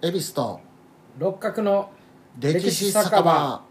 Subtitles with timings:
[0.00, 0.60] 恵比寿と
[1.18, 1.90] 六角の
[2.38, 3.64] 歴史酒場。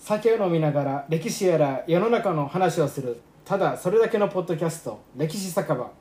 [0.00, 5.92] 酒を飲みながら歴史やら世の中の話をするただそれだけのポッドキャスト歴史酒場。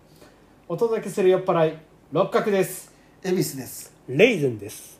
[0.67, 1.77] お届けする酔っ払い
[2.11, 2.91] 六角です。
[3.23, 3.93] 恵比寿です。
[4.07, 4.99] レイズンです。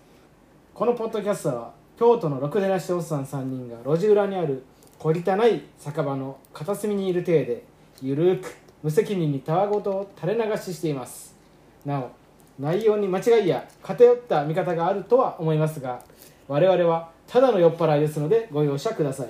[0.75, 4.63] このポッドキャストは京都のろくでなしおっさん3人が路地裏にある
[4.99, 7.63] 小汚い酒場の片隅にいる体で
[8.03, 11.35] ゆるく無責任にたわごとを垂れ流ししています。
[11.85, 12.09] なお
[12.57, 16.01] 内容に間違いや偏った見方があるとは思いますが
[16.47, 19.27] 我々はただの酔っ払いですのでご容赦ください。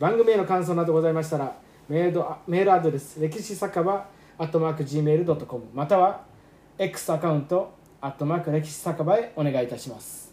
[0.00, 1.54] 番組への感想などございましたら
[1.90, 6.22] メールメールアドレス歴史酒場アットマーク Gmail.com または
[6.78, 10.32] X アカウントアットマーク歴史酒場へお願いいたします。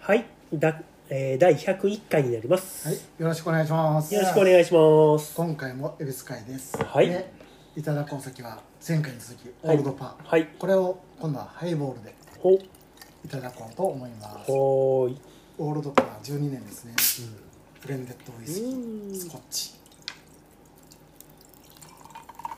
[0.00, 4.14] はいだ、えー、第101回になります、はいよろしくお願いします。
[4.14, 5.34] よろしくお願いします。
[5.34, 6.76] 今回も恵比寿会です。
[6.82, 7.08] はい。
[7.08, 7.32] で
[7.76, 10.48] いただくお酒は前回に続きオはいールドパー、はい。
[10.58, 12.58] これを今度はハイボールでほい
[13.28, 14.50] ただこうと思います。
[14.52, 15.16] ほーい。
[15.58, 16.94] オールドパー12年ですね、
[17.82, 19.10] ブレンデッドウイスキうん。
[19.10, 19.72] ースコッチ。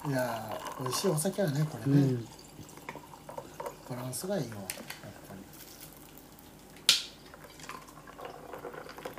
[0.08, 2.26] いやー美味しいお酒はねこれね、うん。
[3.88, 4.64] バランスがいいよやっ
[5.28, 5.46] ぱりで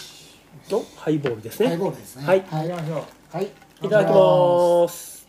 [0.72, 1.68] のハイボールですね。
[1.70, 2.26] ハイボールですね。
[2.26, 2.42] はい。
[2.42, 3.50] はい、行きましょうはい、い
[3.82, 5.28] ただきます。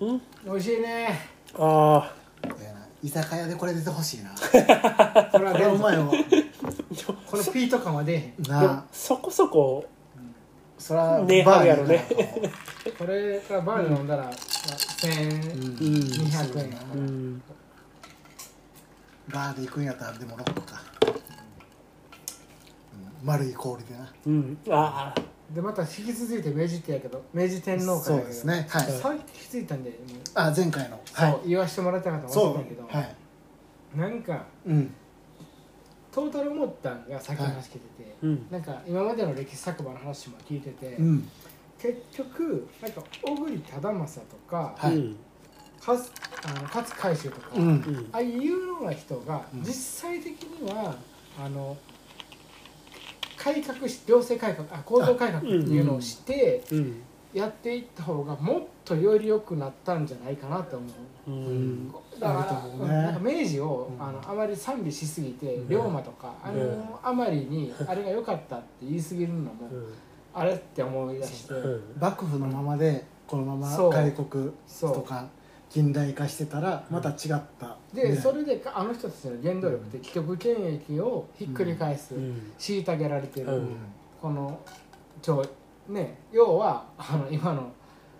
[0.00, 0.08] うん。
[0.08, 0.20] うん。
[0.46, 1.20] 美味しいね。
[1.58, 2.12] あ
[2.44, 4.30] いやな居酒屋でこれ出てほしいな。
[4.40, 4.48] こ
[5.38, 6.12] れはうまいわこ
[7.36, 9.84] のピーとかまでなそこそこ
[10.78, 11.44] そらね。
[11.44, 11.84] バーやろ。
[11.84, 12.06] ね
[12.98, 17.38] これからバーで飲んだら、まあ、1200うん。
[17.38, 17.42] 円
[19.32, 20.80] バーで行くんやったらでもロックか、
[21.12, 21.14] う
[23.24, 24.12] ん、丸い氷でな。
[24.26, 24.58] うん。
[24.70, 25.20] ああ。
[25.54, 28.66] でまた引き続いて明治ってやけど明治天皇会そうですね。
[28.68, 28.82] はい。
[28.84, 29.98] さっき気づいたんでもう
[30.34, 31.00] あ前回の。
[31.06, 31.48] そう、はい。
[31.48, 33.16] 言わしてもらったかと思ったんだけど、はい。
[33.96, 34.94] なんかうん。
[36.10, 38.46] トータル思ったんがさっき話聞いてて、うん。
[38.50, 41.28] なんか今までの歴史作場の話も聞いてて、うん。
[41.78, 44.96] 結局なんか小栗忠政とか、はい。
[44.96, 45.16] うん
[45.80, 46.10] かつ
[46.44, 47.62] あの勝海舟とか、うん。
[47.62, 49.60] うんああいうような人がうん。
[49.60, 50.96] 実際的には、
[51.40, 51.76] あの
[53.36, 57.02] 改革し行政改革あ構造改革っていうのをしてうん。
[57.34, 60.86] やっていった方がもっとより良くなったんじゃないかなと思
[61.26, 61.30] う。
[61.30, 61.92] うん。
[62.18, 62.26] だか
[62.80, 64.02] らなんか明治を、うん。
[64.02, 65.68] あのあまり賛美しすぎて、うん。
[65.68, 66.84] 龍馬とかあの、うん。
[67.02, 69.68] あまりにあれが良かったって言い過ぎるのも、
[70.34, 71.82] あれって思い出して、うん。
[72.00, 74.94] 幕府のままでこのまま開国そう。
[74.94, 75.28] とか
[75.70, 77.76] 近代化してたらまた違った。
[77.92, 78.16] で、ね。
[78.16, 82.52] それであの人たちの原動力って既得権益をひっくり返す、うん。
[82.58, 83.76] 虐げられてる、うん。
[84.20, 84.60] この
[85.20, 85.44] 超
[85.88, 87.72] ね要はあの今の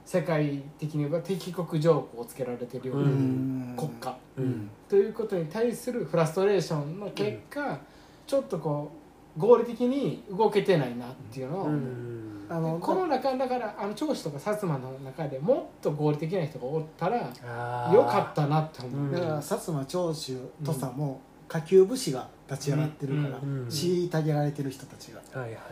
[0.04, 3.75] 世界的に言えば敵国条項をつけられてるよううな、ん。
[3.76, 4.16] 国家。
[4.36, 4.70] うん。
[4.88, 7.78] ということに対するフラストレーションの結果、
[8.26, 12.47] ちょっとこう合理的に動けてないなっていうのを、うん。
[12.50, 19.12] あのこの中だからあの長子とか薩摩の中でもっと合理的な人がおったらよかったなって思う、うん。
[19.12, 23.61] だから薩摩長州土佐も下級武士が立ち上がってるからうん。
[23.61, 23.66] うん。
[23.66, 25.21] 虐げられてる人たちが。
[25.39, 25.62] はいはいはい。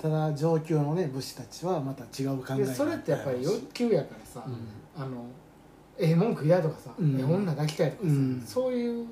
[0.00, 5.02] ただ上級のね武士たちはまた違う考えそれってやっぱり欲求やからさ、うん。
[5.02, 5.26] あの
[5.98, 7.18] ええ文句嫌とかさ、うん。
[7.18, 8.42] ええ女抱きたいとかさ、うん。
[8.46, 9.08] そういううん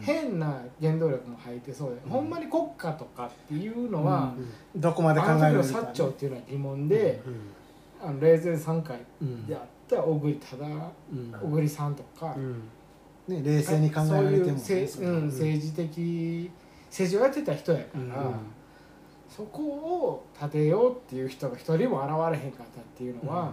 [0.00, 2.10] 変な原動力も入ってそうで、うん。
[2.10, 4.32] ほんまに国家とかっていうのは、
[4.74, 7.30] どこまで考あの時のえるかね薩長っていうのは疑問で、う
[8.04, 8.08] ん。
[8.08, 9.46] あの霊前3回うん。
[9.46, 10.56] であった小栗忠
[11.12, 11.32] うん。
[11.32, 12.62] 小栗さんとか、うん。
[13.28, 16.50] ね冷静に考えられてもそういううん、政治的
[16.88, 18.34] 政治をやってた人やから、うん。
[19.28, 23.52] そこを立てようっていう人が一人も現れへんかったっていうのは、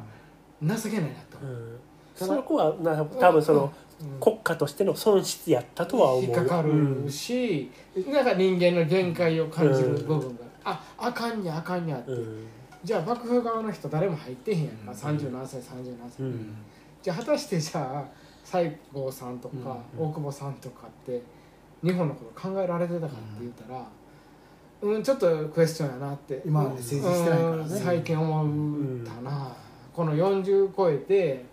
[0.63, 1.37] 情けないなと。
[1.37, 2.27] 思う、うん。
[2.27, 3.86] そこはな多分そのうん
[4.19, 7.71] 国家としての損失やったとは思う引っかかるし、
[8.11, 12.47] なんか人間の限界を感じる部分が、ああかんにゃあかんにゃって、うん。
[12.83, 15.17] じゃあ幕府側の人誰も入ってへんやんか、うん。
[15.17, 16.55] 37歳37歳、うん。
[17.01, 18.05] じゃあ果たしてじゃあ
[18.43, 20.05] 西郷さんとか、うん。
[20.05, 21.21] 大久保さんとかって
[21.83, 23.85] 日本のこと考えられてたかって言ったら
[24.79, 26.41] うん、ちょっとクエスチョンやなって。
[26.45, 27.61] 今まで政治してないからね。
[27.63, 29.51] うん最近思ったな、
[29.91, 31.45] この40超えて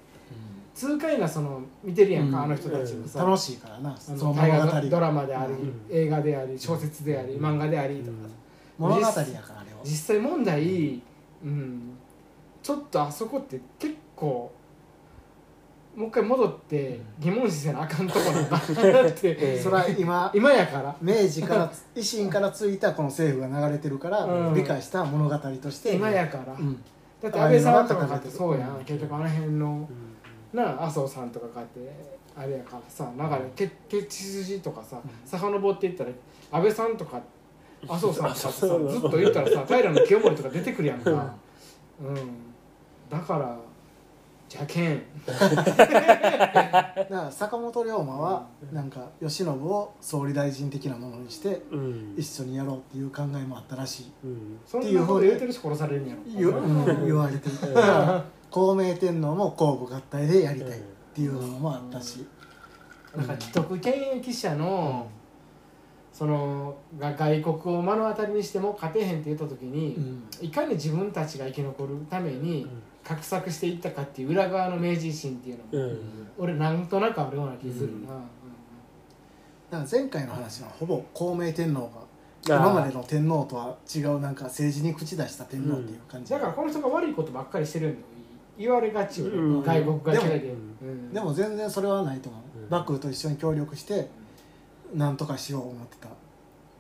[0.75, 2.45] 痛快なその見てるやんか、うん。
[2.45, 3.93] あの人たちのさ、楽しいからな。
[3.93, 5.81] あそのの大物語河ドラマであり、うん。
[5.89, 8.17] 映画であり小説であり、漫画でありとか、
[8.79, 9.29] 物語やからあ
[9.65, 9.79] れは。
[9.85, 11.01] 実際問題、
[11.45, 11.97] うん、
[12.63, 14.51] ちょっとあそこって結構
[15.95, 20.97] もう一回戻って疑問視せなあかんとこなんだなって それは今今やから。
[21.01, 24.55] 明治から維新からついたこの政府が流れてるから、うん。
[24.55, 25.95] 理解した物語として。
[25.95, 26.83] 今やから、うん。
[27.23, 28.85] だって安倍さんとかかってそうやん。
[28.85, 30.14] 結局あの辺のうん
[30.55, 31.81] なあ麻生さんとかかって
[32.37, 35.29] あれやからさ流れけ血筋とかさうん。
[35.29, 36.11] 遡っていったら
[36.53, 37.21] 安倍さんとか
[37.89, 41.35] 麻生さんとかさずっと言ったらさ平清盛とか出てくるやんか、
[42.01, 42.17] うん、
[43.11, 43.59] だから
[44.49, 52.15] じゃけんだから坂本龍馬はなんか慶喜を総理大臣的なものにしてうん。
[52.17, 54.13] 一緒にやろうっていう考えもあったらしい。
[54.25, 54.61] うん。
[54.65, 56.21] そんなこと言うてるし殺されるんやろ。
[56.27, 57.57] 言,、うん、言われてる
[58.55, 62.25] だから孔明天皇も公武合体でやりたいっていうのもあったし、
[63.17, 65.09] なんか既得権益者の、
[66.13, 70.29] そのが外国を目の当たりにしても勝てへんって言った時に、うん。
[70.41, 72.69] いかに自分たちが生き残るために
[73.03, 76.29] 画策していったかっていう裏側の明治維新っていうのも、うん。
[76.39, 78.09] 俺なんとなくあるような気するな、
[79.71, 81.91] だから前回の話はほぼ孔明天皇
[82.47, 88.05] が今までの天皇とは違うなんか政治に口出した天皇っていう感じ、だからこの人が悪いことばっかりしてるんだよ
[88.59, 89.63] 言われがちよ、うん。
[89.63, 90.55] 外国が嫌いで
[91.13, 92.71] でも全然それはないと思う、うん。
[92.71, 94.09] 幕府と一緒に協力して
[94.95, 96.09] 何とかしよう思ってた。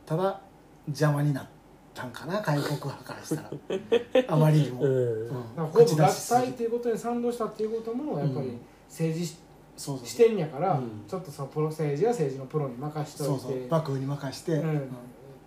[0.06, 0.40] ただ
[0.86, 1.46] 邪魔になっ
[1.94, 3.50] たんかな開国派からしたら。
[4.28, 4.90] あまりにも、うん。
[4.90, 5.28] うん。
[5.28, 8.60] だからほぼ出しすぎ体っていうことに賛同したっていうこともやっぱりうん。
[8.88, 9.38] 政治し
[9.76, 11.04] そうそうしてんやから、うん。
[11.08, 13.32] ちょっとそのプロ政治は政治のプロに任しといて。
[13.32, 13.68] そうそう。
[13.68, 14.68] 幕府に任して、うん。
[14.68, 14.88] うん。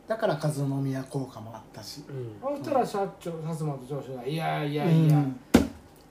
[0.08, 0.50] だから和
[0.82, 2.58] 宮効果もあったし、うん。
[2.58, 5.40] そしたら社長薩摩と上司が「いやいやいや、うん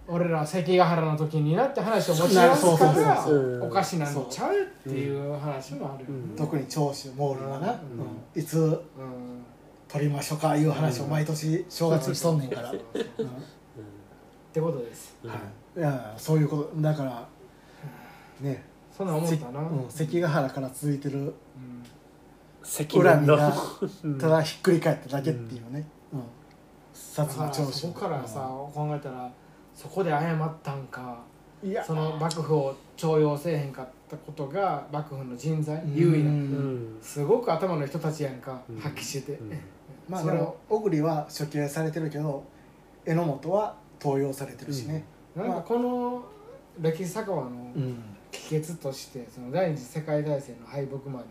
[0.09, 3.65] 俺ら関ヶ原の時にな」って話を持ち出すそうそうそうからそう。
[3.65, 6.37] おかしなんちゃうっていう話もあるよね、うん。
[6.37, 8.01] 特に長州毛利がな、うん。
[8.01, 8.03] う
[8.39, 8.41] ん。
[8.41, 9.45] いつうん
[9.89, 12.77] 取りましょうかいう話を毎年正月にしとんねんから、うん。
[12.79, 12.81] っ
[14.53, 15.17] てことです。
[15.23, 15.31] うん。
[15.31, 16.81] はい、いやそういうこと。
[16.81, 17.27] だから
[18.41, 18.65] ね。
[18.97, 21.35] そんなん思ったな、うん、関ヶ原から続いてる
[22.65, 23.53] 恨みが
[24.05, 24.19] うん。
[24.19, 26.21] ただひっくり返っただけっていうね、うん。
[26.95, 27.79] 薩だから摩長州。
[27.79, 29.31] そこからさ、考えたら
[29.77, 31.23] そこで謝ったんか
[31.63, 31.85] いや。
[31.85, 35.95] その幕府を重用せえへんかったことが幕府の人材うん。
[35.95, 36.99] 優位なうん。
[37.03, 38.81] すごく頭の人たちやんかうん。
[38.81, 39.33] 発揮して。
[39.33, 39.41] て、
[40.09, 42.43] まあでも小栗は処刑されてるけど
[43.05, 45.05] 榎本は登用されてるしね、
[45.37, 46.25] なんかこの
[46.81, 47.43] 歴史酒場の
[47.77, 48.17] うん。
[48.33, 51.27] 帰結としてその第二次世界大戦の敗北まで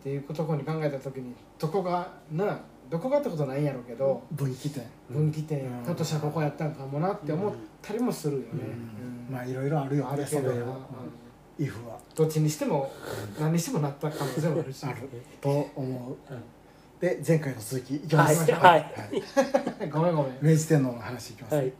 [0.00, 5.60] っていうところに考えた時にどこがなどこがってことないんやろうけど、分岐点、分岐点。
[5.60, 5.84] うん。
[5.84, 7.52] ひょっとしたらここやったんかもなって思っ
[7.82, 8.46] たりもするよね、
[9.28, 9.34] うん。
[9.34, 10.76] まあいろいろあるよあるけどな、ねそれは
[11.58, 11.64] うん。
[11.64, 11.98] イフは。
[12.14, 12.90] どっちにしても
[13.38, 14.84] 何にしてもなった可能性もあるし。
[14.86, 15.08] ある
[15.40, 16.16] と思う、
[17.00, 18.36] で前回の続きいきはい。
[18.36, 19.90] ます、はい。
[19.90, 20.38] ごめんごめん。
[20.40, 21.72] 明治天皇の話いきます、はい。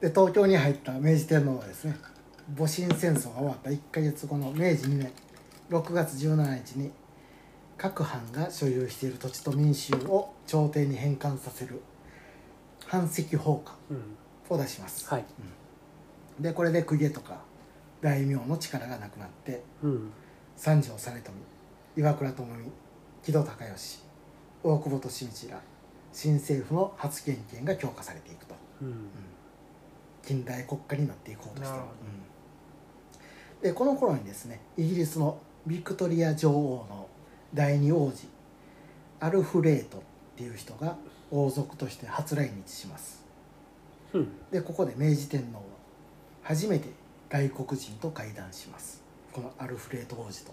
[0.00, 1.96] で東京に入った明治天皇はですね
[2.56, 5.12] 戊辰戦争が終わった1か月後の明治2年
[5.70, 6.90] 6月17日に
[7.78, 11.80] 各藩が所有している土地と民衆を朝廷に返還させる
[12.84, 14.16] 藩籍放下うん。
[14.50, 15.24] を出します、はい。
[16.40, 17.42] でこれで公家とか
[18.00, 20.10] 大名の力がなくなってうん。
[20.56, 21.36] 三条実富
[21.96, 22.70] 岩倉智美
[23.22, 23.72] 木戸孝允
[24.64, 25.60] 大久保利通ら
[26.12, 28.54] 新政府の発言権が強化されていくと。
[28.82, 28.94] うん。
[30.24, 31.84] 近代国家になっていこうとしてる。
[33.62, 37.08] でこの頃にですねイギリスのビクトリア女王の
[37.54, 38.26] 第二王子
[39.20, 40.00] アルフレートっ
[40.36, 40.96] ていう人が
[41.30, 43.24] 王族として初来日します。
[44.12, 44.28] うん。
[44.50, 45.62] でここで明治天皇は
[46.42, 46.88] 初めて
[47.28, 49.02] 外国人と会談します。
[49.32, 50.52] このアルフレート王子と。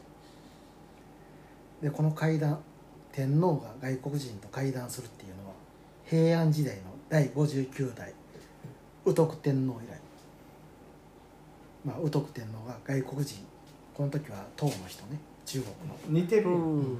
[1.81, 2.59] でこの会談
[3.11, 5.53] 天皇が外国人と会談するっていうのは
[6.05, 8.13] 平安時代の第59代
[9.05, 9.99] 宇徳天皇以来。
[11.85, 13.37] まあ宇徳天皇が外国人
[13.93, 16.97] この時は唐の人ね中国の、似てるよ、うん。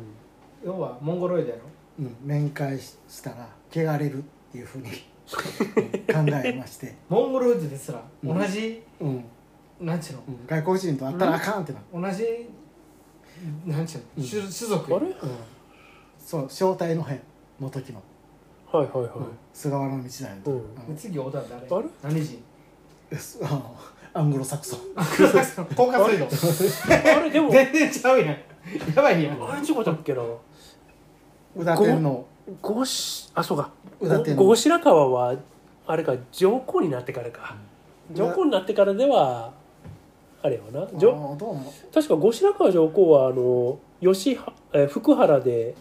[0.64, 1.62] 要はモンゴロイドやろ。
[2.00, 4.22] うん、面会したら汚れるっ
[4.52, 4.90] ていうふうに
[5.25, 9.24] 考えまして、モンゴロイドですらうん同じ、うん。
[9.82, 12.50] なんちゅううん外国人と会ったらあかんってなの同じ
[13.66, 14.24] なんちゅううん。
[14.24, 15.08] の、種種族あれ？
[15.08, 15.16] うん。
[16.20, 17.22] そう正体の変
[17.60, 18.02] の時の、
[18.72, 19.12] はいはいはい。
[19.54, 20.56] 菅原道真の時、うん。
[20.90, 20.96] うん。
[20.98, 21.56] 次小田誰？
[21.56, 22.44] あれ何人？
[23.10, 23.75] ですあの
[24.16, 24.80] アングロサクソン。
[25.76, 26.28] 高架水道。
[26.90, 27.50] あれでも。
[27.52, 28.28] 全然ちゃうやん。
[28.30, 28.36] や
[28.96, 29.44] ばいやん。
[29.44, 30.22] あれ違ったっけな。
[31.58, 32.26] 宇田天皇。
[32.62, 33.70] 五しあそうか。
[34.00, 34.46] 宇田天皇。
[34.46, 35.36] 後白河は
[35.86, 37.58] あれか上皇になってからか。
[38.14, 39.52] 上皇になってからでは
[40.42, 40.88] あれよな。
[41.94, 45.76] 確か後白河上皇はあの吉はえ福原で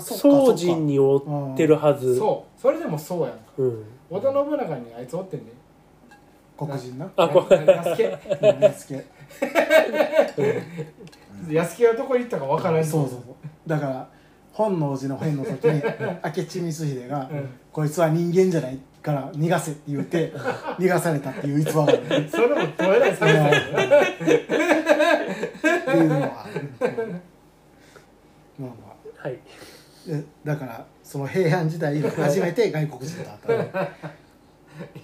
[0.00, 2.18] 宗人に追ってるはず。
[2.18, 2.60] そう。
[2.60, 3.84] それでもそうやんうん。
[4.10, 5.52] 織田信長にあいつおってんで
[6.56, 7.10] 黒人な
[11.86, 14.08] はどこに行ったかわからんそうそうそうだから
[14.52, 15.82] 本能寺の変の時に
[16.24, 20.32] 明智光秀が、うんこいつは人間じゃないから逃がせって言って
[20.78, 23.54] 逃がされたっていう逸話があるってそれもどうやらされた
[25.92, 26.46] よいうのは
[28.58, 28.70] まあま
[29.22, 29.38] あはい
[30.06, 33.88] でだからその平安時代初めて外国人と会った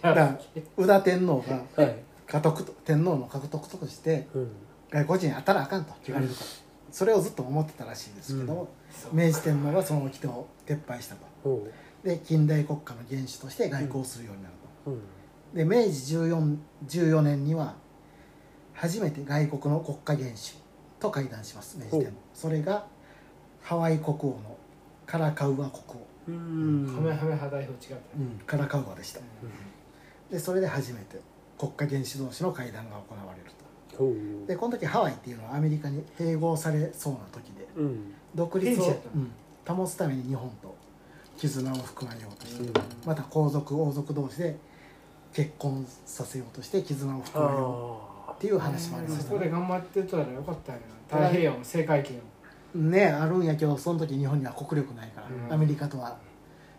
[0.03, 0.41] だから
[0.77, 1.97] 宇田天皇がはい。
[2.27, 4.51] 家督と天皇の家督としてうん。
[4.91, 6.47] 外国人に会ったらあかんと言われるから
[6.91, 8.69] それをずっと思ってたらしいですけど、
[9.13, 11.67] 明治天皇がその掟を撤廃したと。
[12.05, 15.03] で近代国家の元首として外交するようになると、うん。
[15.55, 17.75] で明治 14, 14年には
[18.75, 20.59] 初めて外国の国家元首
[21.01, 22.13] と会談します明治天皇。
[22.35, 22.85] それが
[23.63, 24.59] ハワイ国王の
[25.07, 25.73] カラカウア国王、
[26.29, 26.93] うん。
[26.95, 28.01] ハメハメ派代表違っ
[28.47, 29.21] たカラカウアでした。
[30.31, 31.21] でそれで初めて
[31.59, 33.63] 国家元首同士の会談が行われると。
[34.47, 38.15] でこの時ハワイっていうのはアメリカに併合されそうな時でうん。
[38.35, 39.77] 独立を現地やった、うん。
[39.77, 40.75] 保つために日本と
[41.37, 42.73] 絆を含まれようとして、うん。
[43.05, 44.57] また皇族王族同士で
[45.33, 49.29] 結婚させようとして絆を含まれようあっていう話もありましたね。
[49.29, 52.21] そこで頑張ってたらよかったんや太平洋の制海権を
[52.75, 55.53] ねあるんやけどその時日本には国力ないから、うん。
[55.53, 56.17] アメリカとは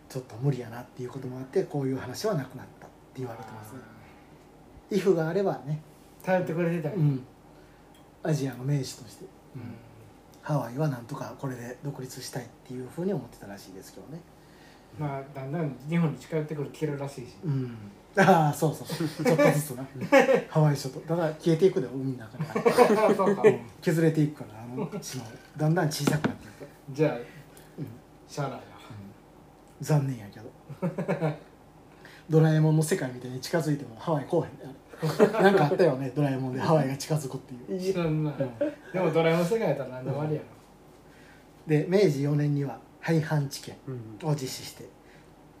[0.08, 3.80] ちょっと無理やなっていうこともあってこういう話はなくなったって言われてますね。
[4.90, 5.80] イフがあればね、
[6.22, 7.24] 頼ってくれてたうん、
[8.22, 9.24] アジアの名手として。
[9.56, 9.62] うん。
[10.42, 14.20] ハワイはなんとかこれで独立したいっていうふうに思ってたらしいですけどね。
[14.98, 17.36] まあだんだん日本に近寄ってくる消えるらしいし。
[17.44, 17.76] うん
[18.16, 18.86] ああそうそう。
[18.86, 19.84] ちょっとずつな。
[20.48, 21.00] ハワイ諸島。
[21.00, 22.72] だから消えていくで海の中で。
[23.16, 23.42] そうか。
[23.82, 25.24] 削れていくからあの島
[25.56, 26.68] だんだん小さくなっていく。
[26.90, 27.22] じゃあうん。
[28.28, 28.64] しゃあないな
[29.80, 30.50] 残念やけど
[32.30, 32.76] ドラえもん。
[32.76, 34.50] の世界みたいに近づいてもハワイ来おへん。
[34.52, 34.74] ね
[35.34, 35.56] あれなん。
[35.56, 36.54] かあったよねドラえもん。
[36.54, 38.24] でハワイが近づくっていう、知らん。
[38.24, 38.36] なうん。
[38.92, 39.44] でもドラえもん。
[39.44, 40.40] 世界やったら何でもありや
[41.66, 44.28] で明治4年には廃藩置県うん。
[44.28, 44.88] を実施して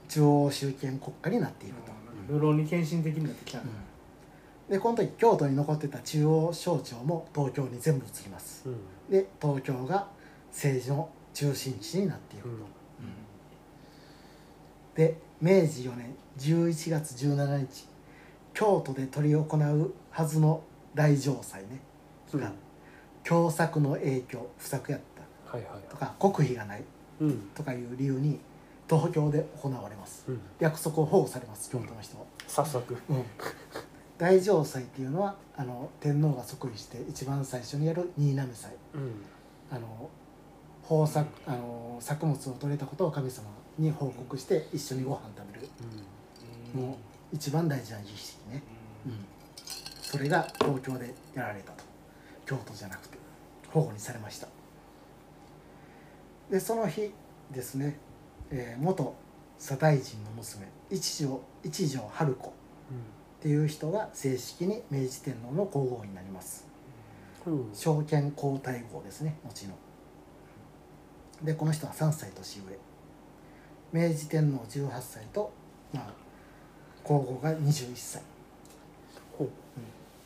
[0.08, 3.64] 中央集権国家になっていくと、なルローニケンシン的になってきたな
[4.68, 8.66] でこの時京都に残ってた中央省庁も東京に全部移ります。
[8.66, 8.78] うん。
[9.10, 10.08] で東京が
[10.50, 12.58] 政治の中心地になっていくと、うん。
[14.94, 17.86] で明治4年11月17日
[18.54, 20.62] 京都で執り行うはずの
[20.94, 21.80] 大城祭ね、
[22.32, 22.40] うん。
[22.40, 22.52] が
[23.22, 25.00] 凶作の影響不作やっ
[25.44, 25.56] た。
[25.56, 25.90] はいはい。
[25.90, 26.84] とか国費がない。
[27.20, 27.50] うん。
[27.54, 28.40] とかいう理由に
[28.88, 30.24] 東京で行われます。
[30.28, 30.40] うん。
[30.60, 32.96] 約束を保護されます京都の人は、早速。
[33.08, 33.24] うん。
[34.18, 38.70] 大城祭っていうのはあの天皇が即位して一番最初にやる新嘗祭。
[38.94, 39.12] うん。
[39.70, 40.10] あの
[40.88, 43.48] 豊作あの作物を取れたことを神様
[43.78, 45.68] に報告して一緒にご飯食べる。
[46.74, 46.94] もう
[47.32, 48.62] 一番大事な儀式ね、
[49.06, 49.24] うん、
[50.02, 51.84] それが東京でやられたと。
[52.46, 53.18] 京都じゃなくて
[53.70, 54.48] 保護にされました。
[56.50, 57.12] でその日
[57.50, 57.98] ですね、
[58.56, 59.14] えー元
[59.58, 62.48] 左大臣の娘一条一条春子。
[62.48, 62.52] っ
[63.42, 66.66] ていう人が正式に明治天皇の皇后になります。
[67.46, 67.52] うん。
[67.68, 69.74] うん証券皇太后ですね後の
[71.42, 72.64] でこの人は3歳年上。
[73.92, 75.52] 明治天皇18歳と、
[75.92, 76.12] まあ、
[77.02, 78.22] 皇后が21歳。
[79.36, 79.44] ほ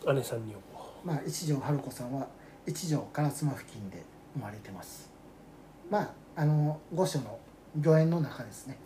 [0.06, 0.14] う。
[0.14, 0.58] 姉さんによ
[1.04, 2.26] まあ、一条春子さんは
[2.66, 4.02] 一条烏丸付近で
[4.34, 5.10] 生まれてます。
[5.90, 7.38] まああの御所の
[7.76, 8.76] 御苑の中ですね。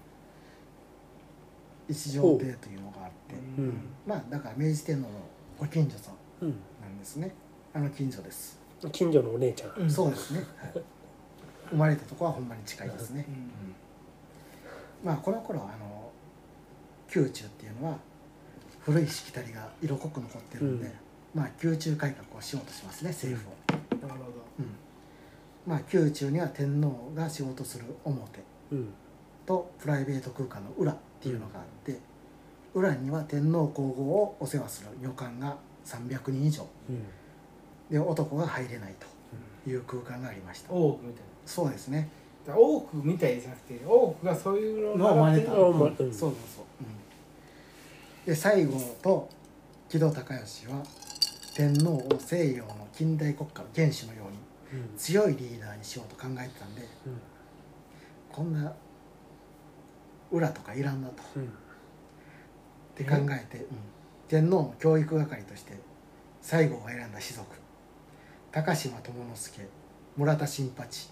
[1.89, 3.61] 一条邸というのがあってう。
[3.63, 3.75] ん。
[4.07, 5.15] まあだから明治天皇の
[5.59, 6.49] ご近所さんうん
[6.81, 7.35] なんですね。
[7.75, 8.59] あの近所です、
[8.93, 9.83] 近所のお姉ちゃん。
[9.83, 9.91] うん。
[9.91, 10.73] そうですね、はい。
[11.71, 15.07] 生まれたとこはほんまに近いですね、うん。
[15.07, 16.11] まあこの頃あの
[17.15, 17.99] 宮中っていうのは
[18.81, 20.93] 古いしきたりが色濃く残ってるんで、うん。
[21.35, 24.33] まあ宮中改革をしようとしますね政府を、なるほど。
[24.59, 24.67] うん。
[25.67, 28.39] まあ宮中には天皇が仕事する表。
[28.39, 28.45] うん
[29.47, 31.99] とプライベート空間の裏っていうのがあって、
[32.75, 36.67] 裏には天皇皇后をお世話する女官が300人以上。
[36.89, 37.05] うん。
[37.91, 38.95] で男が入れない
[39.65, 40.73] という空間がありました。
[40.73, 42.09] 大奥みたいそうですね。
[42.47, 45.59] な大奥みたいじゃなくて大奥がそういうのをの生まれた、うん。
[45.59, 45.97] うん。
[45.97, 46.31] そうそうそう、
[46.81, 46.85] う
[48.23, 48.27] ん。
[48.27, 49.29] で西郷と
[49.89, 50.83] 木戸孝允は
[51.55, 54.31] 天皇を西洋の近代国家の元首のよう
[54.75, 54.97] にうん。
[54.97, 57.21] 強いリーダーにしようと考えてたんでうん
[58.33, 58.73] こんな
[60.31, 61.23] 裏とかいらんなと。
[61.37, 61.43] うん。
[61.45, 61.47] っ
[62.95, 63.67] て考えて、うん。
[64.29, 65.75] 天皇の教育係として
[66.41, 67.47] 西郷が選んだ士族。
[68.51, 69.69] 高島智之助
[70.17, 71.11] 村田新八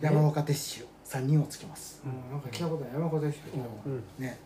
[0.00, 2.30] 山岡鉄舟3人をつけます、うん。
[2.30, 3.92] なんか聞いたことない山子でしょうん。
[3.92, 4.04] うん。
[4.18, 4.38] ね。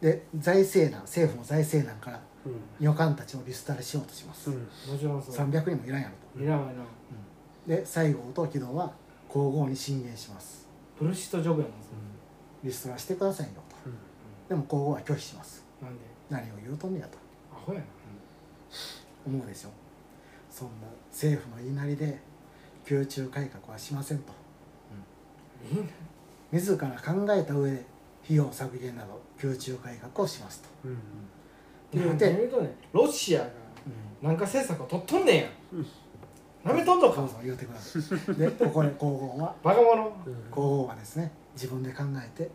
[0.00, 2.84] で財政難政府の財政難からうん。
[2.84, 4.56] 女官たちをリストラしようとします、うん。
[4.58, 5.34] もちろんそう。
[5.34, 6.44] 300人もいらんやろと。
[6.44, 6.72] いらんわな
[7.66, 8.92] で西郷と木戸は
[9.36, 10.66] 皇后に進言します。
[10.98, 11.90] ブルシットジョブやもんそ
[12.64, 13.76] リストラしてくださいよと。
[14.48, 15.62] でも皇后は拒否します。
[15.82, 16.04] れなんで？
[16.30, 17.18] 何を言うとんねやと。
[17.52, 17.84] アホやな。
[19.26, 19.68] 思うでしょ。
[20.50, 22.18] そんな政府の言いなりで
[22.90, 24.32] 宮中改革はしませんと。
[25.70, 25.86] いいな。
[26.52, 27.84] 自ら考えた上で
[28.24, 30.68] 費用削減など宮中改革をしますと。
[30.86, 30.98] うん
[31.92, 33.46] 言うなんでて、言うとねロシアが
[34.22, 34.28] うん。
[34.28, 35.48] なんか政策を取っとんねんや。
[35.74, 35.86] うん
[36.66, 37.98] なめとんのかそうそう言うてくださ
[38.32, 38.36] い。
[38.36, 39.54] でここで皇后は。
[39.62, 40.10] バカ者。
[40.50, 42.50] 皇后はですね自分で考えて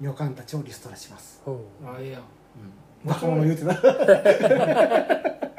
[0.00, 2.20] 女官たちをリストラします、ほあいいや
[3.04, 3.44] バカ者。
[3.44, 3.72] 言うてた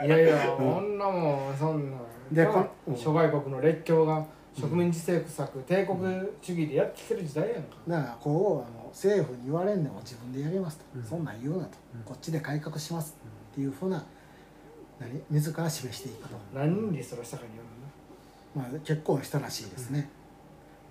[0.06, 0.98] いやいや、こん。
[0.98, 1.98] なもんそんな
[2.32, 6.00] でこな諸外国の列強が植民地政策帝国
[6.42, 11.04] 主義でやってきてる時代やんか、だから皇后はもう政府に言われんでも自分でやりますと、うん。
[11.04, 12.04] そんなん言うなと、うん。
[12.04, 13.16] こっちで改革します
[13.52, 14.04] っていうふうな
[15.00, 17.64] 何自ら示していくと、何人リストラしたかによ
[18.56, 20.10] まあ、結構したらしいですね、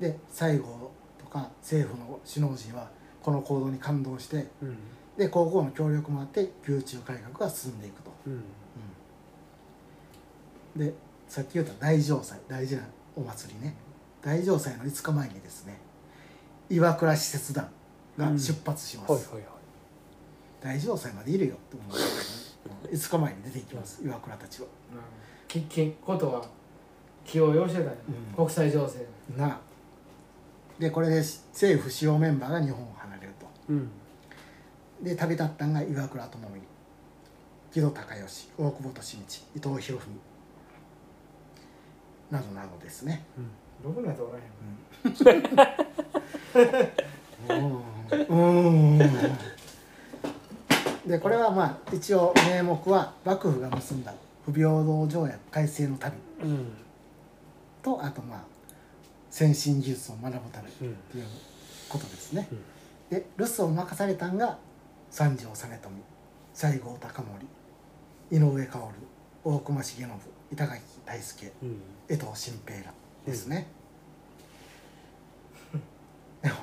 [0.00, 2.90] で西郷とか政府の首脳陣は
[3.22, 4.78] この行動に感動してううん。
[5.18, 8.42] で皇后の協力もあって宮中改革が進んでいくと、うん。
[10.76, 10.88] うん。
[10.88, 10.94] で
[11.28, 12.82] さっき言った大城祭大事な
[13.14, 13.74] お祭りね。
[14.22, 15.78] 大城祭の5日前にですね
[16.70, 17.68] 岩倉使節団
[18.16, 19.44] が出発します、はいはいはい。
[20.62, 24.66] 大城祭までいるよって思うんですけどね、うん5日前に出ていきます岩倉たちは。
[24.94, 25.00] な
[25.48, 26.46] ききことは
[27.24, 28.34] 気を要してたんや、うん。
[28.34, 29.46] 国際情勢な。
[29.46, 29.60] あ
[30.80, 33.46] でこれで政府主要メンバーが日本を離れると。
[33.68, 33.90] うん。
[35.02, 36.60] で旅立ったんが岩倉智美。
[37.72, 40.20] 木戸孝允大久保利通伊藤博文。
[42.30, 43.24] などなどですね。
[43.84, 44.50] ろくなやつおらへん。
[48.28, 48.34] う
[48.94, 48.98] ん。
[51.06, 54.14] でこれはまあ一応名目は幕府が結んだ
[54.46, 56.16] 不平等条約改正の旅。
[56.42, 56.72] うん
[57.82, 58.44] とあとまあ
[59.30, 61.26] 先進技術を学ぶためっうんていう
[61.88, 62.58] ことですね、うん。
[63.10, 64.58] で留守を任されたんが
[65.10, 65.94] 三条実富
[66.54, 67.28] 西郷隆
[68.30, 68.92] 盛井上馨
[69.42, 70.06] 大隈重信
[70.52, 71.80] 板垣大輔うん。
[72.08, 72.92] 江藤新平ら
[73.24, 73.66] ですね、
[76.42, 76.54] でも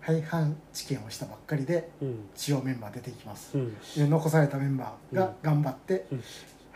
[0.00, 2.28] 廃藩置県をしたばっかりでうん。
[2.34, 3.56] 主要メンバー出てきます。
[3.56, 3.76] うん。
[3.96, 6.06] で残されたメンバーが頑張って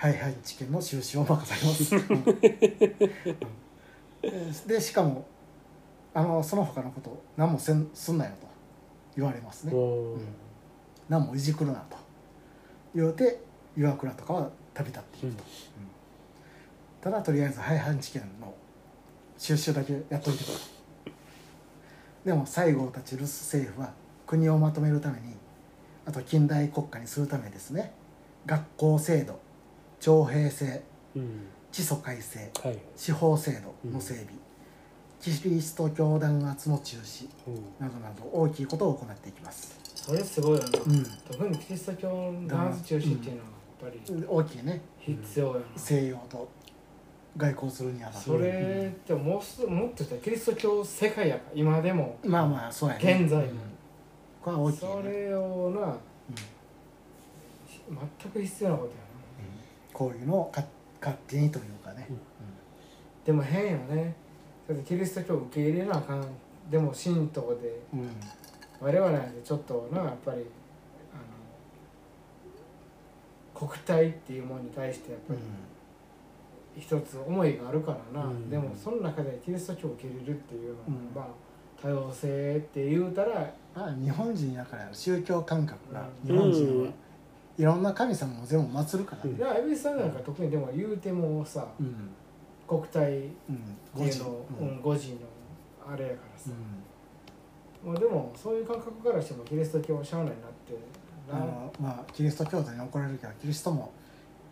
[0.04, 1.94] うん廃藩置県の収支を任されます、
[4.22, 4.52] うん。
[4.66, 5.26] でしかも
[6.14, 8.46] あのその他のこと何もせんすんなよと
[9.14, 10.20] 言われますね、うん。
[11.06, 11.98] 何もいじくるなと
[12.94, 13.42] 言うて
[13.76, 15.44] 岩倉とかは旅立っていくと、
[15.78, 15.90] うん。
[17.02, 18.54] ただとりあえず廃藩置県の
[19.36, 20.54] 収集だけやっといてくれ
[22.24, 23.92] でも西郷たち留守政府は
[24.26, 25.34] 国をまとめるために
[26.06, 27.92] あと近代国家にするためですね。
[28.46, 29.38] 学校制度
[30.00, 30.82] 徴兵制
[31.14, 31.46] うん。
[31.70, 32.78] 地租改正はい。
[32.96, 33.52] 司法制
[33.84, 34.26] 度の整備、
[35.20, 37.54] キリスト教弾圧の中止うん。
[37.78, 43.48] などなど大きいことを行っていきます、それすごいよな、うん、特にキリスト教のダンス中止っていうのは
[43.82, 44.80] やっぱり大きいね。
[44.98, 46.48] 必要やな、西洋と
[47.36, 52.18] 外交するにあたってそれってもうすもっと言ったらキリスト教世界やから今でも。
[52.24, 53.18] まあまあそうやね。
[53.20, 53.44] 現在も。
[53.44, 53.58] うん。
[54.42, 55.96] これは大きいそね、れをなうん。
[58.22, 58.92] 全く必要なこと
[60.00, 60.64] こういうのをか
[60.98, 62.08] 勝手にというかね、
[63.22, 64.14] でも変よね。
[64.66, 66.24] だってキリスト教を受け入れなあかん。
[66.70, 68.00] でも神道でうん。
[68.00, 68.10] うん
[68.80, 70.38] 我々なんてちょっとなやっぱり
[71.12, 71.16] あ
[73.52, 75.40] の国体っていうものに対してやっぱり
[76.80, 78.48] 一つ思いがあるからな、うん。
[78.48, 80.94] でもその中でキリスト教を受け入れるっていうのは、うん。
[81.14, 81.26] まあ
[81.82, 86.08] 多様性って言うたらまあ日本人やから宗教感覚が。
[86.26, 86.34] うん。
[86.34, 86.90] 日本人は
[87.60, 89.36] いろんな神様も全部祭るからね。
[89.36, 92.10] いや蛭子さんなんか特にでも言うてもさうん。
[92.66, 94.08] 国体っうん。
[94.08, 95.18] ていうの、うんうん、5時の
[95.86, 96.50] あれやからさ、
[97.84, 103.92] うもうでもそういう感覚からしてもキリスト教はしゃあないなってん、あなのまあキリスト教徒に怒られるけどキリストも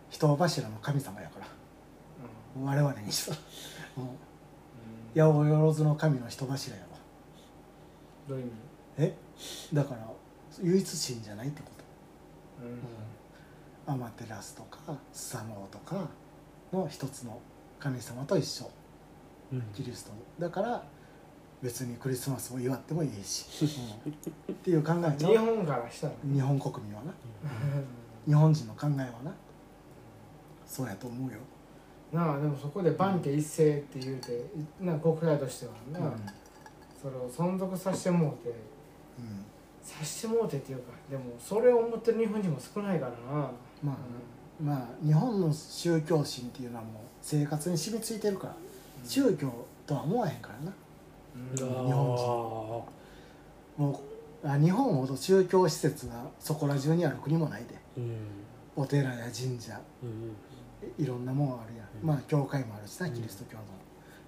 [0.09, 1.47] 人柱の神様やから。
[2.59, 2.65] うん。
[2.65, 3.39] 我々にした八
[5.15, 6.89] 百万の神の人柱やわ。
[8.27, 8.53] どういう意味？
[9.05, 9.17] え？
[9.73, 10.07] だから
[10.61, 11.73] 唯一神じゃないってこと？
[11.73, 11.78] うん
[13.85, 14.79] アマテラスとか
[15.11, 16.07] スサノオとか
[16.71, 17.39] の一つの
[17.79, 18.69] 神様と一緒。
[19.51, 19.61] うん。
[19.73, 20.83] キリストもだから
[21.61, 26.19] 別にクリスマスを祝ってもいいし、う んっていう考えちゃう日本からしたらね。
[26.35, 27.13] 日本国民はな。
[28.27, 29.33] 日本人の考えはな。
[30.67, 31.39] そうやと思うよ、
[32.13, 34.45] なあでもそこで万家一斉って言うて
[34.79, 36.13] な国会としてはな、うん。
[37.01, 38.49] それを存続させてもうて。
[38.49, 39.45] うん
[39.89, 43.51] 察してもうてっていうかでもそれを思ってる日本人も少ないからな。
[43.81, 43.95] まあ、
[44.61, 48.55] まあ日本の宗教心っていうのはもう生活に染みついてるから、
[49.05, 49.51] 宗教
[49.87, 50.73] とは思わへんからな。
[51.55, 52.83] 日本
[53.77, 54.01] も
[54.43, 57.75] うあ日本ほど宗教施設がそこら中にある国もないで。
[57.97, 58.17] ーうん。
[58.75, 61.03] お寺や神社うん。
[61.03, 62.07] いろんなもんあるやん、うん。
[62.07, 63.63] まあ教会もあるしなキリスト教の、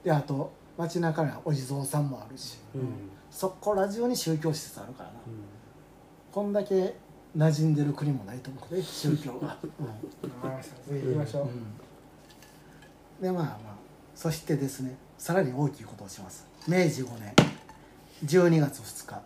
[0.04, 2.82] であと街中にはお地蔵さんもあるし、うん。
[3.30, 5.51] そこら中に宗教施設あるからな、うん
[6.32, 6.96] こんだけ
[7.38, 9.88] 馴染んでる国もないと思うで宗教が、 うん。
[9.88, 11.50] わかりました次行きましょ
[13.20, 13.76] う、でまあまあ
[14.16, 16.46] そしてですねさらに大きいことをします。
[16.68, 17.34] 明治5年
[18.26, 19.22] 12月2日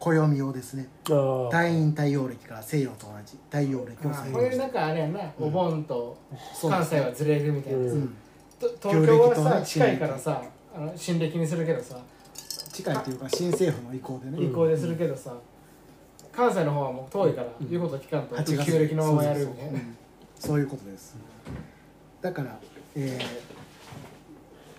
[0.00, 1.44] 暦をですねあー。
[1.46, 6.16] 太陰太陽暦から西洋と同じ太陽暦をあ採これ用してなんかあれやな、お盆と
[6.60, 8.14] 関西はずれるみたいな、うん。
[8.58, 10.42] 東京はさ近いからさ
[10.74, 11.98] あの新暦にするけどさ。
[12.72, 15.34] 近いというか新政府の意向でね、移行でするけどさ、
[16.32, 17.70] 関西の方はもう遠いから、うん。
[17.70, 19.54] 言うこと聞かんと8月旧暦のままやるみ
[20.38, 21.16] そうたいうことです。
[22.20, 22.58] だから、
[22.96, 23.52] えー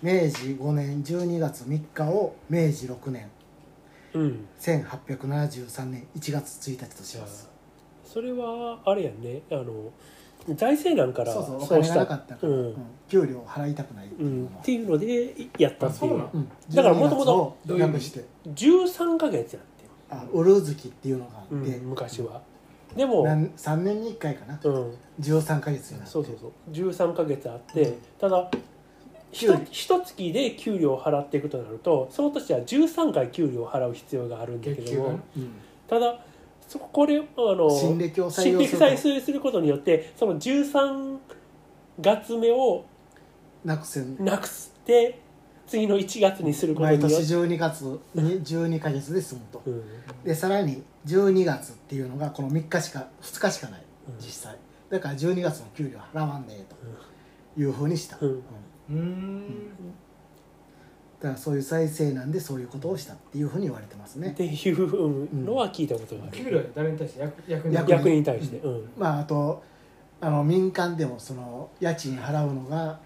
[0.04, 3.30] 明治5年12月3日を明治6年。
[4.12, 4.46] うん。
[4.60, 7.50] 1873年1月1日とします。
[8.04, 9.40] それはあれやんね。
[9.50, 9.90] あの
[10.56, 12.56] 財政難からそうそうお金がなかったから、うん。
[12.56, 12.76] うん。
[13.08, 16.22] 給料を払いたくないってういうていうのでやったっていう。
[16.74, 18.24] だから元々12月をどういう意味略して。
[18.48, 19.64] 13ヶ月やっ
[20.08, 22.42] てあウル月っていうのがあうんって、昔は。
[22.96, 24.58] でもなん3年に1回かな。
[24.62, 24.94] うん。
[25.20, 26.12] 13ヶ月になって。
[26.12, 26.70] そうそうそう。
[26.70, 27.96] 13ヶ月あって、うん。
[28.18, 28.50] ただ
[29.32, 35.50] ひと一月で給料を払っていくとなるとその年は13回給料を払う必要があるんだけどもうん。
[35.88, 36.20] ただ
[36.68, 41.18] そここれあの新暦を採用することによってその13
[42.00, 42.84] 月目を
[43.64, 44.24] なくせん。
[44.24, 45.18] なくして
[45.66, 48.00] 次の1月にすること毎年によって、12月に
[48.44, 49.62] 12ヶ月で済むと。
[49.66, 49.82] うん。
[50.24, 53.82] でさらに12月っていうのがこの3日しか2日しかない。
[54.08, 54.16] うん。
[54.18, 54.56] 実際。
[54.90, 56.76] だから12月の給料払わんねえと。
[57.56, 58.28] いうふうにした、うん。
[58.30, 58.38] うん。
[58.38, 59.50] うーん。
[61.20, 64.28] だからそういう再生なんでそういうことをしたっていうふうに言われてますね。
[64.28, 67.20] っていうのは聞いたことがある、給料で誰に対して？
[67.20, 67.74] 役役に？
[67.74, 68.90] 役に対して、うん。
[68.98, 69.62] まああと
[70.20, 72.96] あの民間でもその家賃払うのがうん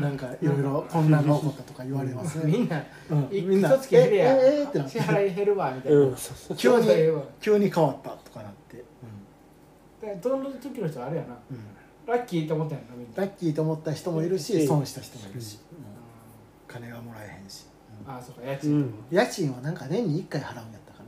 [0.00, 2.38] なんかいろいろ混乱が起こったとか言われます。
[2.46, 2.82] ね、みんな
[3.30, 4.38] みんな一月減るやん。
[4.38, 6.16] えええってなって支払い減るわみたいな、
[6.56, 6.86] 急に
[7.40, 8.82] 急に変わったとかなって、
[10.00, 11.36] でどの時の人はあれやな
[12.06, 15.90] ラッキーと思ったんやなみんなラッキーと思った人もいるしうん損した人もいるし、うん
[16.66, 17.66] 金がもらえへんし、
[18.06, 21.02] うんああそうか家賃うん家賃はなんか年に1回払うんやったか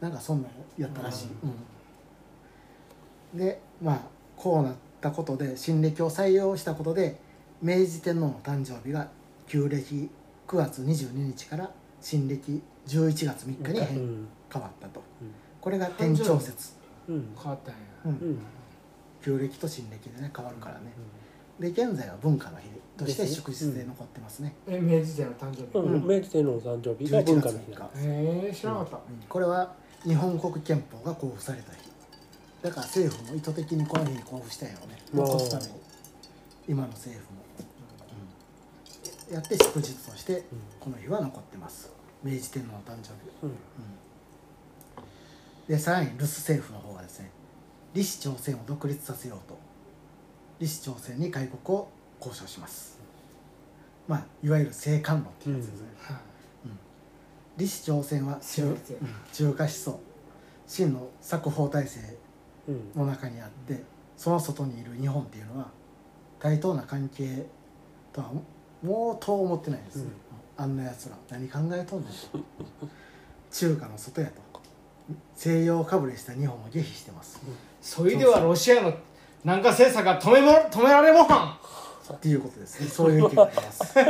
[0.00, 4.00] ななんかそんなんやったらしい、うんでまあ
[4.36, 7.16] こうなったことで新暦を採用したことで
[7.60, 9.08] 明治天皇の誕生日が
[9.46, 10.08] 旧暦
[10.46, 14.28] 9月22日から新暦11月3日に変,、うん。
[14.52, 15.02] 変わったと。
[15.20, 15.30] うん。
[15.60, 16.72] これが天長節、
[17.08, 17.34] うん。
[17.36, 17.80] 変わったんや。
[18.06, 18.10] うん。
[18.12, 18.38] うん
[19.20, 20.92] 旧暦と新暦でね変わるからね、
[21.58, 26.02] で現在は文化の日として祝日で残ってますね、え明治天の誕生日、うん。
[26.02, 26.06] うん。
[26.06, 27.32] 明治天皇の誕生日が11月3日。
[27.32, 29.02] 文化の日だ、へえ知らなかった、うん。
[29.28, 31.78] これは日本国憲法が交付された日。
[32.62, 34.98] だから政府も意図的にこの日に交付したんやろね。
[35.12, 35.70] 残すために。
[36.68, 37.37] 今の政府も、うん
[39.30, 40.44] やって祝日として
[40.80, 41.92] この日は残ってます。
[42.22, 43.50] 明治天皇の誕生日、うん。
[43.50, 43.56] うん。
[45.68, 47.30] でさらに留守政府の方はですね
[47.92, 49.58] 李氏朝鮮を独立させようと
[50.58, 51.88] 李氏朝鮮に開国を
[52.20, 52.98] 交渉します。
[54.06, 56.16] まあいわゆる政官論っていうやつですね、はい。
[57.56, 58.76] 李氏朝鮮は中,、
[59.32, 60.00] 中華思想。
[60.66, 62.00] 真の作法体制
[62.68, 63.82] うんの中にあって
[64.16, 65.70] その外にいる日本っていうのは
[66.38, 67.46] 対等な関係
[68.12, 68.30] とは
[68.82, 70.12] もうとう思ってないです、うん。
[70.56, 72.12] あんなやつら何考えとんねん。
[72.12, 72.44] と
[73.50, 74.48] 中華の外やと。
[75.34, 77.40] 西洋かぶれした日本を下否してます、
[77.80, 78.92] それではロシアの
[79.42, 81.24] 南下政策が止めも止められもん。
[81.24, 82.88] っていうことですね。
[82.88, 83.94] そういう意見があります。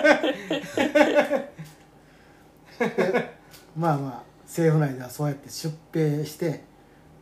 [2.78, 3.38] で
[3.76, 6.64] まあまあ政府内ではそうやって出兵して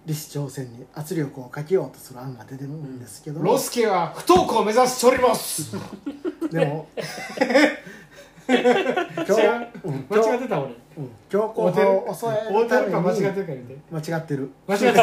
[0.07, 3.41] 李氏朝鮮に圧力をかけようとする案が出てるんですけど。
[3.41, 5.73] も、ロスケは不登校を目指しております。
[6.51, 6.89] でも
[8.49, 8.57] 違う？
[9.85, 10.73] うん間違ってた俺。
[10.99, 12.69] うん強硬派を抑え大る？
[12.69, 13.79] ため間違ってるか言うて。
[13.91, 14.51] 間違ってる。
[14.69, 14.95] 間違ってる。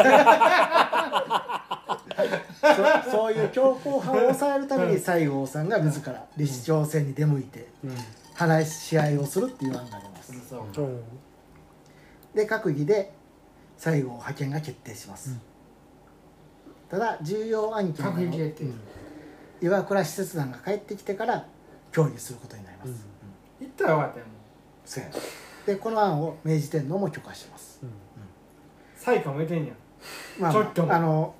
[3.04, 7.68] そそういう強硬派を抑えるために西郷さんが自ら李氏朝鮮に出向いて
[8.32, 10.32] 話し合いをするっていう案があります。
[10.48, 10.82] そう。
[10.82, 11.02] うん
[12.34, 13.13] で閣議で
[13.84, 15.38] 西郷派遣が決定します、
[16.88, 18.64] ただ重要案件は閣議決定。
[18.64, 18.80] うん。
[19.60, 21.46] 岩倉使節団が帰ってきてから
[21.92, 22.94] 協議することになります、うん。
[22.94, 23.02] うん。
[23.60, 25.00] 言ったらよかったよう。
[25.00, 25.10] や
[25.66, 27.80] でこの案を明治天皇も許可します。
[27.82, 27.86] う
[28.96, 29.76] 最下もいてんやん。
[30.40, 31.34] まあちょっとあの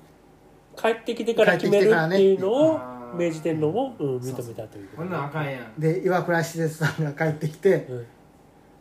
[0.75, 2.79] 帰ってきてから決めるっていうのを
[3.15, 5.79] 明治天皇も、うん、認めたというこんなんあかんやん。
[5.79, 8.05] で岩倉施設さんが帰ってきてうん。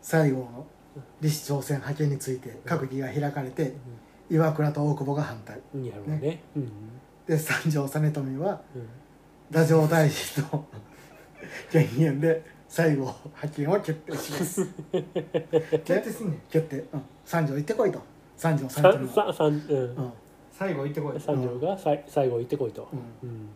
[0.03, 0.66] 最後の
[1.20, 3.74] 李氏朝鮮派遣について閣議が開かれて
[4.30, 5.61] 岩倉と大久保が反対。
[5.74, 6.42] うんやろうね。
[6.57, 6.70] うん。
[7.26, 8.88] で三条実富はうん。
[9.48, 10.66] 太政大臣の
[11.70, 14.66] 権限で最後派遣を決定します。
[14.92, 16.40] 決定すんねん。
[16.50, 18.00] 決定、うん、三条行ってこいと。
[18.37, 19.54] 三条実さ富は、うん。
[19.54, 20.12] うん。
[20.50, 22.88] 最後行ってこい三条がさい最後行ってこいと。
[23.22, 23.48] うん、うん。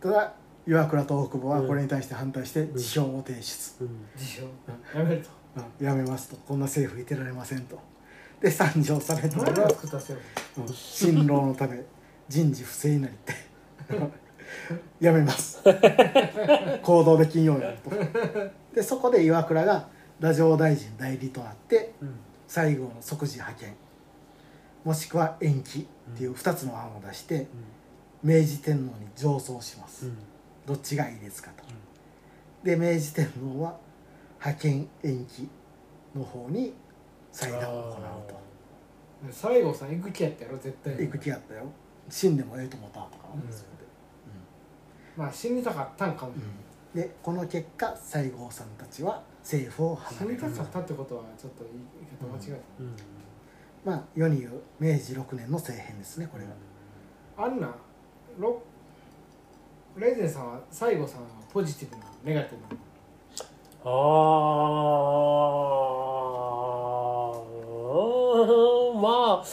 [0.00, 0.32] ただ
[0.66, 4.06] 岩倉と大久保はこれに対して反対して辞表を提出、うん。
[4.16, 4.42] 自称。
[4.94, 5.28] やめると。
[5.28, 5.43] うん
[5.80, 6.36] やめますと。
[6.36, 7.78] こんな政府いてられませんと。
[8.40, 10.18] で三条実富何をは作ったせよ
[10.58, 10.68] うん。
[10.68, 11.82] 新郎のため
[12.28, 13.34] 人事不正になりって。
[15.00, 15.62] やめます。
[16.82, 17.90] 行動できんようになると。
[18.74, 22.14] でそこで岩倉が太政大臣代理となってうん。
[22.46, 23.74] 最後の即時派遣
[24.84, 27.46] もしくは延期っていう2つの案を出して
[28.22, 30.16] 明治天皇に上奏します、うん。
[30.66, 31.64] どっちがいいですかと、
[32.62, 33.76] で明治天皇は
[34.44, 35.48] 派遣延期
[36.14, 36.74] の方に
[37.32, 37.98] 裁断を行
[39.28, 40.58] う西郷さん行く気やったやろ？
[40.58, 41.62] 絶対と行く気やったよ。
[42.10, 43.84] 死んでもええと思ったとかね、うんそこで
[45.16, 46.32] まあ死にたかったんかも。
[46.32, 47.00] うん。
[47.00, 52.96] でこの結果西郷さんたちは政府を死離れるにたかったってことはちょっと言い方間違えうん。
[53.84, 56.50] まあ世に言う明治6年の政変ですねこれが、
[57.36, 57.74] たあんな
[58.38, 58.62] ロ
[59.96, 62.80] レイゼンさんは西郷さんはポジティブなネガティブな
[63.86, 64.24] あー。
[69.04, 69.44] まあ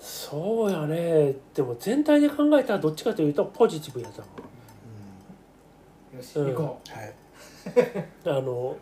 [0.00, 1.34] そうやね。
[1.54, 4.30] でも全体で考えたらどっちかというとポジティブやと思
[6.18, 6.54] よし、うん。
[6.54, 6.88] 行こう。
[6.90, 6.92] ん。
[6.92, 7.14] はい、
[8.26, 8.76] うあの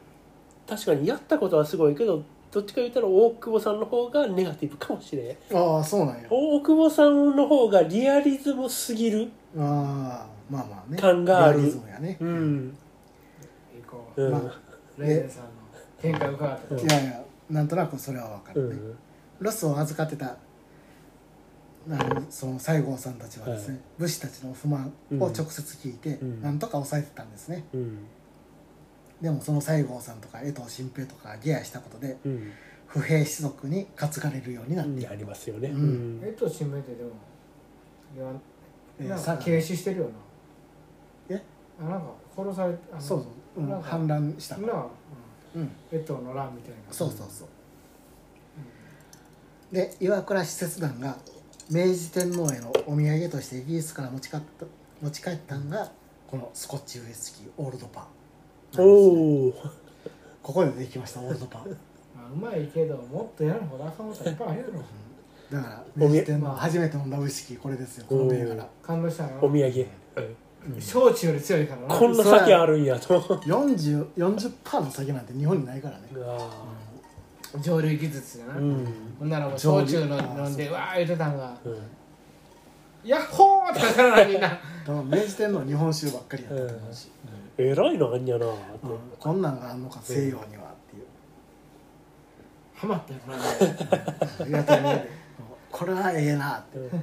[0.67, 5.57] 確かにやったことはすごいけどどっちか言ったら大久保さんの方がネガティブかもしれん。
[5.57, 6.29] ああそうなんや。
[6.29, 10.99] 大久保さんの方がリアリズムすぎるああまあまあね。
[10.99, 11.59] 感がある。
[11.59, 12.88] リアリズムやね、うん、う行こ
[14.23, 14.33] ううん。
[14.33, 14.55] ま
[14.99, 15.51] レイゼンさんの
[16.03, 16.75] 見解伺った。
[16.75, 18.99] うんいやいやなんとなくそれは分かるね、うん。
[19.41, 20.37] ロスを預かってたあ
[21.89, 23.83] のその西郷さんたちはですね、はい。
[23.99, 26.43] 武士たちの不満を直接聞いて、うん。
[26.43, 27.65] なんとか抑えてたんですね。
[27.73, 27.99] うん。
[29.23, 32.53] でもその西郷さんとか江藤新平とかが下野したことでうん。
[32.87, 35.01] 不平士族に担がれるようになって。
[35.01, 36.21] いある、りますよね、うん。
[36.25, 37.11] えっと新聞ってでも
[38.17, 38.25] いや
[39.09, 41.37] なんえさか軽視してるよな。
[41.37, 41.43] え？
[41.81, 44.57] あなんか殺されあのそうそう、うん、なんか反乱した。
[44.59, 44.87] なあ、
[45.55, 45.71] うん。
[46.25, 46.93] の乱みたいな。
[46.93, 47.49] そうそうそう。
[49.73, 51.19] で岩倉使節団が
[51.71, 54.67] 明治天皇へのお土産としてイギリスから持ち帰った
[55.03, 55.93] 持ち帰ったんが
[56.27, 59.53] このスコッチウイスキーオールドパーおお
[60.43, 64.73] ここでできましたオールドパーま あ、うまいけどもっとやるほどあかんこといっぱいあるやろ。
[65.51, 68.69] だから明治天皇初めて飲んだウイスキーこれですよこの銘柄。
[68.83, 69.87] 感動したのお土産、
[70.81, 71.95] 焼酎より強いからな。
[71.95, 73.21] こんな酒あるんやと。
[73.21, 76.09] 40 40%の酒なんて日本にないからね。
[76.27, 76.49] あ
[77.61, 78.87] 蒸留技術やな、ーうん。
[79.19, 80.09] ほんならもう焼酎飲ん
[80.57, 81.79] でわー言ってたんがうん
[83.05, 86.73] 「ヤッホー!」って言ったらみんな明治天皇日本酒ばっかりやった。
[86.73, 87.11] と思うし、
[87.57, 88.47] えらいのあんやな。
[88.47, 88.55] うん。
[89.19, 90.45] こんなんがあんのか西洋にはっ
[90.91, 91.07] ていう。
[92.75, 93.45] ハマったよこの間
[94.45, 95.09] ありがとうね。
[95.71, 96.79] これはええなって。
[96.79, 97.03] うん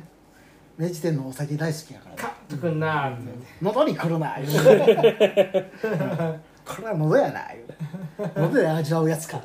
[0.78, 2.16] 明治天皇お酒大好きやから。
[2.16, 5.72] カッとくんなーって喉にくるな言うて。
[6.66, 8.40] これは喉やな言うて。
[8.40, 9.40] 喉で味わうやつか。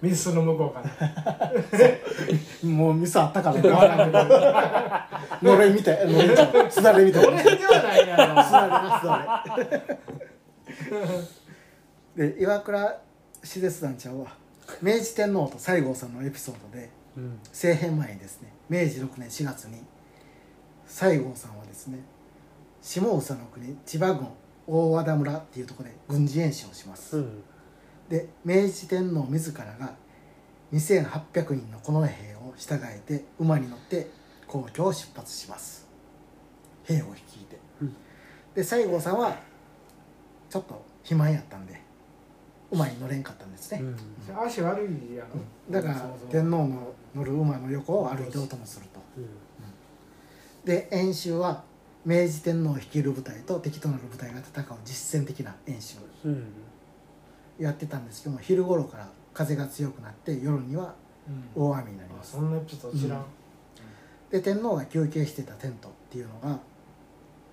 [0.00, 4.10] ミスの向こうからもう味噌あったからわからん
[5.38, 5.98] けどのれんみたい
[6.70, 8.42] すだれみたいな俺ではないやろ。
[8.42, 9.44] すだれなすだ
[12.16, 12.98] れで岩倉
[13.44, 14.36] 使節団ちゃうわ
[14.82, 17.38] 明治天皇と西郷さんのエピソードでうん。
[17.50, 19.82] 政変前にですね明治6年4月に
[20.86, 21.98] 西郷さんはですね
[22.80, 24.26] 下総の国千葉郡
[24.66, 27.42] 大和田村っていうところで軍事演習をします、うん。
[28.08, 29.94] で明治天皇自らが
[30.72, 34.10] 2800人の近衛兵を従えて馬に乗って
[34.46, 35.88] 皇居を出発します。
[36.84, 37.96] 兵を率いて、うん。
[38.54, 39.36] で西郷さんは
[40.50, 41.80] ちょっと肥満やったんで
[42.70, 44.46] 馬に乗れんかったんですね、うん。
[44.46, 45.40] 足悪いやろ。
[45.70, 45.94] だから
[46.30, 49.00] 天皇の乗る馬の横を歩いてお供すると。
[50.64, 51.64] で演習は
[52.04, 55.98] 明治天皇率いる部隊と敵となる部隊が戦う実戦的な演習。
[56.24, 56.44] うん。
[57.58, 60.94] やってたんですけども昼頃から風が強くなって夜には
[61.54, 61.62] うん。
[61.62, 62.36] 大雨になります。
[62.36, 63.24] あそんなエピソード知らん、
[64.30, 66.58] で天皇が休憩してたテントっていうのが、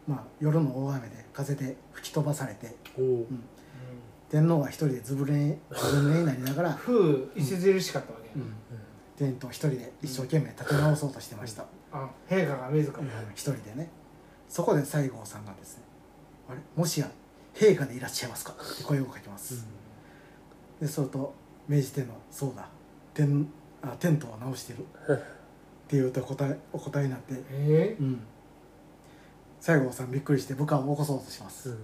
[0.07, 3.27] まあ、夜の大雨で風で吹き飛ばされておお
[4.29, 8.45] 天皇は一人でずぶ濡れずぶ濡れになりながら、 風著しかったわけや。
[8.45, 8.53] うん
[9.19, 12.99] テントを一人で一生懸命立て直そうとしてました、あ陛下が自ら。
[12.99, 13.07] うん。
[13.35, 13.89] 一人でね。
[14.47, 15.83] そこで西郷さんがですね
[16.49, 16.59] 「あれ？
[16.75, 17.11] もしや
[17.53, 19.67] 陛下でいらっしゃいますか?」って声をかけます、
[20.79, 21.33] でそれと
[21.67, 22.67] 明治天皇は「そうだ。
[23.13, 23.47] テン
[23.81, 25.21] あテントを直してる」っ
[25.87, 27.97] ていうと答えお答えになって、え？
[27.99, 28.21] うん、
[29.59, 31.75] 西郷さんびっくりして部下を起こそうとします、うん。
[31.75, 31.81] うん。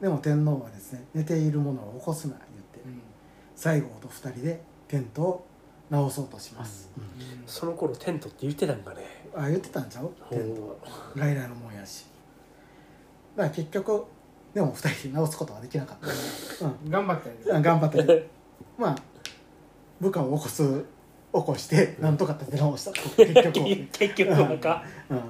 [0.00, 2.80] でも天皇はですね寝ている者を起こすな言って。
[2.80, 3.02] うん。
[3.54, 5.46] 西郷と二人でテントを
[5.90, 7.02] 直そうとします、うん。
[7.46, 8.98] その頃テントって言ってたんかね。
[9.34, 10.12] あ言ってたんちゃう？
[10.28, 10.60] テント。
[10.60, 10.78] ほ
[11.16, 12.06] 外来のもんやし。
[13.36, 14.04] だから結局
[14.52, 15.98] でも二人で直すことはできなかっ
[16.58, 16.90] た、うん。
[16.90, 18.20] 頑張ったよねあ頑張ったけど
[18.76, 18.96] まあ
[20.00, 20.84] 部下を起こす起
[21.32, 22.92] こしてなんとか立て直した。
[23.16, 24.82] 結局結局なんか。
[25.08, 25.22] うん。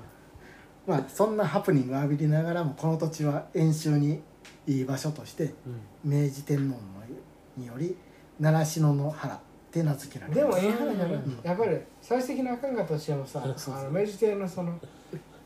[0.87, 4.23] まあそんなハプニングを浴びりながらもこの土地は演習に
[4.67, 5.53] いい場所として
[6.03, 6.79] 明治天皇の
[7.59, 7.97] により
[8.41, 13.45] 習志野の原って名付けられでもええ話やな、うんやっぱり最終的なあかんかったとしてもさ
[13.93, 14.73] 明治帝のその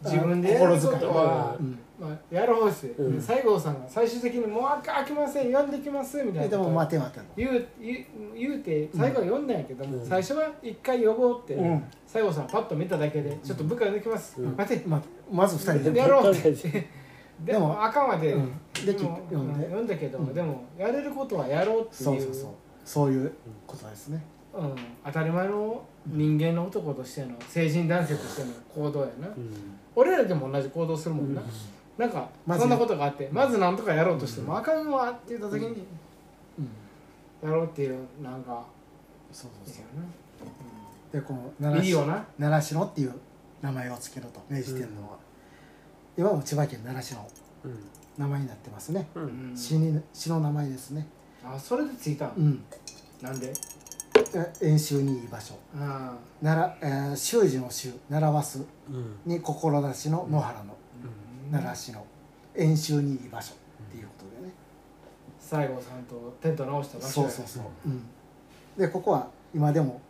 [0.05, 3.13] あ自分でやることはうんまあ、やる方ですよ、うん。
[3.15, 8.05] で西郷さんが最終的に「もうあ開きません呼んできます」みたいなえでも待て待てと言う言う
[8.37, 10.07] 言うて最後は呼んだんやけども、うん。
[10.07, 11.85] 最初は一回呼ぼうって、うん。
[12.05, 14.57] 西郷さんパッと見ただけで「ちょっと部下呼んできます、うん。
[14.57, 14.85] 待て。
[14.85, 16.01] ままず二人で。
[16.01, 16.53] やろう」って。
[17.45, 18.53] でももあかんわで、うん。
[18.85, 19.65] できも読んで。
[19.67, 20.35] 読んだけど、うん。
[20.35, 22.05] でもやれることはやろうっていう。
[22.05, 22.51] そうそうそう
[22.85, 23.33] そういう
[23.67, 24.23] ことですね。
[24.55, 29.29] うん、当たり前の人間の男としての成人男性としての行動やな、
[29.97, 31.43] 俺らでも同じ行動するもんな、
[31.97, 35.69] なんかまずそんなことがあってまずなんとかやろうとしても、あかんわって言った時に
[36.59, 37.49] うん。
[37.49, 38.65] やろうっていうなんか
[39.33, 39.67] そうそうそう。
[39.67, 39.85] ですよ
[41.13, 42.25] でこのな、習志いいよな。
[42.39, 43.15] 習志野っていう
[43.63, 45.19] 名前を付けると明治天皇は、
[46.17, 47.27] 今も千葉県習志野
[48.19, 49.07] 名前になってますね。
[49.15, 49.53] うん。
[49.57, 51.07] 詩に詩の名前ですね
[51.45, 52.65] あそれでついたん、うん。
[53.21, 53.53] なんで？
[54.35, 55.55] え演習にいい場所。
[55.77, 58.65] あなら、えー、習字の習習わす
[59.27, 60.77] に志の野原の。
[61.55, 62.07] あ習志野
[62.57, 63.55] 演習にいい場所。
[63.55, 63.57] っ
[63.91, 64.53] ていうことでね、
[65.39, 67.31] 西郷さんとテント直した場所や。
[67.31, 68.03] そうそうそう、うん、
[68.79, 70.01] でここは今でも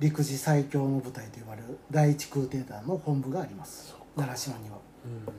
[0.00, 3.94] 陸自最強の部隊と呼ばれる第一空挺団の本部があります。
[4.16, 4.76] 習志野には。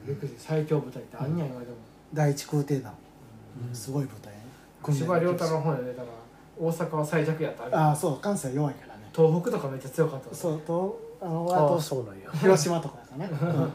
[0.08, 1.78] 陸自最強部隊ってあんにゃ言われても。
[2.14, 2.94] 第一空挺団、
[3.70, 3.76] うん。
[3.76, 4.32] すごい部隊。
[4.32, 4.35] ね
[4.92, 6.08] 司馬遼太郎の本で出たら
[6.60, 9.10] 大阪は最弱やったああそう関西弱いからね。
[9.16, 12.30] 東北とかめっちゃ強かったわそうとあのあああとそうなんや。
[12.40, 13.72] 広島とかかな、うん、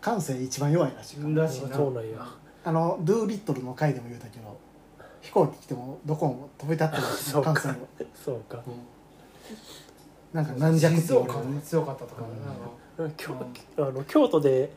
[0.00, 1.42] 関西一番弱いらしいから。
[1.44, 1.76] らしいな。
[1.76, 2.26] そうなんや。
[2.64, 4.58] あのドゥーリットルの回でも言うたけど
[5.20, 7.74] 飛行機来てもどこも飛び立ってる関西は、
[8.14, 8.62] そうか。
[8.66, 8.74] うん、
[10.32, 12.22] なんか軟弱って静岡も言われるね強かったとか、
[12.98, 13.10] なん。
[13.10, 13.34] か京
[13.78, 14.70] あの京都で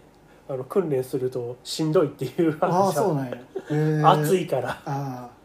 [0.47, 3.37] あの訓練するとしんどいっていうああ話はそうなんや、
[3.71, 4.69] えー、暑いから。
[4.69, 5.38] ああ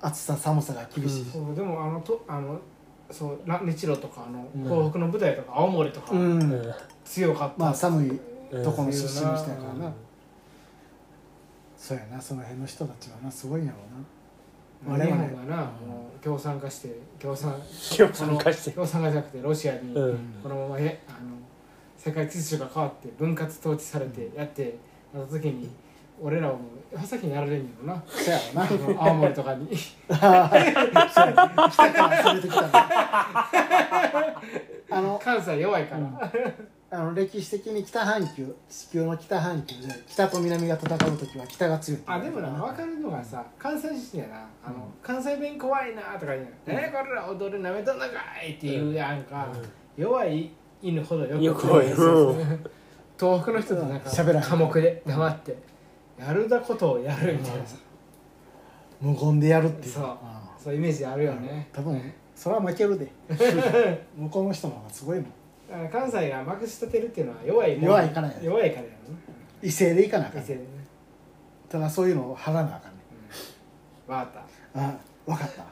[0.00, 2.60] 暑さ寒さが厳しい、そうでもあのとあの
[3.10, 4.64] そうな日露とかあの、うん。
[4.64, 6.12] 東北の舞台とか青森とか、
[7.04, 7.54] 強かった。
[7.58, 8.64] まあ寒いうん。
[8.64, 9.80] とこの出身の人やからうん。
[9.80, 9.92] な、
[11.76, 13.78] そうやなその辺の人たちはなすごいんやろ
[14.86, 14.98] うな。
[14.98, 17.54] 日我々本がな、もう共産化して共産
[17.96, 18.70] 共産化して。
[18.72, 20.18] 共産化じゃなくてロシアに、うん。
[20.42, 21.18] このままえあの
[21.96, 24.76] 世界秩序が変わって分割統治されてやって
[25.12, 25.68] なった時に
[26.20, 26.60] 俺らはも
[26.94, 28.02] う先にやられんやろな。
[28.06, 28.40] そうや
[28.86, 29.02] ろな。
[29.02, 29.68] 青森とかに。
[34.90, 36.18] あの関西弱いから、うん
[36.90, 44.48] あの歴史的に北半球地球の北半球で北と南が戦う時は北が強いあでもな分かるのがさ関西人やな。
[44.64, 49.48] あの、関西弁怖いなとか言うの「えこれら踊るなめとんのかい!」って言うやんか、
[49.98, 50.50] 弱い
[50.80, 51.86] 犬ほどよく怖い。
[51.88, 51.98] 東
[53.18, 54.42] 北の人ってなんか喋らん。
[54.42, 55.58] 寡黙で黙って
[56.18, 57.66] やるだことをやるみたいな。
[57.66, 57.76] さ
[59.00, 59.92] 無言でやるっていう。
[59.94, 60.04] そう。
[60.04, 61.68] あそういうイメージあるよね。
[61.72, 63.10] 多分それは負けるで。
[64.16, 65.26] 向こうの人の方がすごいもん。
[65.70, 68.88] だから関西がまくし立てるっていうのは弱いもん弱いからや弱いからや
[69.62, 70.66] 威勢でいかなあかんろな伊勢でね。
[71.68, 72.98] ただそういうのを張らなあかんね
[74.06, 74.80] 分かった。
[74.80, 75.64] あ分かった。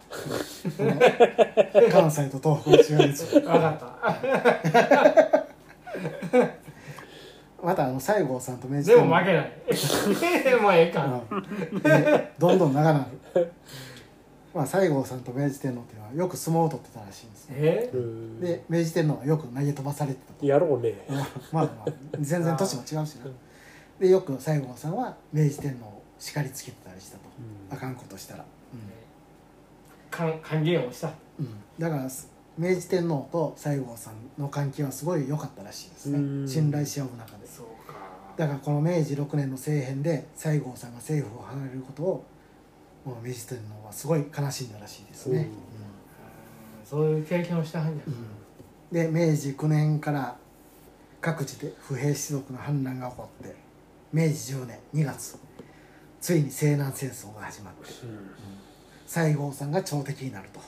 [1.82, 1.90] うん。
[1.90, 3.40] 関西と東北の違いですよ。
[3.40, 3.86] 分かった
[7.66, 9.50] またあの西郷さんと明治で天皇も負けない。
[10.62, 11.20] もうええか。
[11.28, 11.82] うん。
[11.82, 13.52] でどんどん長なる。
[14.54, 17.90] まあ西郷さんと明治天皇っていうのはよく相撲を取ってたらしいんですねえ？
[17.92, 20.46] うんで明治天皇はよく投げ飛ばされてたと。
[20.46, 20.94] やろうね。
[21.50, 21.90] まあまあ
[22.20, 23.26] 全然年も違うしな。
[23.98, 27.24] でよく西郷さんは明治天皇を叱りつけてたりしたと、
[27.70, 28.44] あかんことしたら、
[30.12, 31.10] 還還元をした。
[31.40, 31.48] うん。
[31.80, 32.08] だから
[32.56, 36.18] 明治天皇と西郷さんの関係はすごい良かったらしいですね。
[36.18, 36.48] うん。
[36.48, 37.35] 信頼し合う中で
[38.36, 42.24] だからこの明治6年の政変で西郷さんが政府を離れることを
[43.04, 45.44] もう明治天皇はすごい悲しんだらしいですね、うん。
[45.44, 45.48] うん
[46.86, 50.36] そういう経験をしたはんじゃん、で明治9年から
[51.20, 53.56] 各地で不平士族の反乱が起こって
[54.12, 55.36] 明治10年2月
[56.20, 57.90] ついに西南戦争が始まって
[59.04, 60.60] 西郷さんが朝敵になると。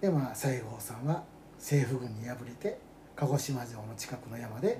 [0.00, 1.24] でまあ西郷さんは
[1.58, 2.78] 政府軍に敗れて
[3.16, 4.78] 鹿児島城の近くの山で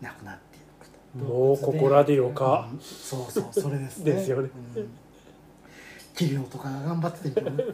[0.00, 0.88] 亡くなっていく
[1.18, 2.68] と、もうここらでよか。
[2.72, 2.80] うん。
[2.80, 4.12] そうそうそれですね。
[4.12, 4.50] ですよね。
[4.76, 4.88] うん。
[6.14, 7.64] 桐野とかが頑張ってたけどね、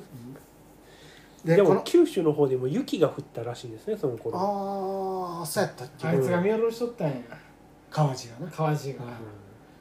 [1.44, 1.56] うん。
[1.56, 4.38] でも九州の方でも雪が降ったらしいですねその頃。
[4.38, 6.08] ああそうやったっけ。
[6.08, 7.14] あいつが見下ろしとったんや。
[7.90, 8.46] 川地が。
[8.46, 9.04] な川地が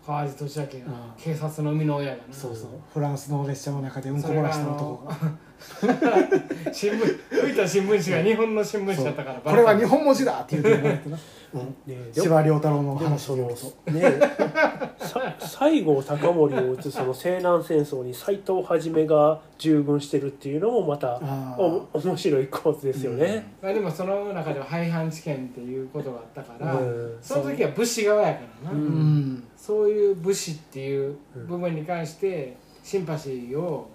[0.06, 2.70] 川地俊明が警察の生みの親がなそうそう。
[2.94, 5.16] フランスの列車の中でうんこ漏らした男が
[6.72, 11.18] 新聞吹いた新聞紙が日本の新聞紙だったからこれは日本文字だって言って言われてな、
[12.14, 13.92] 司馬遼太郎の話によると。
[13.92, 14.04] ね
[14.98, 23.54] さ西郷隆盛を討つその西南戦争に斎藤一が従軍してるっていうのもまたあお面白い構図ですよね。
[23.62, 27.18] まあでもその中では廃藩置県っていうことがあったから、うん。
[27.22, 28.90] その時は武士側やからな、ううん。
[29.34, 31.16] んそういう武士っていう
[31.48, 33.90] 部分に関してシンパシーを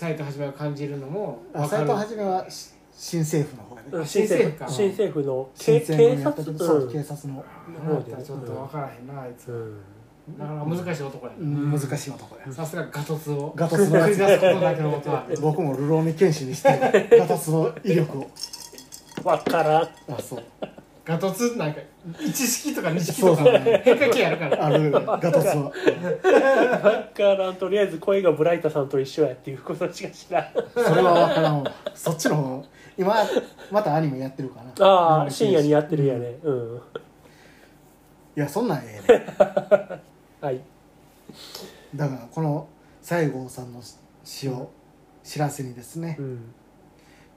[0.00, 3.88] 斎藤はが感じるのもあ斎藤ははし新政府の方やね。
[3.92, 4.66] うん新政府か。
[4.66, 7.44] 新政府の新警察時そ警察の、
[7.84, 9.50] なんだちょっと分からへんなあいつ。
[9.52, 10.38] うん。
[10.38, 11.70] なかなか難しい男やうん。
[11.70, 12.52] 難しい男や。
[12.52, 13.52] さすがガトツを。
[13.54, 14.08] ガトツのやつ。
[14.08, 15.26] 繰り出すことだけのことは。
[15.42, 18.30] 僕も流浪に剣士にしてガトツの威力を。
[19.22, 19.82] わからん。
[19.82, 19.88] あ
[20.18, 20.44] そう。
[21.04, 21.80] ガトツなんか
[22.20, 23.42] 一式とか二式とか
[23.84, 24.66] 変化球やるから。
[24.66, 25.64] あるガトツは。
[25.64, 25.72] わ
[27.14, 30.44] からんとりあえず声がブライタさんと一緒やっていうことしか知らん。
[30.72, 31.72] それは分からんわ。
[31.94, 32.64] そっちの方
[32.96, 33.14] 今
[33.70, 36.38] またアニメやってるかなああ深夜にやってるやね。
[36.42, 36.76] うん。
[38.36, 39.26] いやそんなんええね
[40.40, 40.60] はい。
[41.94, 42.66] だからこの
[43.02, 43.82] 西郷さんの
[44.24, 44.70] 死を
[45.22, 46.54] 知らせにですねうん。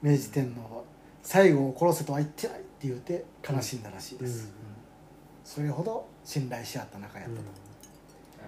[0.02, 0.82] 明治天皇は
[1.22, 4.52] 西郷を殺せとは言ってない言うて悲しんだらしいです、
[5.44, 7.44] それほど信頼し合った仲やったと、やっ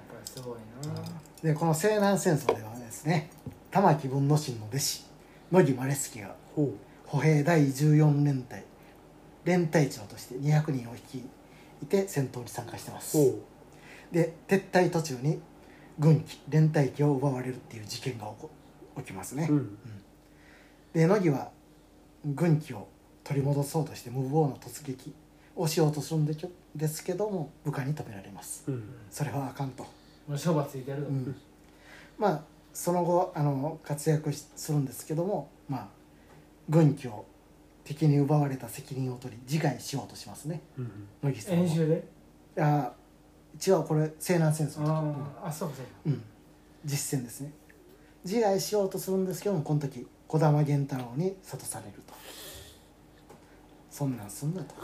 [0.09, 1.03] ぱりすごいな。
[1.43, 3.31] でこの西南戦争ではですね
[3.71, 5.07] 玉木文之進の弟子
[5.51, 6.73] 乃木マレスキがほ
[7.07, 8.65] 歩兵第14連隊
[9.45, 13.17] 連隊長として200人を率いて戦闘に参加してます。
[14.11, 15.41] で撤退途中に
[15.99, 18.51] 軍機連隊機を奪われるっていう事件が起こ
[18.99, 19.79] 起きますね、ううん。
[20.93, 21.51] で乃木は
[22.25, 22.89] 軍機を
[23.27, 25.13] 取り戻そうとして無謀な突撃
[25.57, 26.37] をしようとするんで
[26.77, 28.63] ですけども部下に止められます。
[28.69, 28.85] うん。
[29.11, 29.85] それはあかんと、
[30.29, 31.11] 処罰ついてるう。
[31.11, 31.35] ん。
[32.19, 35.89] まあその後あの活躍しするんですけどもまあ
[36.69, 37.25] 軍機を
[37.83, 40.61] 敵に奪われた責任を取り自害しようとしますね。
[40.79, 41.09] うん。
[41.23, 41.61] 乃木さんは。
[41.65, 42.05] 演習で？
[42.57, 42.93] いや
[43.67, 44.93] 違うこれ西南戦争の時。
[45.43, 45.91] ああそうかそうか。
[46.07, 46.23] うん、
[46.85, 47.51] 実戦ですね。
[48.25, 52.15] 自害しようとするんですけどもこの時児玉源太郎に諭されると
[53.97, 54.75] そんなんすんなと、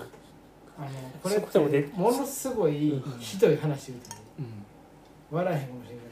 [0.78, 0.88] あの
[1.22, 5.36] これこでもねてものすごいひどい話言うてるうん。
[5.36, 6.10] 笑えへんかもしれんけど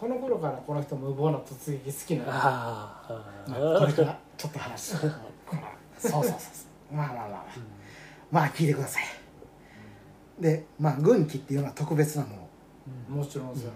[0.00, 5.10] この頃からこの人無謀な突撃好きなのああまあ、これからちょっと話そうそう
[6.00, 6.28] そうそ
[6.90, 6.92] う。
[6.92, 7.44] まあまあまあまあ。
[8.32, 9.04] まあ聞いてください。
[10.40, 12.48] でまあ軍機っていうのは特別なも
[13.08, 13.16] の。
[13.18, 13.68] もちろんさ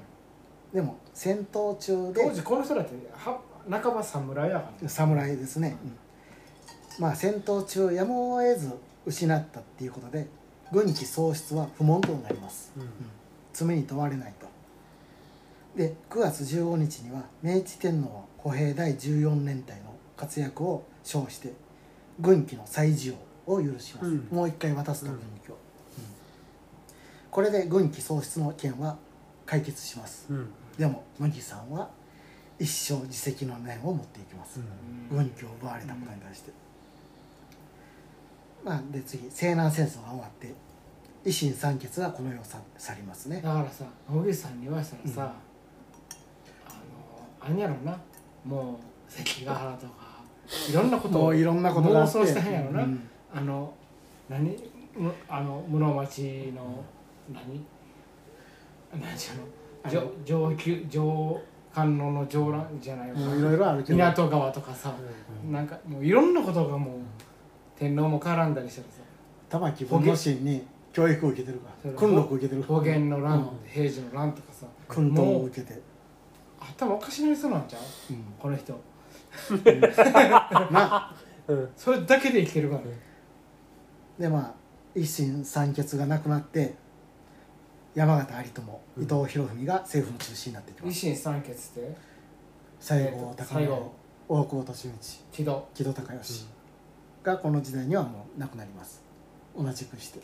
[0.75, 2.25] でも戦闘中で。
[2.25, 3.39] 当時この人だっては
[3.71, 4.83] 半ば侍やから。
[4.83, 5.97] ね侍ですね、うん
[6.99, 8.71] まあ戦闘中やむを得ず
[9.05, 10.27] 失ったっていうことで
[10.73, 12.73] 軍機喪失は不問となります。
[12.77, 12.89] うん
[13.57, 14.47] 罪に問われないと。
[15.77, 21.55] で9月15日には明治天皇は歩兵第14連隊の活躍を称して
[22.21, 23.15] 軍機の再使用
[23.47, 24.29] を許します、うん。
[24.31, 25.59] もう一回渡すとうん軍機を、うん。
[27.31, 28.99] これで軍機喪失の件は
[29.47, 30.27] 解決します。
[30.31, 30.51] うん。
[30.79, 31.89] でも乃木さんは
[32.59, 34.61] 一生自責の念を持っていきます、
[35.11, 35.17] うん。
[35.17, 36.53] 軍機を奪われたことに対して、
[38.67, 40.53] まあで次西南戦争が終わって
[41.25, 43.41] 維新三傑がこの世を去去りますね。
[43.41, 45.35] だからさ野口さんに言わしたらさ、
[46.67, 46.71] あ
[47.45, 47.97] のあんやろな。
[48.45, 48.77] もう
[49.09, 49.93] 関ヶ原とか
[50.69, 53.09] いろんなことをもういろんなこと妄想したんやろな、うん。
[53.33, 53.73] あの
[54.29, 54.57] 何
[54.97, 56.85] むあの室町の
[57.33, 57.65] 何？
[59.01, 59.95] 何ちゅう。
[59.95, 61.41] の上上級上
[61.73, 63.19] 官能の上乱じゃないわ。
[63.19, 63.97] もういろいろあるけど。
[63.97, 64.93] 港川とかさ、
[65.45, 65.53] うん。
[65.53, 66.95] なんかもういろんなことがもう
[67.79, 68.95] 天皇も絡んだりしたらさ
[69.49, 71.93] 玉木文之進に教育を受けてるから。
[71.93, 73.49] 訓録受けてる保元の乱、うん。
[73.67, 74.67] 平治の乱とかさ。
[74.89, 75.79] 訓導を受けて、
[76.59, 78.15] 頭おかしなりそうなんちゃう？
[78.15, 78.25] うん。
[78.39, 78.73] この人。
[80.73, 81.15] な。
[81.49, 81.69] うん。
[81.77, 82.81] それだけで生きてるから。
[82.83, 82.99] ね
[84.19, 84.55] でまあ
[84.99, 86.75] 維新三傑が亡くなって
[87.95, 90.91] 山形有朋伊藤博文が政府の中心になっていきます。
[90.91, 91.95] 維新三傑って？
[92.81, 93.69] 西郷隆盛
[94.29, 94.91] 大久保利通
[95.31, 95.69] 木戸。
[95.75, 96.19] 木戸孝允
[97.27, 99.03] がこの時代にはもう亡くなります。
[99.59, 100.21] 同じくして。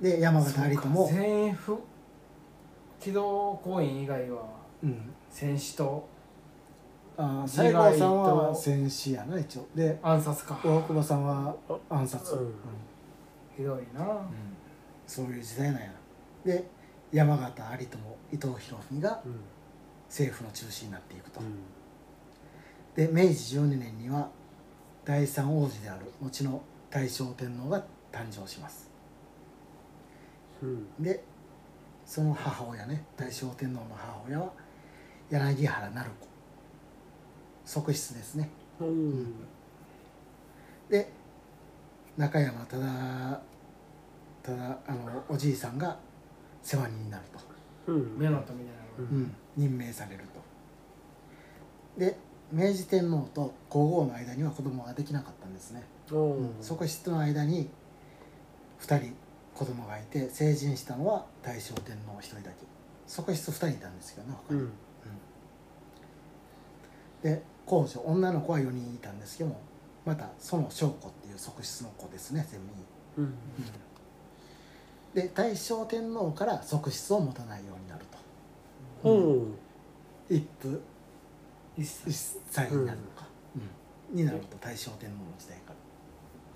[0.00, 1.76] で山形有朋全員不
[3.00, 4.46] 木戸公園以外は
[4.82, 5.12] うん。
[5.28, 6.08] 戦死と
[7.16, 9.66] あー西郷さんは戦死やな一応。
[9.74, 10.54] で暗殺か。
[10.62, 11.56] 大久保さんは
[11.90, 12.40] 暗殺、うん。
[12.40, 12.54] うん。
[13.56, 14.20] ひどいな。
[15.04, 15.88] そういう時代なんや。
[15.88, 15.94] な
[16.44, 16.64] で
[17.10, 17.98] 山形有朋
[18.32, 19.40] 伊藤博文がうん。
[20.08, 21.54] 政府の中心になっていくと、うん。
[22.94, 24.30] で明治12年には
[25.04, 28.90] 第三王子である後の大正天皇が誕生します。
[30.62, 31.02] うん。
[31.02, 31.22] で
[32.06, 34.52] その母親ね大正天皇の母親は
[35.30, 36.28] 柳原成子。
[37.64, 38.50] 側室ですね。
[38.80, 39.34] うん。
[40.88, 41.10] で
[42.16, 43.40] 中山ただ
[44.42, 45.98] ただあのおじいさんが
[46.62, 47.24] 世話人になる
[47.86, 48.18] と、うん。
[48.18, 52.00] 目のとみたいなのうん、任命されると。
[52.00, 52.16] で
[52.52, 56.54] 明治天皇と皇后の間には子供ができなかったんですね、うん。
[56.60, 57.68] 側室の間に
[58.80, 59.14] 2人
[59.54, 62.50] 子供がいて成人したのは大正天皇1人だけ。
[63.06, 64.72] 側室2人いたんですけどね他に、うん。
[67.22, 69.60] で皇女女の子は4人いたんですけども
[70.04, 72.66] またその証拠っていう側室の子ですね全員。
[73.18, 73.34] うん。
[75.14, 78.04] で大正天皇から側室を持たないようになる
[79.02, 79.10] と。
[79.10, 79.54] うん。
[80.28, 80.80] 一夫
[81.76, 82.16] 一切一
[82.50, 83.26] 歳になるのか、
[84.12, 84.16] うん。
[84.16, 85.74] になると大正天皇の時代から。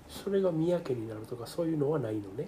[0.07, 2.47] それが宮家になるとかそういうのはないのね。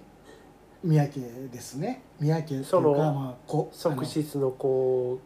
[0.82, 2.02] 宮家ですね。
[2.18, 5.18] 宮家そのまあこ側室のこ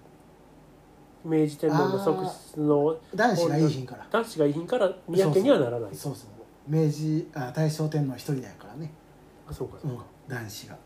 [1.25, 4.07] う明治天皇の側室の男子がいいひんから。
[4.11, 5.95] 男子が遺品から宮家にはならない。
[5.95, 6.31] そうそう。
[6.69, 8.91] 明治あ大正天皇一人だからね、
[9.49, 9.99] あそうかそううん。
[9.99, 10.77] か、男子が、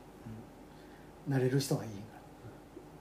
[1.26, 2.20] うん、なれる人がいいから。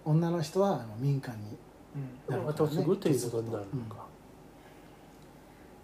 [0.05, 1.57] 女の人はあの民間に
[1.95, 2.35] うん。
[2.35, 2.75] なるほどね。
[2.75, 4.05] 後継ぐということになるのか、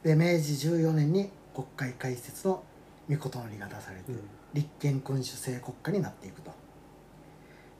[0.03, 2.63] で明治14年に国会開設の
[3.09, 4.19] 御事のりが出されて、うん。
[4.53, 6.51] 立憲君主制国家になっていくと。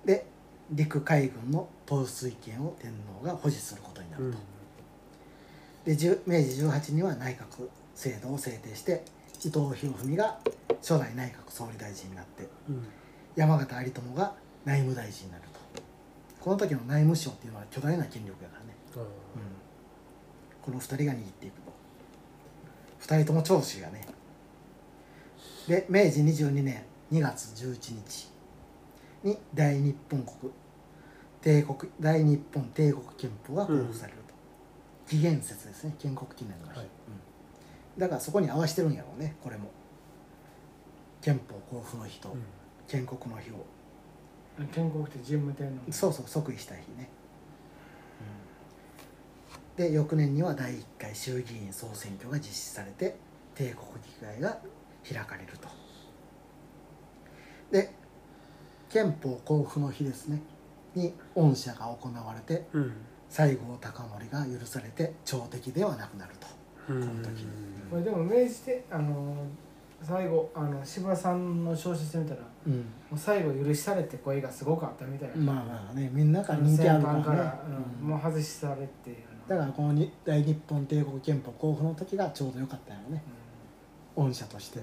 [0.06, 0.26] で
[0.72, 4.38] 陸海軍の統帥権を天皇が保持することになると、
[5.86, 9.04] で10明治18年には内閣制度を制定して
[9.44, 10.40] 伊藤博文が
[10.82, 12.84] 初代内閣総理大臣になってうん。
[13.36, 15.55] 山形有朋が内務大臣になると
[16.46, 19.06] この時の内務省っていうのは巨大な権力やからね、あうん、
[20.62, 21.74] この2人が握っていくと。
[23.02, 24.06] 2人とも長州やね。
[25.68, 28.30] で明治22年2月11日
[29.24, 30.54] に大日本国
[31.42, 34.36] 帝国大日本帝国憲法が公布されると、
[35.10, 35.96] 紀元節ですね。
[35.98, 36.88] 建国記念の日、はい。
[37.96, 39.72] うん、だからそこに合わせてるんやろうねこれも。
[41.24, 42.44] 憲法公布の日とうん。
[42.88, 43.66] 建国の日を、
[44.72, 45.92] 建国って神武天皇。
[45.92, 47.10] そうそう即位した日ね、
[49.76, 53.18] で翌年には第1回衆議院総選挙が実施されて
[53.54, 54.58] 帝国議会が
[55.08, 55.68] 開かれると。
[57.72, 57.94] で
[58.90, 60.42] 憲法公布の日ですね。
[60.94, 62.94] に恩赦が行われてうん。
[63.28, 66.48] 西郷隆盛が許されて朝敵ではなくなると。
[66.94, 67.02] うん。
[67.02, 67.48] この時に。
[67.90, 69.46] これでも明治であの
[70.02, 72.86] 最後あの柴田さんの小説見たらもうん。
[73.12, 77.24] う最後許されて声がすごかったみたいな、まあまあねみんなから人気あるからね。
[77.24, 78.04] から、うん。
[78.04, 78.10] うん。
[78.10, 83.22] もう外しされってだからこのに大日本帝国憲法公布の時がちょうどよかったよね。
[84.18, 84.80] う恩赦として、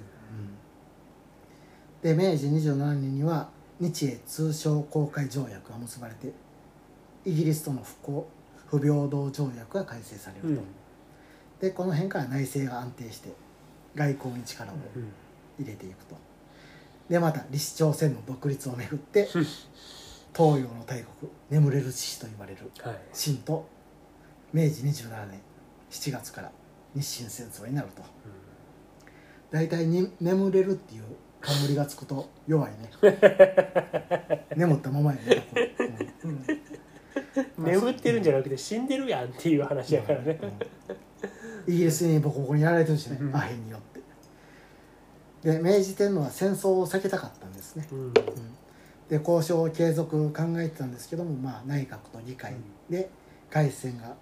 [2.02, 3.48] で明治27年には
[3.80, 6.32] 日英通商公開条約が結ばれて
[7.24, 8.28] イギリスとの不公
[8.66, 10.66] 不平等条約が改正されると、うん。
[11.60, 13.30] でこの辺から内政が安定して
[13.94, 15.12] 外交に力をうん。
[15.58, 16.16] 入れていくと
[17.08, 19.46] でまた李氏朝鮮の独立をめぐってうん。
[20.34, 22.96] 東洋の大国眠れる獅子と言われるはい。
[23.12, 23.68] 清と
[24.52, 25.40] 明治27年
[25.90, 26.50] 7月から
[26.94, 28.02] 日清戦争になると。
[29.50, 31.02] 大体に眠れるっていう
[31.42, 32.90] 冠がつくと弱いね。
[34.56, 35.46] 眠ったままやね、
[36.22, 36.44] うんん
[37.58, 37.64] うん。
[37.64, 40.40] 眠ってるんじゃなくて死んでるやんっていう話やからね。
[41.66, 43.18] イギリスにボコボコにやられてるしね。
[43.20, 43.36] うん。
[43.36, 43.71] アヘンに
[45.42, 47.98] で明治天皇は戦争を避けたかったんですね、うん。
[47.98, 48.12] うん。
[49.08, 52.54] で交渉を継続考えてたんですけども、まあ、内閣と議会
[52.88, 53.10] で
[53.50, 54.14] 開戦が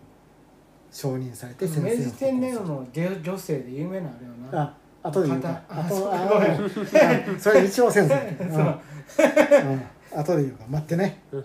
[0.90, 4.62] 承認されて戦明治天皇の女女性で有名なあれよな。
[4.62, 5.62] あ後で言うか。
[5.68, 8.14] あ後そうあいやそれ一応先生。
[8.44, 9.76] う。
[10.16, 10.18] ん。
[10.18, 10.64] 後で言うか。
[10.64, 11.22] ら待ってね。
[11.32, 11.44] うん。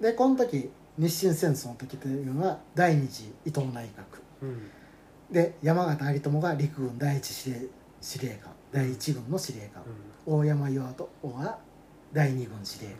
[0.00, 4.20] でこの時日清戦争の時というのは第二次伊藤内閣。
[4.42, 4.70] うん。
[5.30, 7.56] で山形有朋が陸軍第一司令
[8.00, 8.52] 司令官。
[8.72, 9.82] 第一軍の司令官。
[10.26, 11.58] 大山岩戸が
[12.12, 12.94] 第二軍司令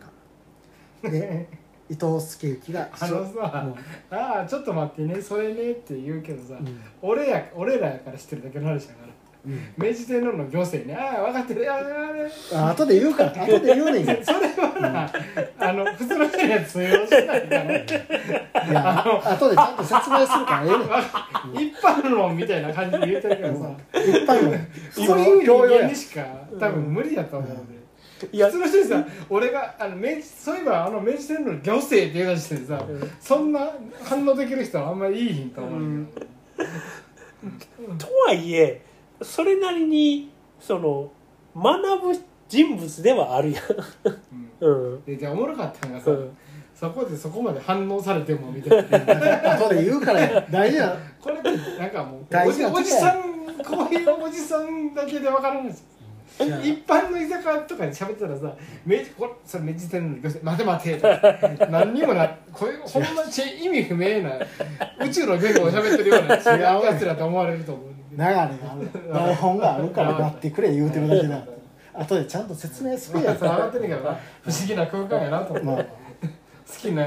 [1.01, 1.11] 官。
[1.11, 1.47] で
[1.89, 3.73] 伊藤助之があのさ
[4.11, 5.21] ああちょっと待ってね。
[5.21, 6.81] それねって言うけどさ、うん。
[7.01, 9.07] 俺や俺らやから知ってるだけの話だから。
[9.07, 10.93] うん明治天皇の行政ね。
[10.93, 11.71] ああ分かってる。
[11.71, 11.81] あああ
[12.13, 12.29] れ。
[12.53, 13.31] あ後で言うから。
[13.31, 14.23] 後で言うねんけど。
[14.25, 15.09] それはな、
[15.57, 17.85] あの普通の人には通用しないからい
[18.73, 21.67] やあ後でちゃんと説明するからええねん。
[21.71, 23.71] 一般論みたいな感じで言うてるからさ。
[23.93, 24.57] 一般の
[24.91, 26.25] そういう教養や人間にしか
[26.59, 27.79] 多分無理やと思うので、
[28.33, 28.47] いや。
[28.47, 33.11] 普通の人にさ俺があの明治そういえばあの明治天皇の行政って言い出してさ、うん。
[33.21, 33.71] そんな
[34.03, 36.07] 反応できる人はあんまりいいひんと思う、うん。
[37.97, 38.81] とはいえ
[39.21, 41.11] それなりにその
[41.55, 43.63] 学ぶ人物ではあるやん。
[44.61, 44.93] うん。
[44.93, 45.05] うん。
[45.05, 46.37] でじゃあおもろかったのがさ、うん。
[46.73, 49.55] そこでそこまで反応されてもみたいな。
[49.55, 50.47] 後で言うからや。
[50.49, 53.21] 大事なこれってなんかもう大おじおじさん
[53.63, 55.85] こういうおじさんだけで分かるんです
[56.63, 58.55] 一般の居酒屋とかで喋ってたらさ
[58.85, 61.67] 明治これそれ明治天皇の待て待て。
[61.69, 64.37] 何にもなこれほんまち意味不明な
[65.05, 68.55] 宇宙の言語を喋ってるような違うやつらと思われると思う流れがある。
[69.11, 71.43] 台本があるからなってくれ言うてるだけだ。
[71.93, 73.67] 後でちゃんと説明するや分か。
[73.67, 74.17] ってるけどな。
[74.43, 75.85] 不思議な空間やなと思って、まあ。
[76.71, 77.03] 好きな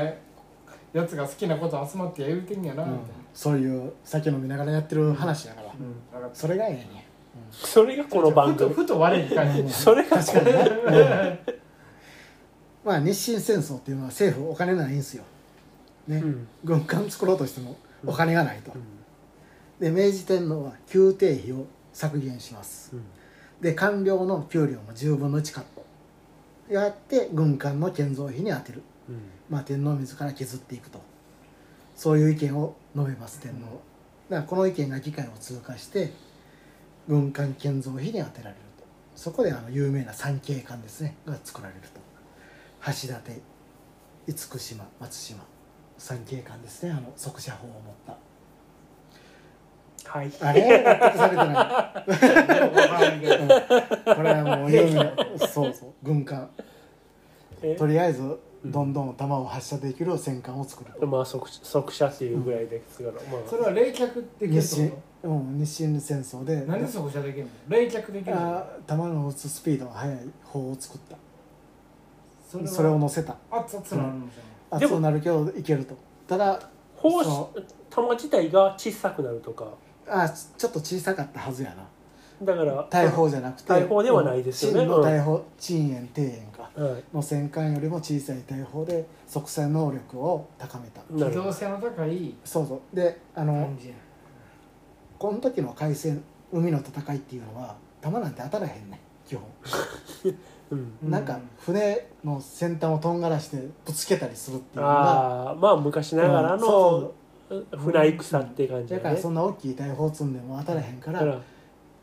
[0.93, 2.85] やつが好きなこと集まって言うてんやな。
[2.85, 6.31] みたいな、そういう酒飲みながらやってる話やから。
[6.35, 7.07] それがええね
[7.51, 8.71] それがこの番組。
[8.71, 10.53] ふとふと我に返ってそれが確かにね、
[10.85, 11.55] うん。
[12.85, 15.25] まあ日清戦争っていうのは政府お金ないんですよ、
[16.09, 16.17] ね。
[16.17, 16.49] うん。
[16.65, 18.73] 軍艦作ろうとしてもお金がないと、
[19.83, 22.93] で明治天皇は宮廷費を削減します。
[22.95, 23.03] うん。
[23.61, 26.73] で官僚の給料も10分の1カット。
[26.73, 29.17] やって軍艦の建造費に充てる、うん。
[29.51, 31.01] まあ、天皇自ら削っていくと。
[31.97, 33.83] そういう意見を述べます天皇、
[34.31, 36.13] だからこの意見が議会を通過して
[37.09, 38.85] 軍艦建造費に充てられると。
[39.17, 41.17] そこであの有名な三景館ですね。
[41.27, 42.01] が作られると。
[42.87, 43.43] 橋立
[44.29, 45.41] 厳島松島。
[45.99, 46.93] 三景館ですね。
[46.93, 48.17] あの速射砲を持った
[50.05, 50.31] はい。
[50.41, 50.83] あれ？
[50.83, 51.47] 納得されてない。
[54.17, 55.15] これはもう有名な
[55.49, 56.51] そうそう軍艦。
[57.63, 57.75] え？
[57.77, 61.07] とりあえずどんどん弾を発射できる戦艦を作ると。
[61.07, 64.93] まあ速速射っていうぐらいですから、まそれは冷却できるって
[65.25, 66.63] うん、日清戦争で。
[66.63, 67.51] となんで速射できるの？
[67.69, 68.59] 冷却できるの？
[68.59, 71.17] あ弾の撃つスピードが速い砲を作った。
[72.51, 72.71] それは？
[72.71, 73.37] それを乗せた。
[73.51, 75.95] 熱々なるんじゃでも熱くなるけどいけると。
[76.29, 76.61] ただ
[76.97, 77.51] 砲そ
[77.91, 79.67] 弾自体が小さくなるとか
[80.09, 81.87] あちょっと小さかったはずやな。
[82.45, 84.81] だから大砲じゃなくて大砲ではないですよね。
[84.81, 86.71] 陳の大砲陳円庭園か。
[86.75, 87.05] はい。
[87.15, 91.01] の戦艦よりも小さい大砲で即戦能力を高めた。
[91.03, 92.97] 機動性の高いそうそう。
[92.97, 93.71] であの
[95.19, 96.23] この時の海戦
[96.53, 99.45] 海の戦いっていうのは弾なんて当たらへんねん基本。
[100.73, 100.93] うん。
[101.05, 105.03] う んなんか船の先端をとんがらしてぶつけたりするっていうのが
[105.49, 107.15] ああまあ昔ながらうんのそ
[107.77, 111.41] 船戦って感うだからそんな大きい大砲積んでも当たらへんからら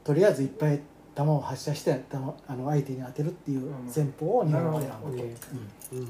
[0.04, 0.80] とりあえずいっぱい
[1.16, 5.18] 弾を発射して弾あの相手に当てるっていう戦法を日本は選んだと、なる。
[5.18, 5.24] ほど
[5.93, 6.00] うん。
[6.00, 6.10] うん。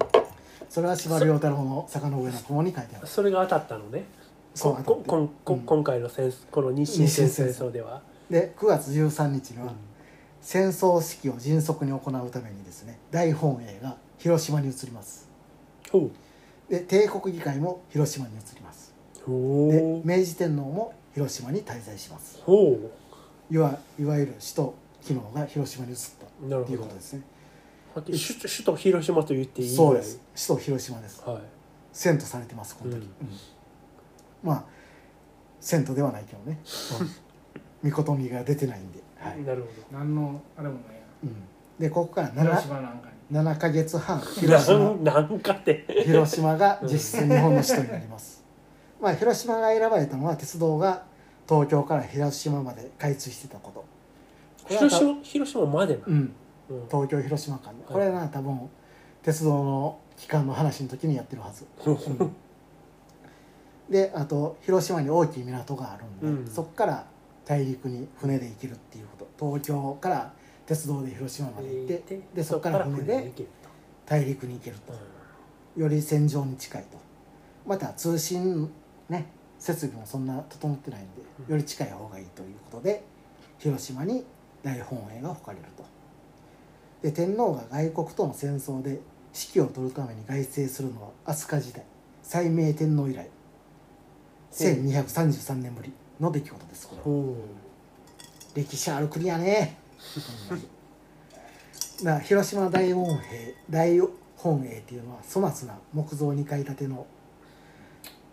[0.70, 3.08] それは司馬遼太郎の「坂の上の雲」に書いてある。
[3.08, 4.06] それが当たったのね。
[4.54, 9.72] そうこここんこうん今回の戦この日清戦戦争では、で9月13日にはうん
[10.42, 15.30] 戦争指揮を迅速に行うためにですね大本営が広島に移ります。
[15.92, 16.10] ほ
[16.70, 18.69] で帝国議会も広島に移ります
[19.26, 22.42] でう明治天皇も広島に滞在します。
[22.44, 22.78] ほ
[23.52, 26.76] いわいわゆる首都機能が広島に移ったっていうなるほど。
[26.76, 27.24] うことですね。
[27.96, 28.08] 首
[28.40, 29.76] 都首都広島と言っていい？
[29.76, 30.22] そうです。
[30.36, 31.24] 首都広島です。
[31.26, 31.42] はい。
[31.94, 33.04] 遷都されてますこの時、うん。
[33.04, 33.10] うん。
[34.44, 34.64] まあ
[35.62, 36.60] 遷都ではないけどね、
[37.92, 39.44] 事にが出てないんで、はい。
[39.44, 41.36] なるほ何のあれもないうん、
[41.78, 43.38] でここからや広 7, 島なんかに。
[43.38, 44.96] 7ヶ月半ど広島
[46.04, 48.39] 広島が実質日本の首都になります、
[49.02, 51.06] まあ広島が選ばれたのは鉄道が
[51.48, 53.86] 東京から広島まで開通してたこと。
[54.68, 56.14] 広島広島までな、うん。
[56.70, 56.86] うん。
[56.88, 58.70] 東京広島間でこれな多分
[59.24, 61.92] 鉄道の期間の話の時にやってるはず、う。
[61.92, 62.36] ん。
[63.90, 66.52] であと広島に大きい港があるんで、うん。
[66.52, 67.06] そこから
[67.46, 69.54] 大陸に船で行けるっていうこと。
[69.58, 70.34] 東京から
[70.66, 73.32] 鉄道で広島まで行ってでそこから船で
[74.06, 74.94] 大陸に行けると。
[74.94, 75.00] と、
[75.80, 76.98] より戦場に近いと。
[77.66, 78.70] また通信
[79.10, 81.10] ね設備もそんな整ってないんで
[81.48, 81.52] うん。
[81.52, 83.04] より近い方がいいということで
[83.58, 84.26] 広島に
[84.64, 85.84] 大本営が置かれると。
[87.02, 88.90] で天皇が外国との戦争で
[89.34, 91.84] 指揮を執るために外征するのは飛鳥時代
[92.24, 93.28] 西明天皇以来
[94.52, 97.36] 1233年ぶりの出来事ですこ
[98.56, 99.78] れ歴史ある国やね。
[100.50, 100.68] ほ んまに
[102.04, 104.00] だから広島大恩兵大
[104.38, 107.06] 本営っていうのは粗末な木造2階建ての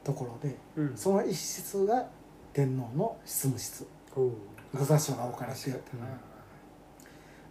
[0.06, 0.96] ところでうん。
[0.96, 2.06] その一室が
[2.52, 3.84] 天皇の執務室。
[4.14, 6.02] 御座所が置かれて、確かに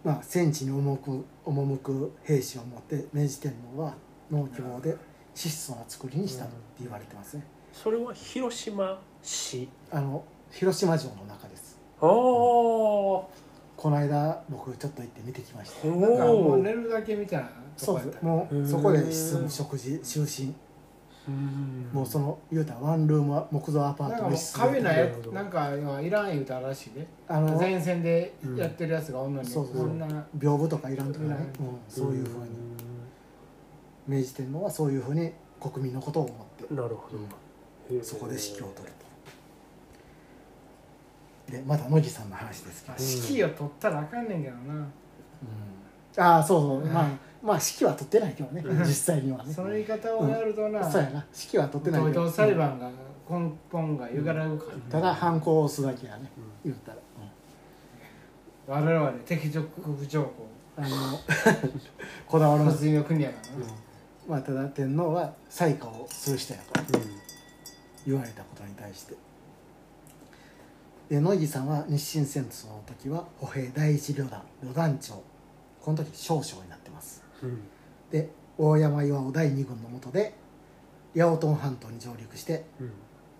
[0.02, 3.94] まあ、戦地に赴く赴く兵士を持って明治天皇は
[4.30, 4.96] 農希望で
[5.34, 7.44] 質素な作りにしたって言われてますね。
[7.72, 9.68] それは広島市？
[9.90, 11.78] あの広島城の中です。
[12.00, 12.08] ああ。
[12.08, 13.30] お
[13.76, 15.88] この間僕ちょっと行って見てきました。
[15.88, 17.46] なんかもうお寝るだけみたいな
[17.76, 18.26] とそうこやった。
[18.26, 20.54] もうそこで執務食事就寝
[21.92, 29.76] もうその言うたらワンルーム木造アパなんかもうートの一室壁なやなんかいらん言うたらしいねあの前線でやってるやつがおんのにそうそう。
[29.78, 30.06] こんな。
[30.38, 31.34] 屏風とかいらんとかね。
[31.58, 32.50] うん、そういうふうに。
[34.06, 36.74] 明治天皇はそういうふうに国民のことを思って。
[36.74, 37.18] なるほど、
[38.04, 38.94] そこで指揮を取る
[41.46, 41.52] と。
[41.52, 44.86] でまた乃木さんの話ですけど、まあ指揮を取ったらあかんねんけどな。
[46.18, 46.86] ああそうそう。
[46.86, 47.08] まあ
[47.42, 48.78] まあ指揮は取ってないけどねうん。
[48.80, 49.52] 実際にはね。
[49.52, 51.24] その言い方をやるとなそうやな。
[51.34, 52.22] 指揮は取ってないけど。
[52.22, 52.90] 東京裁判が
[53.28, 56.30] 根本がゆがらぐからただ犯行を押すだけやね
[56.64, 56.98] 言ったら、
[58.68, 61.18] 我々敵属部長校うんあの
[62.28, 63.72] こだわらず、国やからな
[64.28, 66.98] まあ、ただ天皇は裁可をする人やと
[68.06, 69.14] 言われたことに対して。
[71.08, 75.22] で乃木さんは日清戦争の時は歩兵第一旅団旅団長。
[75.86, 76.75] この時少将になってます
[77.42, 77.60] うん。
[78.10, 80.34] で大山岩尾第二軍の下で
[81.14, 82.92] 八百トン半島に上陸してうん。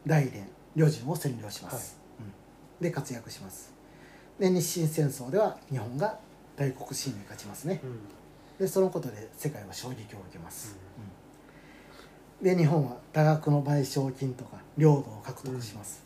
[0.07, 2.85] 大連旅順を占領します、うん。
[2.85, 3.73] で活躍します。
[4.39, 6.19] で日清戦争では日本が
[6.57, 7.81] 大国清に勝ちますね。
[7.83, 7.99] うん。
[8.59, 10.79] でそのことで世界は衝撃を受けます、
[12.41, 12.45] うん。
[12.45, 16.05] で日本は多額の賠償金とか領土を獲得します、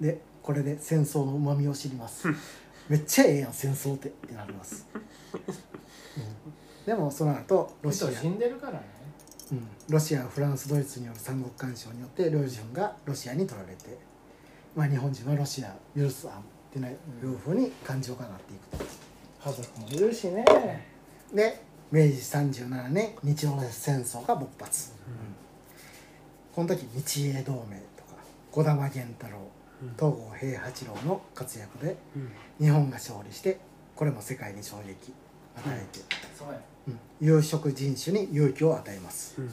[0.00, 2.28] でこれで戦争のうまみを知ります。
[2.88, 4.08] めっちゃええやん戦争って。
[4.08, 5.42] ってなります、 うん
[6.86, 8.80] でもその後ロシア、死んでるからね。
[9.52, 13.98] うん、ロシアフランスドイツによる三国干渉によって領順がロシアに取られて、
[14.76, 16.82] まあ、日本人はロシア許すあんってい
[17.28, 19.10] うふうに感情がなっていくと。
[19.42, 20.44] 家族もいるしね。
[21.34, 24.92] で明治37年日露戦争が勃発、
[26.54, 28.14] この時日英同盟とか
[28.52, 29.38] 児玉源太郎
[29.82, 29.94] うん。
[29.94, 32.30] 東郷平八郎の活躍でうん。
[32.64, 33.58] 日本が勝利して
[33.96, 35.12] これも世界に衝撃
[35.56, 36.00] 与えて、
[36.36, 36.44] そ
[36.88, 36.98] うん。
[37.20, 39.34] 有色人種に勇気を与えます。
[39.38, 39.50] うん。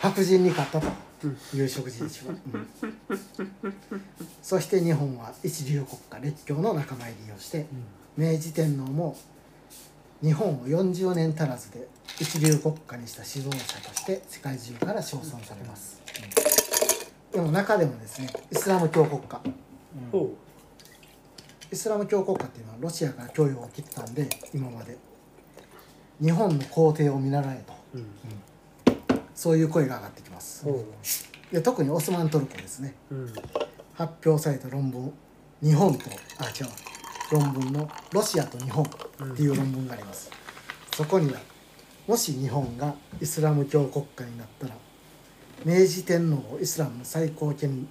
[0.00, 0.86] 白人に勝ったと。
[1.24, 1.38] うん。
[1.54, 2.68] 有色人種は、うん。
[4.42, 7.66] そして日本は一流国家列強の仲間入りをして
[8.16, 9.16] 明治天皇も
[10.22, 11.86] 日本を40年足らずで
[12.18, 16.02] 一流国家にした指導者として世界中から称賛されます、
[17.32, 17.40] うん。
[17.40, 19.40] でも中でもですねイスラム教国家
[21.72, 24.96] イスラム教国家っていうのはロシアから供与を受けてたんで今まで。
[26.20, 27.72] 日本の皇帝を見習えと。
[27.94, 28.06] うん。
[29.34, 30.66] そういう声が上がってきます。
[31.50, 32.94] で特にオスマントルコですね。
[33.10, 33.32] うん。
[33.94, 35.12] 発表された論文
[35.62, 36.04] 日本と
[36.38, 36.90] あ違う。
[37.30, 40.30] 論文の「ロシアと日本」っていう論文があります、
[40.96, 41.38] そこには
[42.08, 44.74] もし日本がイスラム教国家になったら
[45.64, 47.86] 明治天皇をイスラムの最高権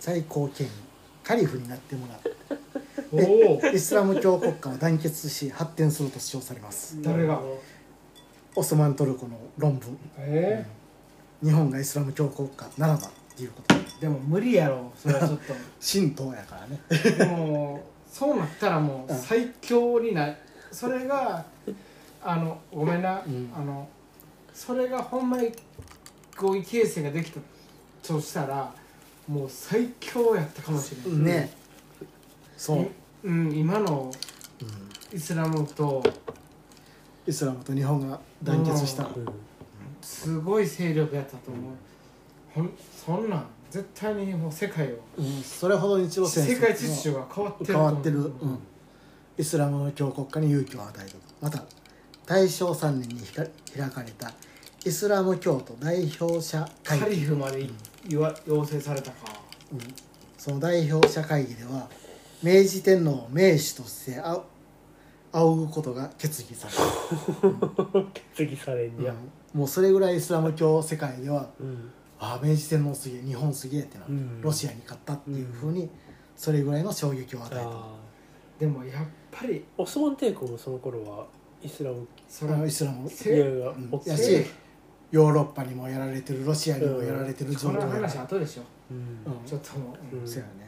[0.00, 0.70] 最高権威
[1.22, 2.20] カリフになってもらう
[3.72, 7.02] イスラム教国家を団結し発展すると主張されます。
[7.02, 7.40] 誰が？
[8.56, 9.98] オスマントルコの論文。
[10.18, 10.64] え
[11.42, 13.74] 日本がイスラム教国家ならばっていうこと。
[13.74, 14.92] ーでも無理やろ。
[14.96, 15.54] それはちょっと。
[15.92, 16.80] 神道やからね。
[17.18, 19.18] でもそうなったらもううん。
[19.18, 20.34] 最強にな
[20.70, 21.44] それが
[22.22, 23.52] あのごめんな、うん。
[23.56, 23.88] あの
[24.54, 25.52] それがほんまに
[26.36, 27.40] 合意形成ができた
[28.02, 28.72] としたら
[29.26, 31.63] もう最強やったかもしれない、ね
[32.56, 32.88] そう、
[33.24, 34.10] うん、今の
[34.60, 35.16] うん。
[35.16, 36.02] イスラムと
[37.26, 39.26] イスラムと日本が団結した、うん。
[40.02, 41.72] すごい勢力やったと思う、
[42.52, 42.70] ほん
[43.06, 46.48] そんなん絶対にもう世界をうん、それほど日露戦争。
[46.48, 48.58] 世界秩序が変わってる変わってる、うん、
[49.38, 51.10] イスラム教国家に勇気を与える。
[51.10, 51.62] とまた
[52.26, 54.32] 大正3年に開かれた
[54.84, 57.68] イスラム教徒代表者会カリ議、フまで
[58.08, 59.16] 言わ要請されたか。
[59.72, 59.78] うん、
[60.36, 61.88] その代表者会議では
[62.44, 64.38] 明治天皇を名手としてあ
[65.32, 68.02] 仰ぐことが決議された、
[68.34, 69.14] 決議されんねや。
[69.54, 69.60] うん。
[69.60, 71.90] もうそれぐらいイスラム教世界ではうん。
[72.20, 74.42] ああ明治天皇すげえ日本すげえってなって、うん。
[74.42, 75.88] ロシアに勝ったっていうふうに
[76.36, 77.96] それぐらいの衝撃を与えた、あ
[78.58, 81.26] でもやっぱりーオスマン帝国もその頃は
[81.62, 82.06] イスラム。
[82.28, 83.08] それあのイスラム。
[83.08, 83.88] せいやいやうん。
[83.90, 84.44] おっやし
[85.10, 88.62] ヨーロッパにもやられてるロシアにもやられてる状その況や話後でしょ。
[88.90, 88.98] うん。
[88.98, 89.00] う
[89.44, 89.46] ん。
[89.46, 90.28] ちょっともう、うん。
[90.28, 90.63] そうやね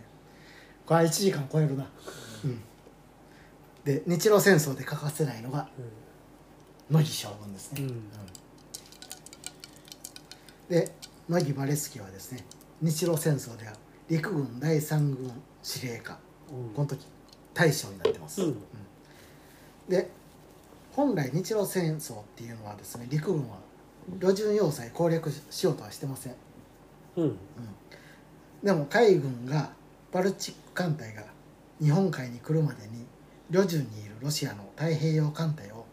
[0.87, 1.87] これ1時間超えるな。
[2.45, 2.61] うん。
[3.85, 5.69] で日露戦争で欠かせないのが
[6.91, 7.89] 乃木将軍ですね、うん。
[7.89, 8.03] うん。
[10.69, 10.93] で
[11.29, 12.45] 乃木バレスキはですね
[12.81, 13.73] 日露戦争では
[14.09, 15.31] 陸軍第三軍
[15.63, 16.17] 司令官。
[16.75, 17.05] この時
[17.53, 18.57] 大将になってます、うん。
[19.89, 20.09] で
[20.93, 23.57] 本来日露戦争っていうのはですね陸軍は
[24.21, 26.35] 旅順要塞攻略しようとはしてません。
[27.17, 27.37] うん。
[28.63, 29.71] でも海軍が
[30.13, 31.25] バルチック艦隊が
[31.81, 33.07] 日本海に来るまでに
[33.51, 35.87] 旅順にいるロシアの太平洋艦隊を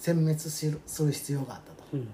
[0.00, 0.66] 殲滅す
[1.04, 1.84] る必要があったと。
[1.92, 2.08] うん。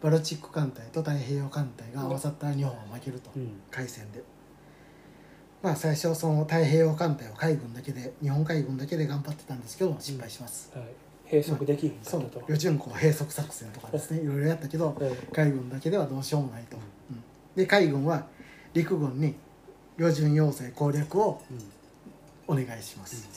[0.00, 3.50] バルチック艦隊と太平洋艦隊が合わさったら日本は負けるとうん。
[3.70, 4.22] 海戦で。
[5.62, 10.86] まあ最初その太平洋艦隊を海軍だけで日本海軍だけで頑張ってたんですけど失敗します、はい。
[11.30, 12.46] 閉塞できひんかそうったと。
[12.48, 14.20] 旅順港閉塞作戦とかですね。
[14.20, 14.94] いろいろやったけどはい。
[15.32, 17.22] 海軍だけではどうしようもないと、うん。
[17.56, 18.26] で海軍は
[18.74, 19.34] 陸軍に
[19.98, 21.40] 旅順要塞攻略を
[22.46, 23.28] お願いします、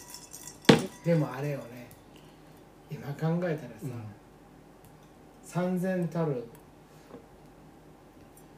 [1.03, 1.87] でもあれよね。
[2.89, 3.57] 今考えたらさ、
[5.43, 6.47] 三千たる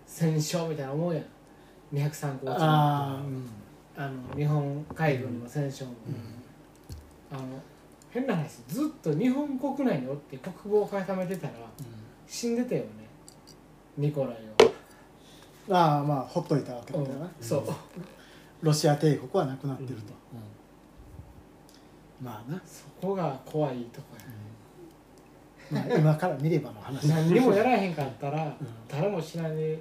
[0.05, 1.25] 戦勝みたいな思うやん。
[1.93, 3.49] 203号ああうん。
[3.95, 5.93] あの日本海軍の戦勝も、
[7.31, 7.41] あの
[8.11, 11.53] 変な話ずっと日本国内におって国防を固めてたら
[12.27, 12.87] 死んでたよね。
[13.97, 14.47] ニコライ
[15.69, 17.63] ああまあほっといたわけだは、よな、そう。
[18.61, 20.13] ロシア帝国はなくなってると、
[22.21, 24.23] まあな、そこが怖いとこや
[25.69, 28.55] まあ、今から見ればの話何にもやらへんかったら、ん。
[28.87, 29.79] 誰も知らんで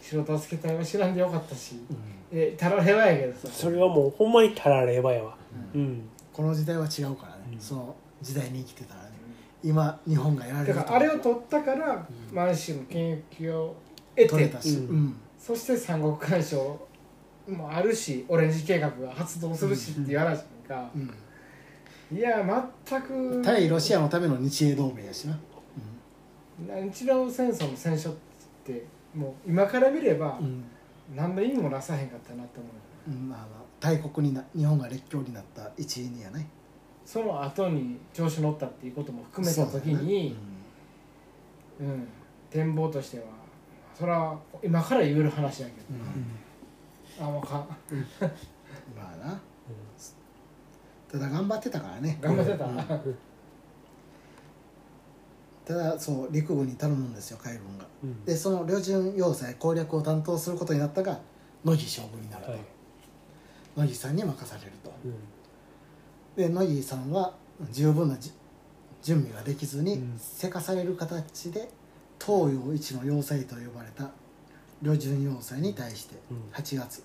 [0.00, 1.76] 城助け隊は知らんでよかったし。
[1.90, 1.96] うん。
[2.32, 3.48] えたらればやけどさ。
[3.52, 5.36] それはもうほんまにたらればやわ。
[5.74, 6.08] うん。
[6.32, 7.60] この時代は違うからね、うん。
[7.60, 9.10] その時代に生きてたらね。
[9.62, 10.78] 今日本がやられると。
[10.78, 12.34] だからあれを取ったから、うん。
[12.34, 13.74] 満州の権益を
[14.16, 14.96] 得れたし、うん。
[14.96, 15.16] うん。
[15.38, 16.88] そして三国干渉
[17.48, 22.16] もあるしオレンジ計画が発動するしっていう話が、うん。
[22.16, 22.44] いや
[22.88, 23.42] 全く。
[23.42, 25.38] 対ロシアのための日英同盟やしな、
[26.58, 28.16] 日露戦争の戦勝っ
[28.64, 28.84] て
[29.14, 30.64] もう今から見ればうん。
[31.16, 32.68] 何の意味もなさへんかったなと思
[33.08, 33.10] う。
[33.10, 33.46] うんまあまあ、
[33.80, 36.48] 大国にな日本が列強になった一因やね。
[37.04, 40.36] その後に調子乗ったっていうことも含めた時に
[41.80, 42.06] う、ん、
[42.50, 43.24] 展望としては
[44.00, 45.74] それは今から言える話やけ
[47.22, 47.66] ど、あもうか。
[48.96, 49.38] まあな。
[51.12, 52.16] ただ頑張ってたからね。
[52.18, 52.76] 頑張ってた、うん。
[55.66, 57.84] ただそう陸軍に頼むんですよ海軍が。
[58.02, 58.24] うん。
[58.24, 61.20] でその旅順要塞攻略を担当することになったが
[61.62, 62.60] 乃木将軍になると、はい。
[63.76, 64.90] 乃木さんに任されると。
[65.04, 65.14] うん。
[66.36, 67.34] で乃木さんは
[67.70, 68.32] 十分なじ
[69.02, 70.14] 準備ができずに、うん。
[70.18, 71.68] せかされる形で
[72.24, 74.10] 東洋一の要塞と呼ばれた
[74.82, 76.36] 旅順要塞に対してうん。
[76.52, 77.02] 8月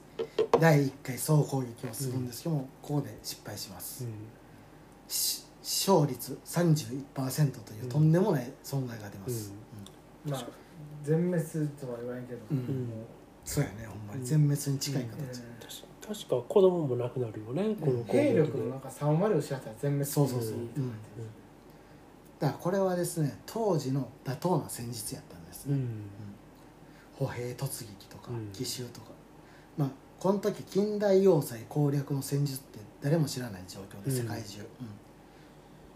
[0.60, 4.08] 第1回総攻撃をするんですけども、ここで失敗します、
[5.08, 9.54] し勝率31%というとんでもない損害が出ます、
[10.26, 10.48] まあ
[11.04, 11.44] 全滅
[11.80, 12.64] とは言わんけど、うんうん。
[12.64, 12.68] う。
[12.68, 12.90] ん
[13.44, 14.26] そうやねほんまに。
[14.26, 15.42] 全滅に近い形、
[16.08, 20.94] 確確か子供も亡くなるよねこの攻兵力のなんか3割を失ったら全滅そうそうそう、ううん
[22.40, 25.66] だからこれはですね当時の妥当な戦術やったんです。
[25.68, 25.88] ね、うん。
[27.18, 28.48] 歩兵突撃とかうん。
[28.52, 29.08] 奇襲とか、
[29.78, 34.18] まあこの時近代要塞攻略の戦術って誰も知らない状況でうん。
[34.18, 34.66] 世界中、うん。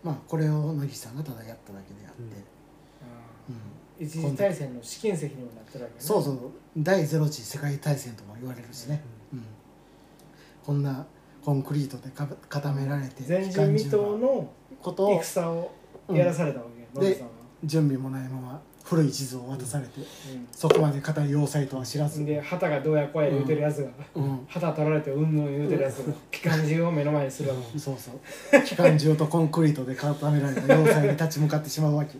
[0.03, 2.59] まあこれを乃木さんがただやっただけであって、
[4.05, 6.01] 一次大戦の試金石にもなってるわけね。
[6.01, 6.37] そうそう
[6.77, 9.01] 第ゼロ次世界大戦とも言われるしね、
[9.33, 9.43] うん。
[10.65, 11.05] こんな
[11.43, 14.49] コンクリートでか固められて前人未到の
[14.81, 15.71] ことを戦を
[16.13, 17.33] やらされたわけ、うん野木さんは。
[17.63, 20.03] 準備もないまま古い地図を渡されて、う
[20.51, 22.21] そこまで硬い要塞とは知らず。
[22.21, 24.45] ん、で旗がどうやこうや言うてるやつが、うん。
[24.47, 27.77] 旗取られてうんぬん言うてるやつが機関銃を目の前にするわけ。
[27.77, 28.63] そうそう。
[28.63, 32.17] 機関銃とコンクリートで固められた要塞に立ち向かってしまうわけ。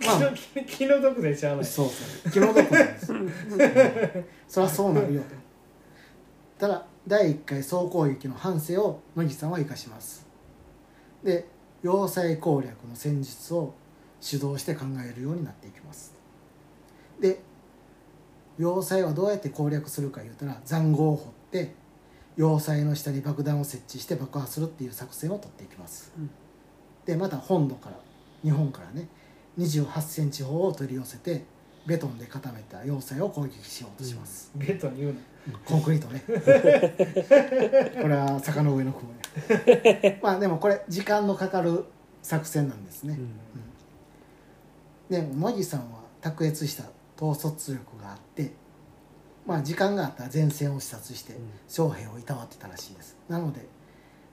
[0.00, 1.64] 気の気気の毒でしゃあない。
[1.64, 2.32] そうそう。
[2.32, 3.30] 気の毒なんです、うん。
[4.48, 5.22] そりゃそうなるよ
[6.58, 10.26] ただ第1回総攻撃の反省を乃木さんは生かします。
[11.22, 11.51] で
[11.82, 13.74] 要塞攻略の戦術を
[14.20, 16.14] 主導して考えるようになっていきます。
[17.20, 17.40] で
[18.58, 21.74] 要塞はどうやって攻略するか言うたら塹壕を掘って
[22.36, 26.30] 要塞の下に爆弾を設置して爆破するっていう作戦を取っていきます、うん。
[27.04, 27.96] でまた本土から
[28.42, 29.08] 日本からね
[29.58, 31.44] 2 8センチ砲を取り寄せて
[31.86, 35.18] ベトンで固めた要塞を攻撃しようとします、ベッドに言うな
[35.64, 36.22] コンクリートね。
[38.02, 40.20] これは坂の上の雲ね。
[40.22, 41.84] まあでもこれ時間のかかる
[42.22, 43.18] 作戦なんですね、
[45.10, 46.84] で乃木さんは卓越した
[47.20, 48.52] 統率力があって
[49.44, 51.36] まあ時間があったら前線を視察して
[51.68, 53.16] 将兵をいたわってたらしいです。
[53.28, 53.66] なので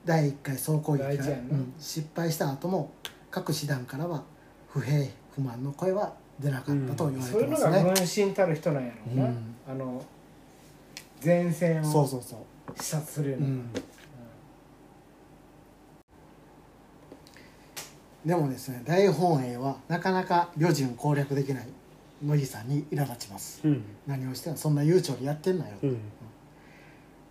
[0.04, 2.92] 第1回総攻撃が、うん失敗した後も
[3.30, 4.22] 各師団からは
[4.68, 9.56] 不平不満の声は出なかったと言われそういうのてますね、が分身たる人なんやろうな、うん。
[9.68, 10.02] あの
[11.24, 12.82] 前線をそうそうそう。
[12.82, 13.70] 視察するような、うん。
[18.24, 21.68] でもですね大本営はなかなか旅順攻略できない
[22.22, 23.60] 乃木さんに苛立ちます。
[23.64, 23.82] うん。
[24.06, 25.98] 何をしてんのそんな悠長にやってんなよ、うん。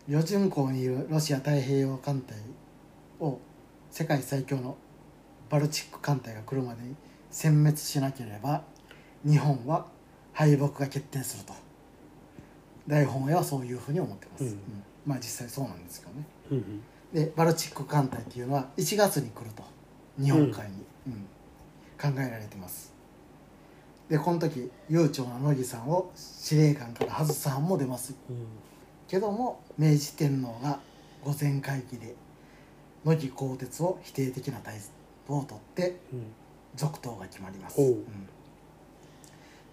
[0.07, 2.37] 旅順港にいるロシア太平洋艦隊
[3.19, 3.39] を
[3.91, 4.77] 世界最強の
[5.49, 6.95] バルチック艦隊が来るまでに
[7.31, 8.63] 殲滅しなければ
[9.23, 9.85] 日本は
[10.33, 11.53] 敗北が決定すると
[12.89, 14.49] 大本営はそういうふうに思ってます、うん。
[14.49, 14.59] うん。
[15.05, 16.25] まあ実際そうなんですけどね。
[16.51, 16.81] うん
[17.13, 19.63] でバルチック艦隊っていうのは1月に来ると。
[20.21, 21.13] 日本海に、うん。
[21.99, 22.93] 考えられてます。
[24.09, 28.15] でこの時悠長な乃木さんを司令官から外す班も出ます。
[29.07, 30.79] けども明治天皇が
[31.23, 32.15] 御前会議で
[33.05, 34.79] 乃木更迭を否定的な態
[35.27, 36.23] 度をとってうん。
[36.75, 37.77] 続投が決まります、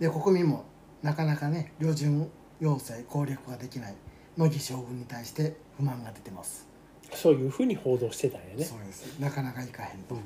[0.01, 0.65] で国民も
[1.03, 2.31] なかなかね旅順
[2.61, 3.95] 要塞攻略ができない
[4.37, 6.67] 乃木将軍に対して不満が出てます。
[7.13, 8.65] そういうふうに報道してたんやね。
[8.65, 9.19] そうです。
[9.21, 10.19] なかなかいかへんと、う。
[10.19, 10.23] ん。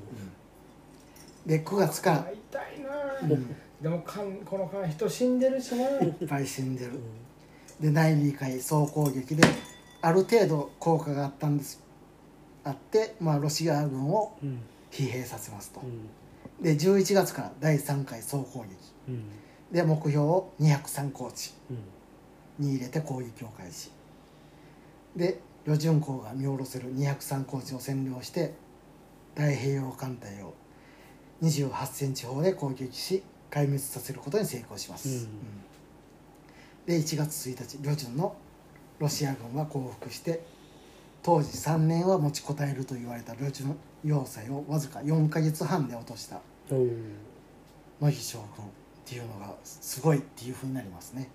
[1.47, 2.91] で9月から、痛いな。
[2.91, 3.57] あ、うん。
[3.83, 6.93] でもかんこの間人死んでるしな、いっぱい死んでる。
[7.81, 9.43] で内裏海総攻撃で
[10.03, 11.83] ある程度効果があったんです。
[12.65, 14.61] あって、まあ、ロシア軍をうん。
[14.91, 15.81] 疲弊させますと。
[15.81, 16.11] うん。
[16.63, 18.67] で11月から第3回総攻撃。
[19.09, 19.25] うん。
[19.73, 21.79] で目標を203高地うん
[22.61, 23.91] に入れて攻撃を開始。
[25.17, 28.55] で旅順港が見下ろせる203高地を占領して
[29.35, 30.55] 太平洋艦隊を
[31.43, 35.15] 28センチ砲で攻撃し壊滅させることに成功します、うん。
[35.15, 35.29] うん。
[36.87, 38.37] で1月1日旅順の
[38.99, 40.43] ロシア軍は降伏して
[41.23, 46.41] 当時3年は持ちこたえると言われた旅順要塞をわずか4ヶ月半で落とした。
[48.01, 48.69] 乃木将軍っ
[49.05, 51.29] ていうのがすごいっていうふうになりますね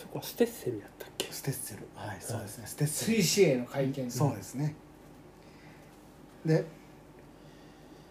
[0.00, 1.26] そこはステッセルやったっけ？
[1.30, 1.88] ステッセル。
[1.94, 2.66] はいそうですね。
[2.66, 3.18] ステッセル。
[3.18, 4.10] 水死への会見。
[4.10, 4.74] そうですね。
[6.44, 6.64] で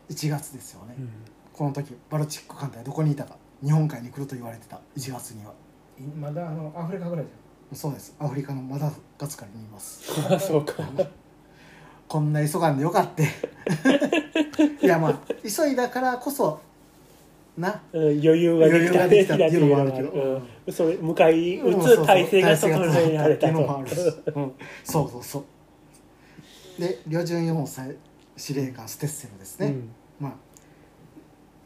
[0.09, 1.09] 1月ですよね、うん。
[1.53, 3.37] この時バルチック艦隊どこにいたか。
[3.63, 4.79] 日本海に来ると言われてた。
[4.97, 5.53] 1月には。
[6.19, 7.25] まだあのアフリカぐらい
[7.71, 8.15] じそうです。
[8.19, 10.03] アフリカのマダガスカルにいます。
[10.33, 10.75] あ そうか。
[12.07, 13.27] こんな急がんでよかって。
[14.81, 16.61] いやまあ急いだからこそ
[17.57, 17.81] な。
[17.93, 18.93] うん余裕ができた。
[18.93, 19.35] 余裕ができた。
[19.35, 20.09] っていうのもあるけど。
[20.13, 23.61] うんそれ迎えつ体制が整えられたっていう。
[23.61, 24.01] のもあとるし、
[24.35, 24.53] うん、
[24.83, 25.39] そうそうそ
[26.77, 26.81] う。
[26.81, 27.95] で旅順要塞
[28.35, 29.89] 司令官ステッセルですね、うん。
[30.19, 30.33] まあ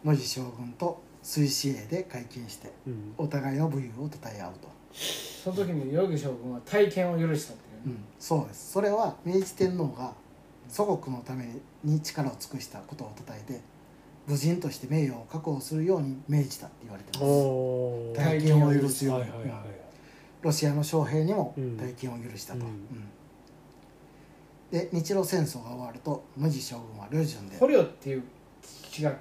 [0.03, 3.13] 乃木将軍と水死営で会見してうん。
[3.17, 8.73] お互いの武勇をたたえ合うと、その時に容疑将軍は体験を許したっていうね、うん、そうです。
[8.73, 10.13] それは明治天皇が
[10.67, 11.47] 祖国のため
[11.83, 13.61] に力を尽くしたことをたたえて
[14.29, 17.23] 武人として名誉を確保するように命じたって言われてます。
[17.23, 18.15] おー。
[18.15, 19.59] 体験を許すように、はいはいはい
[20.41, 21.77] ロシアの将兵にもうん。
[21.77, 22.65] 体験を許したと、うん。
[22.65, 22.77] うん。
[24.71, 27.57] で日露戦争が終わると無地将軍は旅順で。
[27.57, 29.15] 捕虜っていう違ったよ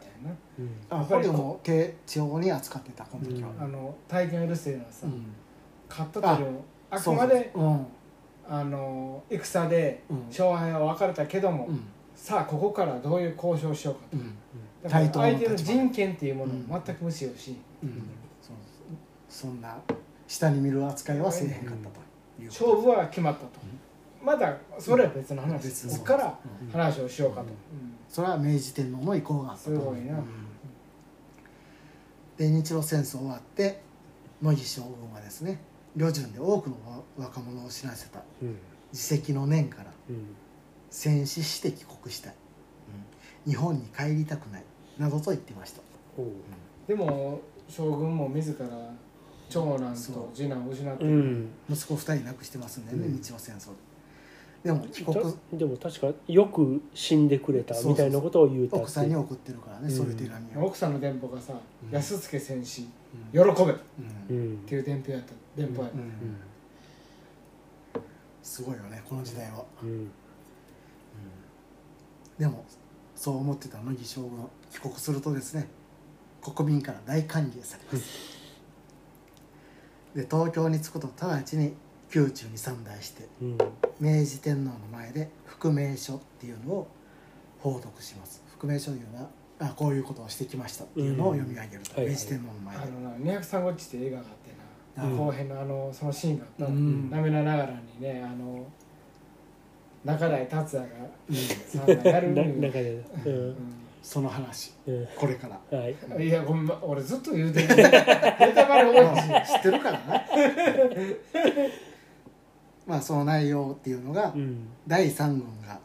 [0.58, 0.70] うん。
[0.90, 5.26] あ捕虜も軽地方に扱ってたこの時は、な、あの体験を許すっていうのはさ、うん。
[5.88, 7.86] 勝ったというあくまでそうそう
[8.50, 11.80] あの戦で勝敗は分かれたけども、うん。
[12.14, 14.34] さあここからどういう交渉をしようかと、うん
[14.88, 16.72] 対等の相手の人権っていうものうん。
[16.72, 18.02] を全く無視をし、うん。
[19.28, 19.76] そんな
[20.26, 22.00] 下に見る扱いはせえへんかったと。
[22.40, 23.48] いう勝負は決まったと、
[24.22, 26.70] まだそれは別の話、別にここからうん。
[26.70, 27.50] 話をしようかと、うん。
[27.50, 27.56] うん。
[28.08, 29.70] それは明治天皇の意向があったと。
[29.70, 30.14] すごいな。
[30.14, 30.24] うん。
[32.36, 33.80] で日露戦争終わって
[34.40, 35.60] 乃木将軍はですね
[35.96, 36.76] 旅順で多くの
[37.16, 38.22] 若者を死なせた。
[38.40, 38.56] うん。
[38.92, 40.36] 自責の念からうん。
[40.90, 42.34] 戦死して帰国したい、
[43.44, 43.52] うん。
[43.52, 44.64] 日本に帰りたくない
[44.98, 45.80] などと言っていました、
[46.16, 46.28] おー
[46.88, 48.66] でも将軍も自ら
[49.48, 51.48] 長男と次男を失って、うん。
[51.70, 53.12] 息子2人亡くしてますんでね、うん。
[53.14, 53.70] 日露戦争。
[54.64, 59.90] でも帰国たでも確かよく死んでくれたみたいなことを言うた奥さんに送ってるからね、うん。
[59.90, 61.54] そういう手紙を、奥さんの電報がさ
[61.88, 61.94] 「うん。
[61.94, 62.88] 安助戦死
[63.32, 63.54] うん。
[63.54, 63.76] 喜べ」っ
[64.30, 64.36] うん。
[64.36, 64.58] うん。
[64.66, 65.32] ていう電報やった。
[65.56, 66.36] 電報やった、うん。
[68.42, 70.10] すごいよねこの時代は、うん。
[72.38, 72.64] でも
[73.14, 75.68] そう思ってた乃木将軍帰国するとですね
[76.42, 78.38] 国民から大歓迎されます、
[80.14, 81.74] で東京に着くと直ちに
[82.14, 83.58] 宮中に参内してうん。
[84.00, 86.88] 明治天皇の前で覆命書っていうのを
[87.60, 88.42] 報読します。
[88.58, 89.28] 覆命書というのは
[89.60, 92.14] あこういうことをしてきましたっていうのを読み上げると、うんはいはい。
[92.14, 93.10] 明治天皇の前で、あのな
[93.40, 97.10] 「203号地」って映画があってな、うん後編のあのそのシーンがあったの、うん。
[97.10, 98.66] 涙ながらにねあの
[100.04, 100.94] 中台達也が
[101.28, 101.36] うん。
[101.36, 103.56] さんがやる 中で、ううんん、
[104.08, 104.72] その話。
[104.86, 105.78] うんこれから。
[105.78, 105.94] はい。
[106.26, 107.68] いやごめん俺ずっと言うてる。
[107.76, 107.84] ネ
[108.54, 110.24] タバレ多いし知ってるからな。
[112.86, 114.68] まあその内容っていうのが、うん。
[114.86, 115.78] 第3軍が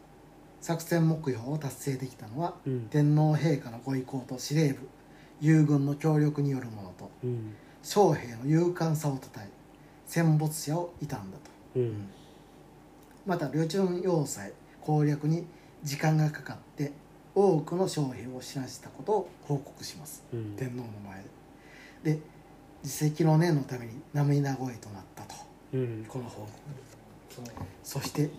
[0.61, 2.87] 作戦目標を達成できたのはうん。
[2.89, 4.87] 天皇陛下のご意向と司令部
[5.41, 7.53] 友軍の協力によるものとうん。
[7.81, 9.49] 将兵の勇敢さをたたえ
[10.05, 11.51] 戦没者を悼んだと。
[11.75, 12.07] うん。
[13.25, 15.45] また旅順要塞攻略に
[15.83, 16.62] 時間がかかって
[17.35, 20.23] 多くの将兵を死なしたことを報告します。
[20.33, 20.55] うん。
[20.55, 21.23] 天皇の前
[22.03, 22.13] で。
[22.15, 22.19] で
[22.83, 25.35] 自責の念のために涙声となったと。
[25.73, 26.05] うん。
[26.07, 26.51] この報告。
[27.83, 28.29] そして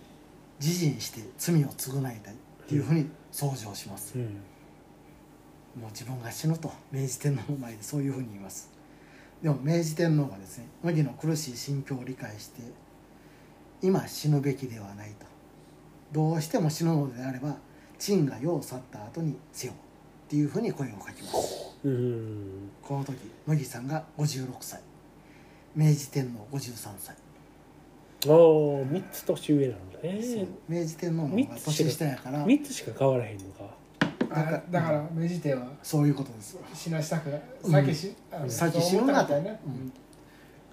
[0.61, 2.35] 自陣して罪を償いたい。
[2.65, 4.23] っていうふうに奏上します、うん。
[5.79, 8.71] もう自分が死ぬと明治天皇の前でそういうふうに言います。
[9.43, 12.63] でも明治天皇がですね麦の苦しい心境を理解して
[13.83, 15.27] 今死ぬべきではないと。
[16.13, 17.57] どうしても死ぬのであれば
[17.99, 19.77] 陳が世を去った後にせよっ
[20.29, 21.77] ていうふうに声をかけます。
[21.85, 21.89] う。
[21.89, 22.71] ん。
[22.83, 23.17] この時
[23.47, 24.81] 麦さんが56歳。
[25.77, 27.17] 明治天皇53歳、
[28.29, 30.13] おお三つ年上なんだそう。
[30.13, 32.45] ね明治天皇の方が年下やから。
[32.45, 33.75] 三つしか変わらへんのか。
[34.31, 36.57] あだから明治帝はそういうことです。
[36.73, 37.31] 死なしたく
[37.69, 39.61] 先し、あの先死ぬなと、ね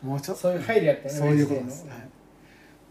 [0.03, 0.09] うん。
[0.09, 0.43] もうちょっと。
[0.43, 1.97] そういう配慮やったよねそういうことです、はい、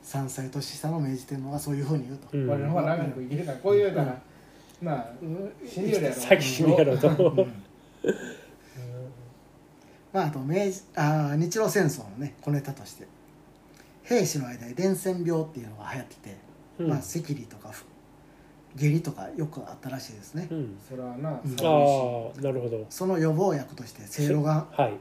[0.05, 2.47] 3歳年下の明治天皇がそういうふうに言うと、うん。
[2.47, 4.21] 帝の俺の方が長く生きるからこういうたら、
[4.83, 5.07] まあ
[5.67, 7.09] 死ぬよりやろ先死ぬやろと。
[7.09, 7.55] うん。
[10.13, 13.07] まあ、あと明治あー日露戦争のね小ネタとして。
[14.03, 16.37] 兵士の間で伝染病っていうのが流行ってて、
[16.81, 16.89] うん。
[16.89, 17.85] まあ、赤痢とかふ
[18.75, 20.79] 下痢とかよくあったらしいですね、うん。
[20.89, 21.37] それはな、うん。
[21.37, 21.39] あ
[22.37, 22.87] あなるほど。
[22.91, 24.95] その予防薬としてせいろがんはい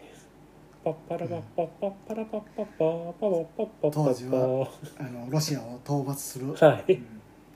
[0.83, 4.67] パッパラパッパッパッパラパッパッパーパッパッパッパッパッパ当時は
[4.97, 6.99] あのロシアを討伐するはい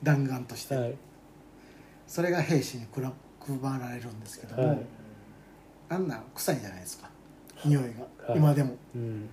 [0.02, 0.94] 弾丸として、はい
[2.06, 3.10] それが兵士にくら
[3.40, 4.78] 配られるんですけども、はい
[5.88, 7.08] あんなん臭いじゃないですか
[7.64, 9.30] 匂いが、はい今でもうん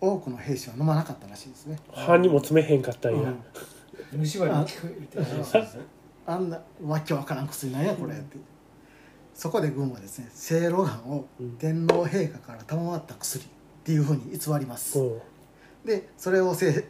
[0.00, 3.44] 多くの兵士は飲まなかったらしいですね、歯にも詰めへんかったんやん
[4.12, 5.28] 虫歯に効くみたいな
[6.26, 8.38] あんなわけわからん薬なんやこれって、
[9.34, 13.48] そこで軍はですねせいろがんをうん天皇陛下から賜った薬っ
[13.84, 15.02] ていうふうに偽ります、う。
[15.02, 15.20] ん
[15.84, 16.84] でそれをせ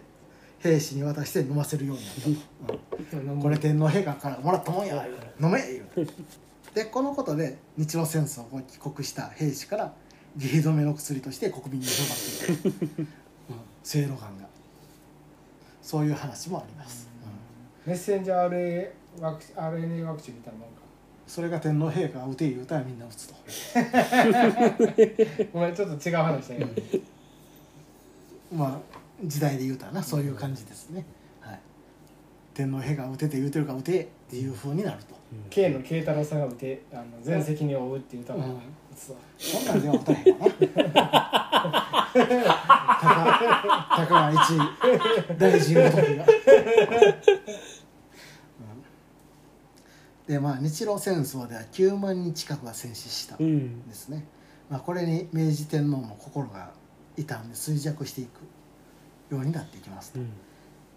[0.59, 2.43] 兵士に渡して飲ませるようになっ
[3.11, 3.17] た。
[3.17, 3.41] と、うん。
[3.41, 5.05] これ天皇陛下からもらったもんや。
[5.41, 5.61] 飲め
[5.97, 6.09] 言う
[6.75, 9.93] でこのことで日露戦争を帰国した兵士から
[10.37, 13.09] 下痢止めの薬として国民に広まっている、
[13.51, 14.31] うん、せいろが。
[15.83, 17.09] そういう話もあります、
[17.87, 17.93] うん。
[17.93, 18.91] メッセンジャー RNA
[19.21, 20.82] ワクチン RNA ワクチンみたいなもんか
[21.27, 23.35] それが天皇陛下が打て言うたらみんな打つと。
[25.53, 26.71] ごめんちょっと違う話だけど、
[28.53, 28.79] まあ
[29.25, 31.07] 時代で言うたらなそういう感じですね、
[31.41, 31.61] はい、
[32.55, 35.15] 天皇陛下が打てて言うてるから打てっていうふうになると、
[35.51, 38.53] K の慶太郎さんが打てあの全責任を負うっていう歌がうん。
[38.53, 38.57] 打
[38.95, 40.53] つわそんなんでは打たへんわな。
[42.13, 42.19] た
[43.09, 44.39] かたかが一
[45.39, 46.29] 大臣ごときが、うん
[50.27, 54.25] でまあ日露戦争では9万人近くが戦死したうんんですね、
[54.71, 56.71] まあ、これに明治天皇の心が
[57.17, 60.21] 傷んで衰弱していくようになっていきますと。
[60.21, 60.31] うん。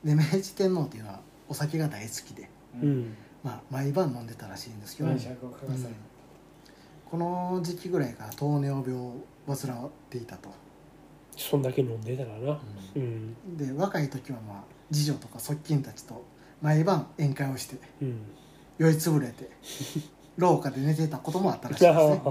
[0.03, 2.49] で明治天皇というのはお酒が大好きで、
[2.81, 3.15] うん。
[3.43, 5.09] まあ、毎晩飲んでたらしいんですけど、
[7.09, 9.13] この時期ぐらいから糖尿病を
[9.47, 10.49] 患っていたと、
[11.37, 12.59] そんだけ飲んでたらな。
[12.95, 13.57] うん。
[13.57, 16.23] で若い時はまあ次女とか側近たちと
[16.61, 17.77] 毎晩宴会をして。
[18.01, 18.17] うん
[18.77, 19.49] 酔いつぶれて
[20.37, 22.21] 廊下で寝てたこともあったらしいですね。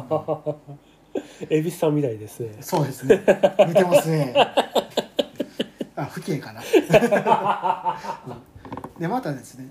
[1.48, 2.56] 恵比寿さんみたいですね。
[2.60, 3.22] そうですね。
[3.66, 4.34] 似てますね。
[5.96, 6.60] あ不敬かな。
[6.60, 6.64] う
[8.98, 9.68] んでまたですね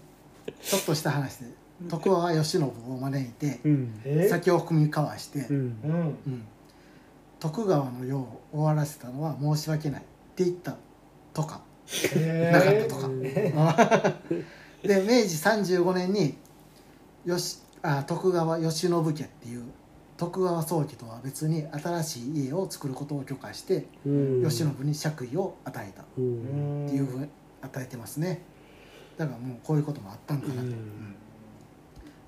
[0.61, 1.45] ちょっとした話で
[1.89, 4.01] 徳川慶喜を招いてうん。
[4.05, 4.27] え？
[4.29, 5.55] 酒を酌み交わして、うん。
[5.55, 5.63] うん。
[5.91, 5.93] う
[6.29, 6.43] ん。
[7.39, 10.05] 徳川の世を終わらせたのは申し訳ないっ
[10.35, 10.75] て言った
[11.33, 11.61] とか
[12.15, 14.15] えなかったとか、ー
[14.87, 16.37] で明治35年に
[17.25, 19.63] よしあ徳川慶喜家っていう
[20.17, 24.41] 徳川宗家とは別に新しい家を作ることを許可してうん。
[24.43, 26.87] 慶喜に爵位を与えたっうん。
[26.87, 27.27] ていうふうに
[27.61, 28.43] 与えてますね。
[29.17, 30.67] だからもうこういうこともあったんかなと、うん。
[30.67, 31.15] うん。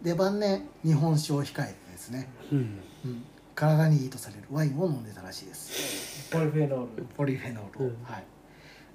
[0.02, 2.58] で晩年日本酒を控えてですね、うん。
[3.06, 3.24] うん、
[3.54, 4.44] 体にいいとされる。
[4.52, 6.32] ワインを飲んでたらしいです。
[6.32, 7.04] ポリフェノール。
[7.16, 7.98] ポリフェノールを、うん。
[8.04, 8.24] はい、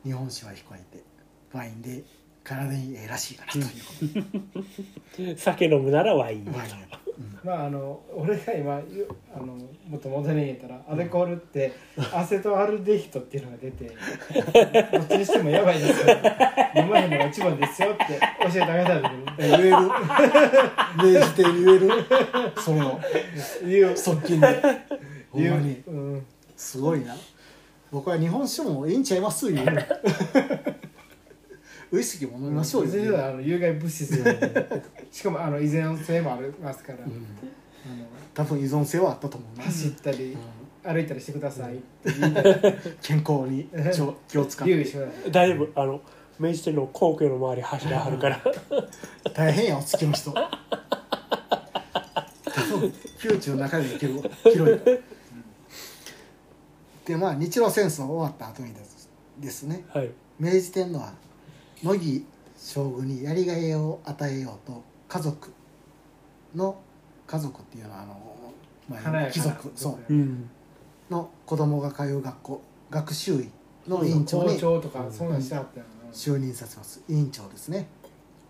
[0.05, 1.05] 日本酒は控えて
[1.53, 2.05] ワインで
[2.45, 3.65] 体にええらしいかなという
[4.25, 4.33] こ
[5.17, 6.47] とで、 酒飲むならワイン。
[6.53, 6.91] ワイン。
[7.45, 11.73] まああの俺が今言うあのもっと戻りに言ったらアルコールって
[12.15, 13.85] アセトアルデヒドっていうのが出て
[14.97, 16.17] どっちにしてもやばいですよ。
[16.77, 19.77] 飲まへんのが一番ですよって教えてあげたんだけえ言える。
[21.19, 21.91] 明治亭に言える。
[22.59, 23.01] それをど
[23.67, 23.97] 言う。
[23.97, 24.47] 側近で
[25.31, 25.83] ほん言うまに。
[25.87, 26.27] うん。
[26.57, 27.15] すごいな。
[27.91, 29.53] 僕は日本酒もいいんちゃいます？
[29.53, 29.67] 言う。
[29.67, 29.73] の
[31.93, 37.05] ウイスキーも飲みましょうよ、別にあの有害物質でしかもあの依然性もありますから、うん。
[37.05, 39.59] あの多分依存性はあったと思う。
[39.59, 40.39] な、走ったり、うん。
[40.83, 41.79] 歩いたりしてください
[43.03, 43.69] 健康に
[44.29, 44.85] 気を使って。
[44.85, 46.01] ださい大丈夫あの
[46.39, 48.41] 明治天皇皇居の周り走らはるから。
[49.35, 50.33] 大変やお月の人。
[50.33, 50.41] 多
[52.79, 52.93] 分
[53.23, 54.97] 宮中の中で行ける広いから
[57.05, 59.85] でまあ日露戦争終わった後にですですね。
[59.93, 60.11] はい。
[60.39, 61.13] 明治天皇は
[61.83, 62.27] 乃木
[62.59, 65.53] 将軍にやりがいを与えようと家族
[66.55, 66.81] の
[67.27, 68.37] 家族っていうのはあの、
[68.89, 70.13] まあ、貴族そう。
[70.13, 70.51] うん。
[71.11, 73.51] の子供が通う学校学習院
[73.89, 77.03] の委員長に校長とかそんなんしてあったよな、就任させます。
[77.09, 77.89] 委員長ですね。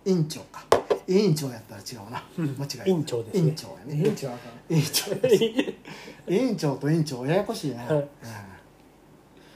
[0.05, 0.65] 委員長か。
[1.07, 2.23] 委員長やったら違うな。
[2.37, 2.87] 間違えた。
[2.87, 3.41] 委員長ですね。
[3.41, 4.05] 委員長や委ね。
[4.07, 4.29] 員長
[4.69, 7.95] 委員長委員長と委員長ややこしいな、はい。
[7.95, 8.07] うん。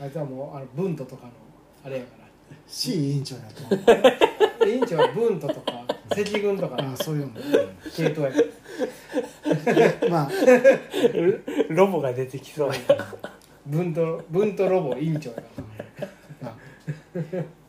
[0.01, 1.33] あいつはもうあのブントとかの
[1.85, 2.24] あれやか
[2.75, 3.87] C 委員長やと思う。
[3.87, 6.83] ら委員長はブントとか 赤軍とか。
[6.83, 7.33] のあそういうの、
[7.95, 8.33] 系統や。
[10.11, 10.31] まあ。
[11.71, 12.73] ロボが出てきそう。
[13.65, 15.37] ブントブントロボ委員長や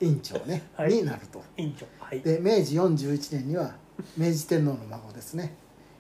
[0.02, 0.94] 委員長ね、はい。
[0.94, 1.44] になると。
[1.56, 2.22] 委員長はい。
[2.22, 3.76] で明治41年には
[4.18, 5.56] 明治天皇の孫ですね。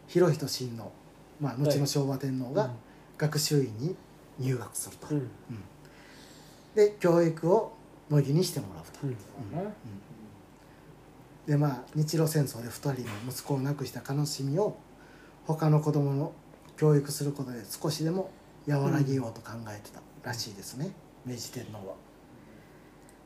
[0.10, 0.92] 裕仁親王、
[1.40, 2.72] まあ、後の昭和天皇が
[3.20, 3.96] 学習院に
[4.40, 5.30] 入学すると、うん。
[6.74, 7.75] で教育を
[8.10, 9.64] 乃木にしてもらうと、うん。
[9.64, 9.72] な
[11.48, 14.78] でまあ日露戦争で2人の息子を亡くした悲しみを
[15.46, 16.34] 他の子供の
[16.78, 18.32] 教育することで少しでも
[18.68, 20.92] 和らげようと考えてたらしいですね、
[21.26, 21.96] 明治天皇は。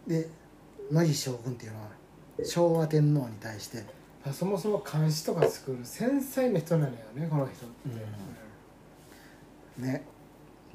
[0.06, 0.30] で
[0.91, 1.88] 乃木将軍っていうのは
[2.43, 3.84] 昭和天皇に対して
[4.34, 7.69] そもそも監視とか作る繊細な人なのよねこの人っ
[9.77, 10.03] て、ね。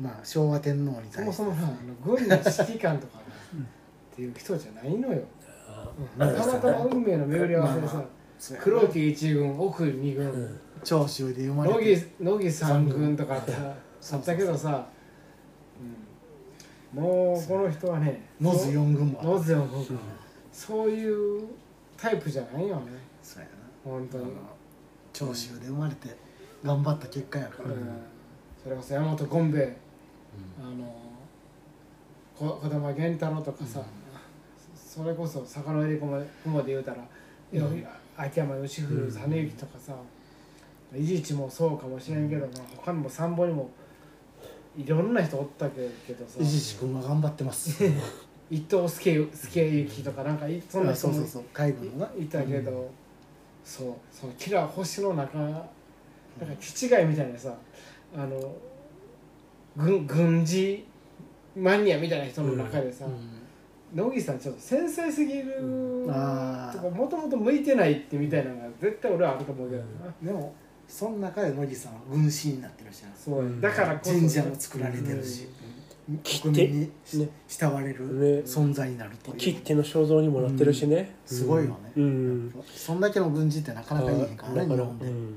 [0.01, 1.33] まあ昭和天皇にそも対して。
[1.37, 3.19] そもさあの軍の指揮官とか
[4.15, 5.23] っていう人じゃないのよ、
[6.17, 8.05] たまたま運命の巡り合わせでさ、
[8.61, 10.61] 黒木一軍奥二軍、うん。
[10.85, 13.53] 長州で生まれ乃て木乃木三軍とかあった。
[14.17, 14.87] あったけどさ、
[16.95, 17.03] うん。
[17.03, 19.99] もうこの人はね野津四軍もある野津四軍
[20.53, 21.49] そういう
[21.97, 22.93] タイプじゃないよね。
[23.21, 23.53] そうやな。
[23.85, 24.27] 本当に、
[25.13, 26.17] 長州で生まれて
[26.63, 27.79] 頑張った結果やから、うん。
[28.63, 29.77] それこそ山本権兵衛。
[30.61, 31.05] あの
[32.37, 33.81] こ児玉源太郎とかさ、
[34.95, 36.99] それこそ坂の入り駒駒で言うたら、
[37.53, 37.69] よ
[38.17, 39.93] 秋山義古実之とかさ
[40.97, 43.69] 伊地知もそうかもしれんけどな他にも三本にも
[44.79, 45.81] いろんな人おったけ
[46.13, 46.39] どさ。
[46.39, 47.83] 伊地知君は頑張ってます。
[48.51, 51.15] 伊藤助助行とかなんかいそんなあ人も
[52.17, 52.89] いたけど、
[53.65, 55.67] そうそのキラー星の中なんか
[56.61, 57.53] 気違いみたいなさ
[58.17, 58.55] あの
[59.77, 60.87] 軍軍事
[61.57, 63.07] マニアみたいな人の中でさ、
[63.95, 65.53] 野木さんちょっと繊細すぎる
[66.07, 70.55] とかもともと向いてないってみたいなのが絶対俺はあると思うけどな、でも
[70.89, 73.61] その中で乃木さんは軍師になってるしなそう、うん。
[73.61, 74.11] だからこそ。
[74.11, 75.49] 神社も作られてるし、
[76.23, 76.81] 切って国民に
[77.21, 77.29] ね。
[77.49, 78.43] 慕われるね。
[78.45, 82.55] 存在になるという、切手の肖像にもなってるしね、すごいよね、うん。
[82.75, 85.13] そんだけの軍事ってなかなかいいへんからねだから日本で、うん。
[85.13, 85.37] うん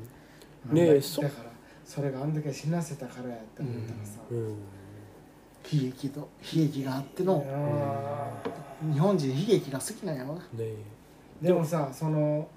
[0.73, 1.49] ねえそだから
[1.85, 4.55] それがあんだけ死なせたからやって思ったらさ、うん
[5.71, 6.27] 悲劇と悲
[6.63, 8.31] 劇があってのあ
[8.93, 10.39] 日本人悲劇が好きなんやろな。
[10.39, 12.47] ねーでもさその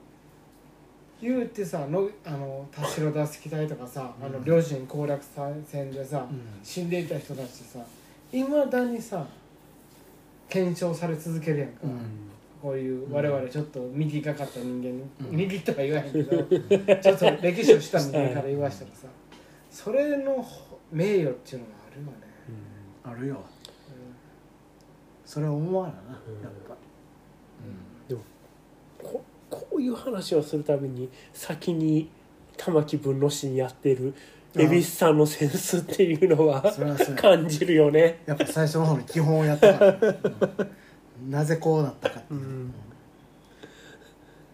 [1.21, 5.23] 言うてさのあの田代田式隊とかさ、あの両親攻略
[5.67, 6.27] 戦でさ、
[6.63, 7.79] 死んでいた人たちさ
[8.33, 9.27] いまだにさ
[10.49, 12.01] 検証され続けるやんか、うん。
[12.63, 14.89] こういう我々ちょっと右がかった人間、
[15.29, 15.37] うん。
[15.37, 16.43] 右とは言わへんけど
[16.97, 19.07] ちょっと歴史をした人間から言わしたらさ
[19.71, 20.43] それの
[20.91, 22.13] 名誉っていうのがあるよね、
[23.11, 23.41] あるよ。
[25.25, 26.43] それは思わななうん。
[26.43, 26.77] やっぱ、
[29.05, 32.11] ここういう話をするたびに先に
[32.57, 34.15] 玉木文之進やってる
[34.57, 36.63] 恵比寿さんのセンスっていうのは
[37.17, 38.23] 感じるよね。
[38.27, 39.97] やっぱ最初の方に基本をやったから、
[41.21, 41.31] うん。
[41.31, 42.75] なぜこうなったかっていう、うん。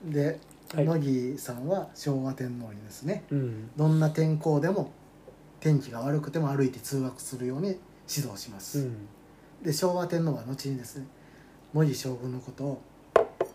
[0.04, 0.12] うん。
[0.12, 0.38] で
[0.74, 0.84] はい。
[0.84, 3.70] 乃木さんは昭和天皇にですねうん。
[3.76, 4.90] どんな天候でも
[5.60, 7.78] 天気が悪くても歩いて通学するように
[8.08, 9.08] 指導します、うん。
[9.62, 11.06] で昭和天皇は後にですね
[11.74, 12.82] 乃木将軍のことを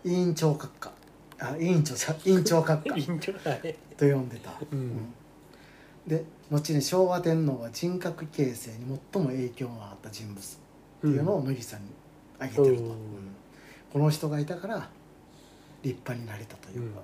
[0.04, 0.92] 委員長閣下
[1.38, 2.94] あ委員長じゃ 委員長閣下
[3.96, 5.12] と呼んでた、うん。
[6.06, 10.44] で後に昭和天皇は人格形成に最も影響があった人物っ
[11.00, 11.90] ていうのを乃木さんに
[12.38, 12.96] 挙げてると、うんうん。
[13.92, 14.90] この人がいたから
[15.82, 17.00] 立派になれたというか、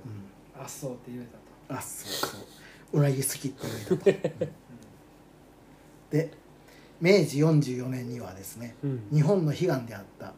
[0.60, 1.38] あっそうって言えたと。
[1.42, 2.30] うんあそう。
[2.30, 4.48] そううなぎ好きって言えたと、
[6.12, 6.18] うん。
[6.18, 6.30] で
[7.00, 9.08] 明治44年にはですねうん。
[9.12, 10.34] 日本の悲願であった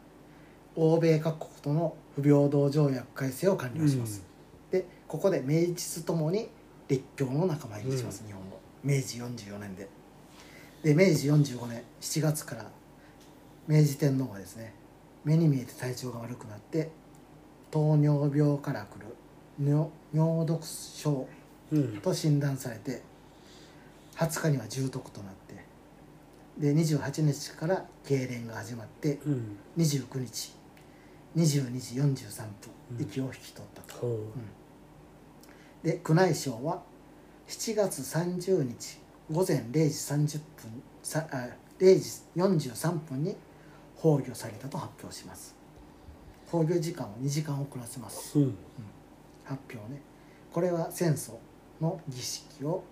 [0.75, 4.23] 欧米各国との不平等条約改正を完了します、
[4.71, 6.49] でここで明治ともに
[6.87, 8.27] 列強の仲間入りします、うん。
[8.27, 8.57] 日本の。
[8.83, 9.87] 明治44年で。
[10.83, 12.65] で明治45年7月から
[13.67, 14.73] 明治天皇はですね
[15.23, 16.89] 目に見えて体調が悪くなって
[17.69, 19.05] 糖尿病から来る
[19.63, 21.27] 尿尿毒症
[21.71, 21.97] うん。
[22.01, 23.01] と診断されて
[24.17, 25.40] 20日には重篤となって
[26.57, 29.57] で28日から痙攣が始まってうん。
[29.77, 30.53] 29日
[31.35, 33.01] 22時43分うん。
[33.01, 34.25] 息を引き取ったと、ほ
[35.83, 36.83] で宮内省は
[37.47, 38.99] 7月30日
[39.31, 41.47] 午前0時30分さあ
[41.79, 43.35] 0時43分に
[44.01, 45.55] 崩御されたと発表します。
[46.51, 48.37] 崩御時間を2時間遅らせます。
[48.37, 48.55] ううん。
[49.43, 50.01] 発表ね。
[50.51, 51.33] これは戦争
[51.79, 52.83] の儀式を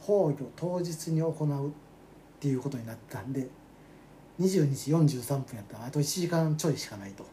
[0.00, 1.72] 崩御当日に行う
[2.40, 3.46] っていうことになったんで
[4.40, 7.24] 22時43分やったらあと1時間ちょいしかないと。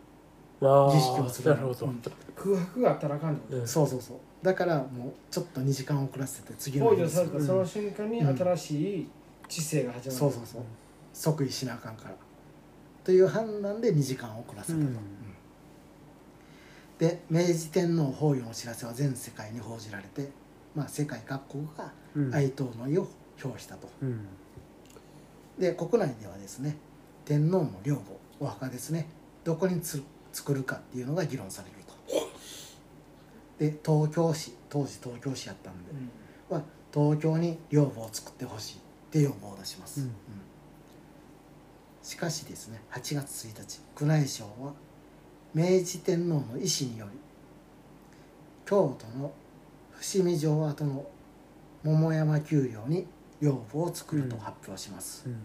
[0.59, 1.85] あ儀式をするあなるほど。
[1.85, 2.01] うん。
[2.35, 3.57] 空白があったらあかんってこと？
[3.59, 4.17] うんそうそうそう。
[4.43, 9.09] だからもうちょっと2時間遅らせて次の日に崩除されたその瞬間にうん新しい
[9.47, 10.19] 知性が始まる。
[10.19, 10.61] そうそうそう。
[11.13, 12.15] 即位しなあかんから。
[13.05, 14.87] という判断で2時間遅らせたと、うん。
[14.87, 14.97] うん。
[16.99, 20.29] で明治天皇崩御の知らせは全世界に報じられて、
[20.75, 22.35] まあ、世界各国がうん。
[22.35, 23.07] 哀悼の意を
[23.41, 23.87] 表したと。
[24.01, 24.19] うん
[25.57, 26.77] で国内ではですね
[27.25, 28.05] 天皇の陵墓
[28.39, 29.07] お墓ですね
[29.43, 31.87] どこにつ作るかっていうのが議論されると。
[33.57, 35.91] で東京市当時東京市やったんで、
[36.51, 36.57] うん。
[36.57, 36.63] は
[36.93, 38.79] 東京に陵墓を作ってほしいっ
[39.09, 40.11] て要望を出します、うん。
[42.03, 44.73] しかしですね8月1日宮内省は
[45.55, 47.19] 明治天皇の意思により
[48.65, 49.33] 京都の
[49.91, 51.05] 伏見城跡の
[51.83, 53.07] 桃山丘陵に
[53.41, 55.35] 陵墓を作ると発表します、うん。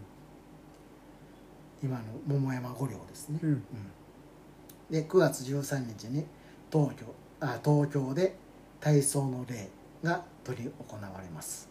[1.83, 3.63] 今の桃山御陵ですね、うん。
[4.91, 6.25] で9月13日に
[6.73, 7.07] 東京
[7.41, 8.37] あ東京で
[8.81, 9.69] 体操の礼
[10.03, 11.69] が執り行われます。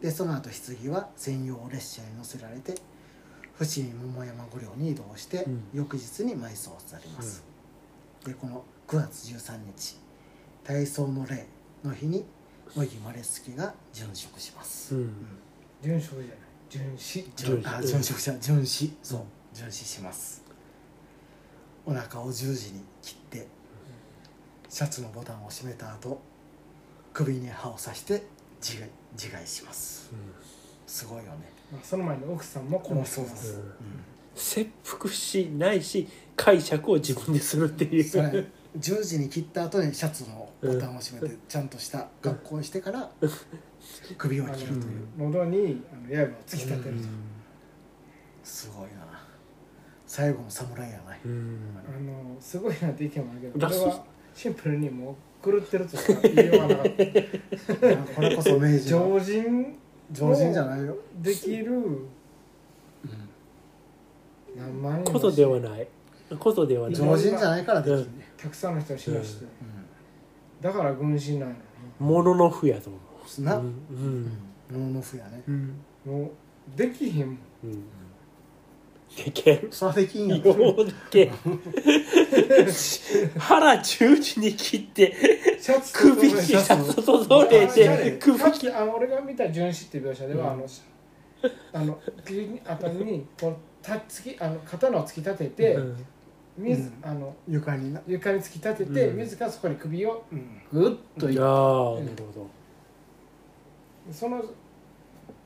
[0.00, 2.74] でその後棺は専用列車に乗せられて
[3.54, 5.62] 伏見桃山御陵に移動して、うん。
[5.72, 7.44] 翌日に埋葬されます、
[8.26, 9.96] でこの9月13日
[10.64, 11.46] 体操の礼
[11.84, 12.24] の日に
[12.76, 15.12] 乃木マレスキが殉職します、うん。
[15.82, 16.38] 殉職じゃない。
[16.70, 19.22] 殉死殉殉あ殉職者殉死そう
[19.54, 20.42] 殉死します。
[21.86, 23.46] お腹を十字に切って
[24.68, 26.20] シャツのボタンを閉めた後
[27.12, 28.22] 首に刃を刺して
[28.60, 30.10] 自害自害します。
[30.86, 31.30] すごいよね。
[31.70, 33.52] まあその前に奥さんも殺してます。
[33.52, 33.72] そうそううん。
[34.34, 38.04] 切腹しないし解釈を自分でするっていう。
[38.04, 38.44] それ
[38.76, 43.10] 十字に切った後にシャツのボタンを閉めてちゃんとした格好をしてから
[44.18, 45.06] 首を切るという。
[45.18, 47.02] 喉にあの刃を突き立てると、
[48.42, 49.04] すごいな。
[50.06, 51.20] 最後の侍やない。
[51.24, 51.58] うん。
[51.86, 56.94] あのすごいなって意見もあるけどこれはシンプルにもう狂ってるとしか言いようがなかった。
[58.14, 59.76] これこそ明治の常人
[60.12, 62.06] 常人じゃないよ、できる
[64.56, 65.88] 何万人もことではない。
[66.38, 66.94] ことではない。
[66.94, 69.48] 常人じゃないからできんね、たくさんの人を死なして、う
[70.60, 71.56] だから軍師なんや
[71.98, 72.98] もののふやと思
[73.40, 74.24] ん、な、うううん。
[74.24, 74.24] ん、
[74.70, 75.42] ノーノフやね。
[75.48, 75.80] うん。
[76.04, 76.30] ろもう
[76.76, 77.38] できへんもん。
[77.64, 77.84] うん。
[79.16, 81.32] でけんそれはできんやようでけん
[83.38, 85.14] 腹十字に切って
[85.58, 90.64] シャツと首にシャツとどれで首さっきあの俺が見た殉死っていう描写では、うん。
[90.64, 90.66] あの
[91.72, 96.06] あの首あたりにこうたつきあの刀を突き立てて、うん
[96.56, 97.10] 自うん。
[97.10, 99.16] あの床にな、床に突き立てて、うん。
[99.18, 100.86] 自らそこに首をうん、グ
[101.16, 102.48] ッといいやーなるほ
[104.12, 104.44] その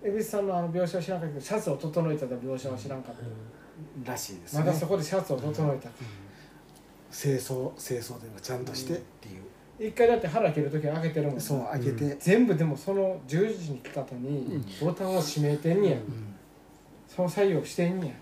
[0.02, 4.60] 蛭子さんのあの描写は知らんかったけどシャツを整えた描写は知らんかった、らしいですね。
[4.60, 5.88] まだそこでシャツを整えた、
[7.12, 16.34] 清掃清掃ではちゃんとしてっていう、一回だって腹切る時は開けてるもんそう開けて、全部でもその十字に来た後にボタンを閉めてんねや、うん。
[17.08, 18.14] その作業してんねや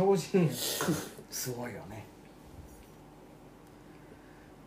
[0.00, 0.52] 強靭や。
[0.52, 2.06] すごいよね。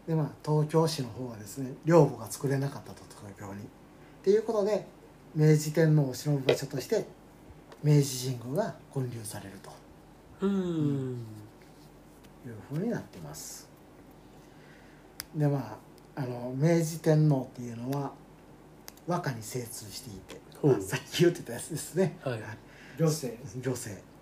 [0.07, 3.63] でまあ東京市の方はですね陵墓が作れなかったと東京に。
[3.63, 3.65] っ
[4.23, 4.85] ていうことで
[5.35, 7.05] 明治天皇を偲ぶ場所として
[7.83, 9.71] 明治神宮が建立されると。
[10.41, 11.17] うん。
[12.45, 13.67] いうふうになってます。
[15.33, 15.79] でま
[16.15, 18.11] ああの明治天皇っていうのは
[19.07, 22.39] 和歌に精通していて、まあさっき言ってたやつですね、はい。
[22.99, 23.35] 女性。
[23.59, 24.12] 女性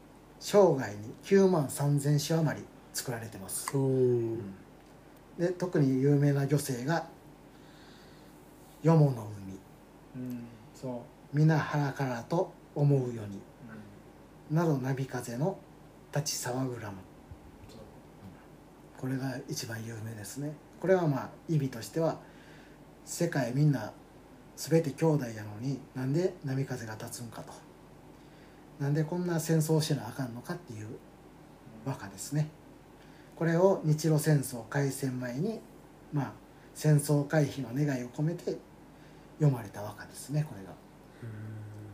[0.42, 3.78] 生涯に9万3,000首余り作られてます。
[3.78, 4.38] うん。
[5.40, 7.08] で特に有名な女性が
[8.84, 9.28] 「よもの
[10.16, 10.44] うん
[10.76, 10.92] そう。
[11.34, 13.40] 海皆原からと思うように。
[14.50, 15.58] うん」など波風の
[16.14, 16.98] 立ち騒ぐらむ
[19.00, 20.54] これが一番有名ですね。
[20.80, 22.20] これはまあ意味としては
[23.06, 23.94] 世界みんな
[24.58, 27.54] 全て兄弟やのになんで波風が立つんかと
[28.82, 30.88] なんでこんな戦争をしなあかんのかっていう
[31.86, 32.50] 和歌ですね。
[33.36, 35.60] これを日露戦争開戦前に
[36.12, 36.32] まあ
[36.74, 38.58] 戦争回避の願いを込めて
[39.40, 40.72] 読まれた和歌ですねこれが。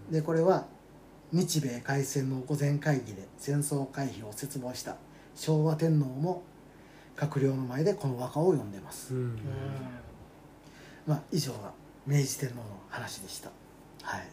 [0.09, 0.65] でこれは
[1.33, 4.95] 日米開戦の御前会議で戦争回避を切望した
[5.35, 6.43] 昭和天皇も
[7.17, 9.13] 閣僚の前でこの和歌を読んでます、
[11.05, 11.73] まあ以上が
[12.05, 13.51] 明治天皇の話でした。
[14.03, 14.27] はい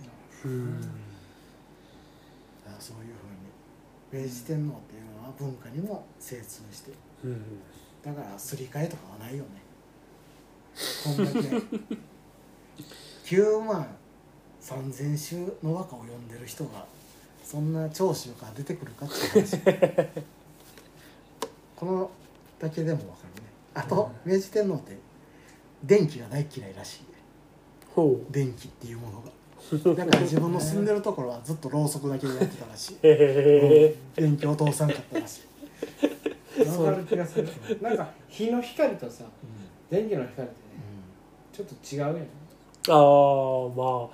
[2.79, 3.15] そういう
[4.13, 6.93] ふうに明治天皇っていうのは文化にも精通して
[7.25, 7.43] うん
[8.03, 9.51] だからすり替えとかはないよね。
[11.05, 11.39] こんだけ
[13.37, 13.87] 9万
[14.61, 16.85] 3,000首の和歌を読んでる人が
[17.43, 19.59] そんな長州から出てくるかっていう話。
[21.77, 22.11] この
[22.59, 23.49] だけでも分かるね。
[23.75, 24.97] あと明治天皇って
[25.83, 27.01] 電気が大嫌いらしい。
[27.95, 28.33] ほう。
[28.33, 29.31] 電気っていうものが
[29.73, 32.95] だから自分の住んでるところはずっとろうそくだけでやってたらしい。
[32.95, 35.41] へえ電気を通さんかったらし
[36.59, 37.49] い、わかる気がする。
[37.81, 39.25] なんか日の光とさ
[39.91, 40.57] 電気の光ってね
[41.53, 42.99] ちょっと違うやんああ
[43.75, 44.11] ま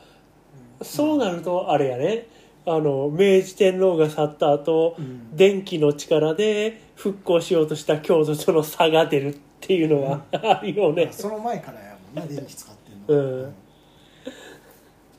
[0.81, 2.27] あそうなるとあれやね。
[2.67, 5.37] あの明治天皇が去った後うん。
[5.37, 11.09] 電気の力で復興しようとした京都との差が出るっていうのはあるよね。
[11.11, 13.55] その前からやもんな電気使ってんの、うん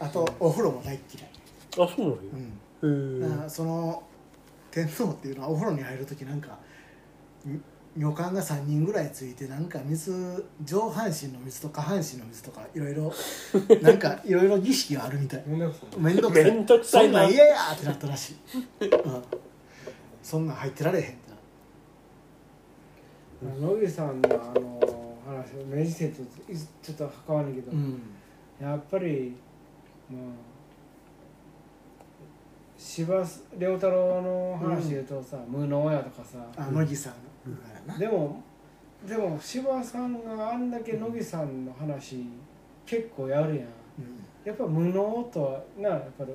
[0.02, 1.30] あとお風呂も大っ嫌い、
[1.78, 2.18] あそうなのよ。
[2.34, 2.62] うん。
[2.82, 4.04] うんだからその
[4.72, 6.58] 天皇っていうのはお風呂に入る時なんか
[7.48, 7.62] ん
[7.98, 13.14] 女官が3人ぐらいついてなんか水上半身の水と下半身の水とかいろいろ
[13.84, 15.44] なんかいろいろ儀式があるみたい。
[15.46, 16.44] めんどくさいめんどくさい。
[16.46, 17.20] めんどくさいな。
[17.20, 19.24] そんなん嫌やーってなったらしい、うん、
[20.24, 21.32] そんなん入ってられへんって
[23.46, 26.30] な野口さんのあの話明治政と
[26.82, 28.02] ちょっと関わるけど、うん。
[28.62, 29.51] やっぱりまあ
[32.78, 33.24] 司馬
[33.58, 36.40] 遼太郎の話で言うとさ、無能やとかさ。
[36.58, 37.14] あ乃木さん
[37.46, 38.42] がやなでも
[39.08, 42.26] でも司馬さんがあんだけ乃木さんの話
[42.86, 43.56] 結構やるやん。
[43.56, 43.66] うん。
[44.44, 46.32] やっぱ無能とはなやっぱり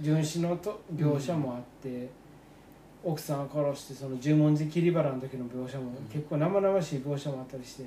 [0.00, 2.08] 純子のと描写もあって、
[3.02, 7.84] 奥さんを殺してその十文字切り腹の時の描写も結構生々しい描写もあったりして、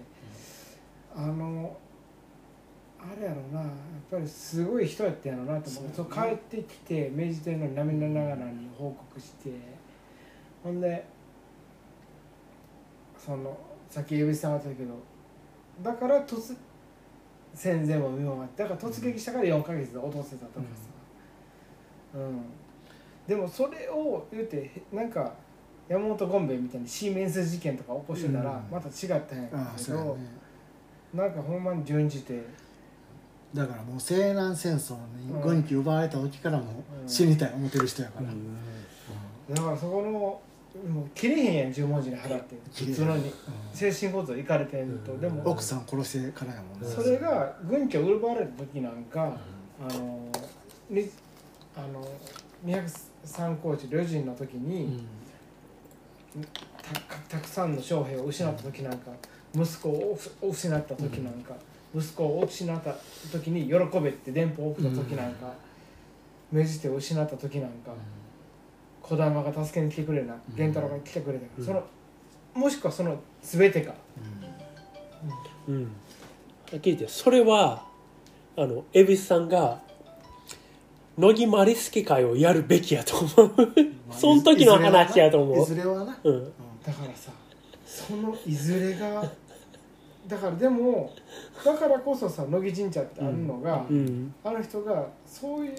[1.16, 1.78] あの
[3.00, 3.70] あれやろなやっ
[4.12, 5.92] ぱりすごい人やったやろなと思う。
[5.96, 9.52] そう帰ってきて明治天皇に涙ながらに報告して。
[10.64, 11.06] ほんで
[13.18, 13.58] その
[13.90, 14.94] さっき指さんあったけど
[15.82, 16.56] だから突
[17.54, 20.88] 戦前も見守ってだから突撃したから4ヶ月で落とせたとかさ、
[22.16, 22.42] うん。
[23.28, 25.34] でもそれを言うてなんか
[25.90, 28.72] 山本権兵衛みたいにシーメンス事件とか起こしてたらうん。
[28.72, 30.18] また違ったんやけど、そうやね。
[31.14, 32.42] なんかほんまに順次て
[33.54, 40.42] だからもう西南戦争にうん軍機奪われた時からもう死にたい思ってる人やから、だからそこのも
[41.04, 43.34] う切れへんやん十文字に払って普通のにう
[43.74, 45.22] 精神構造いかれてんと、うん。
[45.22, 46.88] でもん奥さん殺してからやもんね。
[46.88, 49.38] それが軍機を奪われた時なんか、
[49.88, 50.28] あの
[50.90, 51.10] に
[51.76, 52.08] あの
[52.66, 55.08] 203高地旅人の時うに、ん。
[56.82, 59.12] たたくさんの将兵を失った時なんか
[59.54, 61.54] 息子をお失った時なんか、
[61.96, 62.96] 息子を失った
[63.32, 65.54] 時に喜べって電報を送った時なんか、
[66.52, 67.92] 命じて失った時なんか
[69.02, 70.40] 児玉が助けに来てくれるなうん。
[70.56, 71.66] 源太郎が来てくれたから、うん。
[71.66, 71.84] その
[72.54, 73.94] もしくはその全てか、
[75.68, 75.92] うん。
[76.72, 77.86] 聞いてそれは
[78.56, 79.82] あの恵比寿さんが
[81.18, 83.54] 乃木マリスケ会をやるべきやと思う。
[84.08, 85.64] まあその時の話やと思う。
[85.64, 86.44] いずれはな、うん。
[86.84, 87.32] だからさ
[87.86, 89.24] そのいずれが
[90.34, 91.14] だからでも
[91.64, 94.34] だからこそさ乃木神社ってあるのが、うん。
[94.44, 95.74] あの人がそういう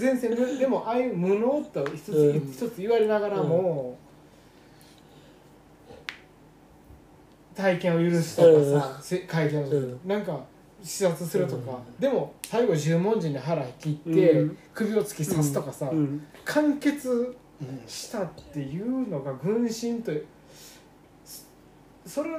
[0.00, 2.50] 前線ででもああいう無能と一つ,、うん。
[2.50, 3.98] 一つ言われながらも、
[7.54, 8.42] 体験を許すと
[8.80, 10.00] かさ、せ会見を、うん。
[10.06, 10.40] なんか
[10.82, 14.58] 視察するとか、でも最後十文字に腹切って、うん。
[14.72, 16.24] 首を突き刺すとかさ、うん。
[16.46, 20.12] 完結うんしたっていうのが軍神と
[21.24, 21.42] そ
[22.06, 22.30] それ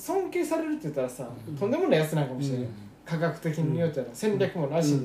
[0.00, 1.56] 尊敬されるって言ったらさ、うん。
[1.56, 2.70] とんでもないやつなんかもしれない、うん。
[3.04, 4.98] 科学的に言うたら戦略もなし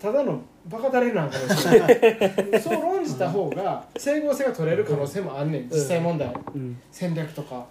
[0.00, 2.60] ただのバカだれなんかもしれない。
[2.62, 5.68] そう論じた方が整合性が取れる可能性もあんねん。
[5.68, 6.32] 実際問題。
[6.54, 6.80] うん。
[6.90, 7.66] 戦略とか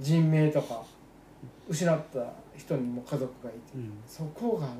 [0.00, 0.82] 人命とか
[1.68, 3.58] 失った人にも家族がいて。
[3.76, 3.92] うん。
[4.06, 4.72] そこがな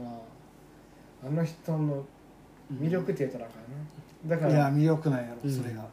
[1.25, 2.05] あの人の
[2.73, 4.37] 魅力って言うたらあかんな。
[4.37, 5.57] だからいや魅力なんやろうん。
[5.57, 5.85] それが、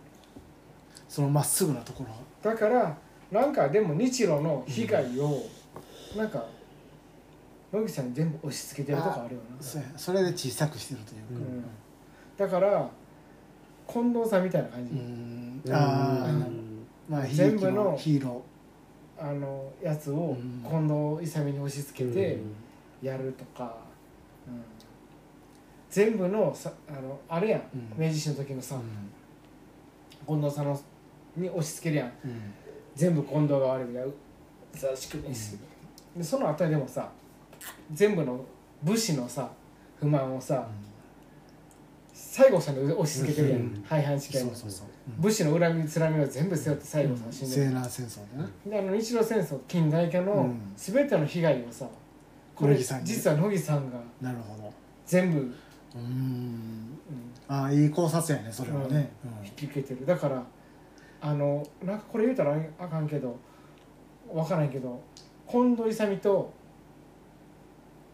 [1.07, 2.09] そのまっすぐなところ。
[2.41, 2.97] だから
[3.31, 5.43] なんかでも日露の被害を
[6.17, 6.45] なんか
[7.71, 9.61] 野口さんに全部押し付けてるとこあるよな。
[9.61, 11.45] そそれで小さくしてるというか。
[11.45, 11.65] うん。
[12.37, 12.89] だから
[13.87, 16.37] 近藤さんみたいな感じ、あ
[17.07, 18.41] まあ全部ののヒーロ
[19.19, 20.63] あのやつをうん。
[20.63, 22.39] 近藤勇に押し付けて
[23.03, 23.77] やるとか、
[24.47, 24.63] うん。
[25.91, 28.05] 全部のさあのあれやん、うん。
[28.05, 28.79] 明治維新の時のさ、ー
[30.25, 30.81] 近藤さんの
[31.35, 32.11] に押し付けるやん
[32.95, 35.57] 全部近藤が悪いが優しくねし、
[36.15, 37.09] でその後にでもさ
[37.91, 38.43] 全部の
[38.83, 39.49] 武士のさ
[39.99, 40.67] 不満をさ
[42.13, 43.83] 西郷さんに押し付けてるやん、うん。
[43.87, 44.87] 廃藩置県そうそうそう。
[45.17, 45.21] うん。
[45.21, 48.19] 武士の恨みつらみを全部背負って西郷さんが死んでる、西南戦争
[48.65, 50.73] でなであの日露戦争近代化のうん。
[50.75, 51.87] 全ての被害をさ、
[52.55, 54.71] これ実は乃木さんがなるほど。
[55.05, 55.49] 全部、うん。
[56.01, 56.99] うん。
[57.47, 59.11] ああいい考察やねそれはね。
[59.43, 60.05] 引き受けてる。
[60.05, 60.43] だから
[61.21, 63.37] あのなんかこれ言うたらあかんけど
[64.31, 65.01] 分からんけど
[65.49, 66.53] 近藤勇と、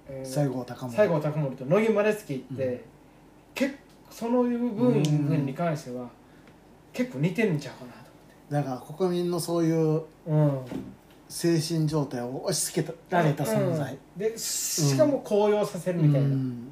[0.08, 1.04] えー西郷隆盛。
[1.04, 2.82] 西郷隆盛と乃木マレスキって、うん。
[3.54, 3.80] 結構
[4.10, 6.08] その部分に関しては
[6.94, 8.06] 結構似てるんちゃうかなと
[8.50, 10.76] だから国民のそういう思って。
[11.28, 13.94] 精神状態を押し付けられた存在。
[13.94, 14.20] うん。
[14.20, 16.72] でしかも高揚させるみたいな、うん。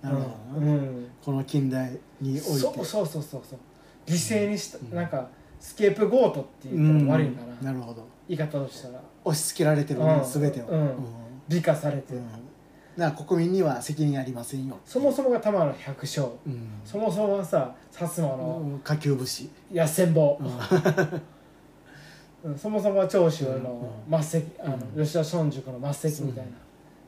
[0.00, 0.22] なるほ
[0.60, 1.06] どうな、ん。
[1.22, 2.42] この近代において。
[2.42, 3.42] そうそうそうそう。
[3.48, 3.58] そう
[4.06, 4.96] 犠牲にした、うん。
[4.96, 5.28] なんか
[5.62, 8.04] スケープゴートって言ったら悪いんかな、なるほど。
[8.28, 9.00] 言い方をしたら。
[9.24, 10.90] 押し付けられてるねうん全てを、うん。
[11.48, 12.28] 美化されて、うん。
[12.96, 14.76] だから国民には責任ありませんよ。
[14.84, 16.28] そもそもが玉の百姓。
[16.44, 16.68] うん。
[16.84, 20.16] そもそもはさ薩摩うのん下級武士、野戦ん。
[22.44, 25.04] うんそもそもは長州のうん末席、あのうん。
[25.04, 26.50] 吉田松塾の末席みたいな、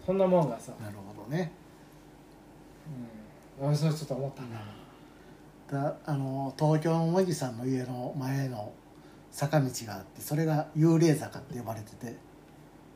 [0.06, 1.50] そんなもんがさ、なるほどね。
[3.60, 4.48] うん、俺それちょっと思ったな、
[5.74, 8.72] だあの東京の乃木さんの家の前の
[9.30, 12.16] 坂道があってそれが幽霊坂って呼ばれてて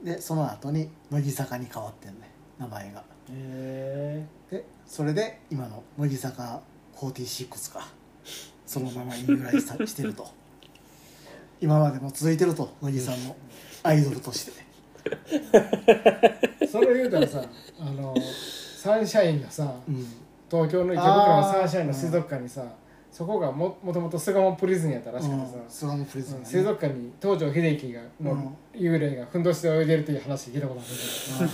[0.04, 3.04] でその後に乃木坂に変わってんね名前が。
[3.30, 6.62] へでそれで今の乃木坂
[6.96, 7.88] 46か。
[8.64, 10.28] そのまま由来さしてると。
[11.60, 13.36] 今までも続いてると乃木さんの
[13.82, 14.52] アイドルとして。
[16.60, 17.42] えそれ言うたらさ
[17.80, 18.14] あの
[18.76, 22.64] サンシャインがさうん東京の池袋のサンシャインの水族館にさ
[23.10, 30.84] そこがももともと巣鴨プリズンやったらしくてさ、スワムプリズムうん水族館に東條英機がの幽霊がふんどしで泳いでるっていう話聞いたことあ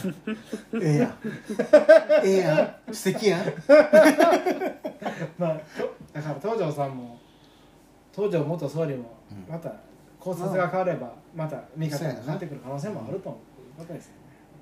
[0.03, 0.15] る
[0.73, 1.19] けどええやん。
[2.25, 2.95] ええやん。
[2.95, 3.41] 素敵やん。
[5.39, 7.19] まあとだから東條さんも
[8.15, 9.53] 東條元総理もうん。
[9.53, 9.73] また
[10.19, 13.79] 考察が変わればまた見方が変わってくる可能性もあると思う。
[13.81, 14.13] ことですよ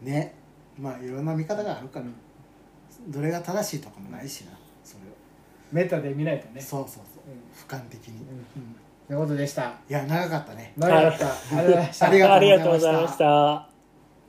[0.02, 0.34] ねね。
[0.78, 2.06] まあいろんな見方があるから
[3.08, 4.52] どれが正しいとかもないしな
[4.84, 5.00] それ
[5.72, 6.60] メタで見ないとね。
[6.60, 7.24] そうそうそう。
[7.26, 7.42] うん。
[7.52, 8.18] 俯瞰的に、ん。
[8.20, 8.76] うん。
[9.06, 9.72] ということでした。
[9.88, 10.72] いや長かったね。
[10.76, 12.06] 長かった、ありがとうございました。
[12.34, 13.71] ありがとうございました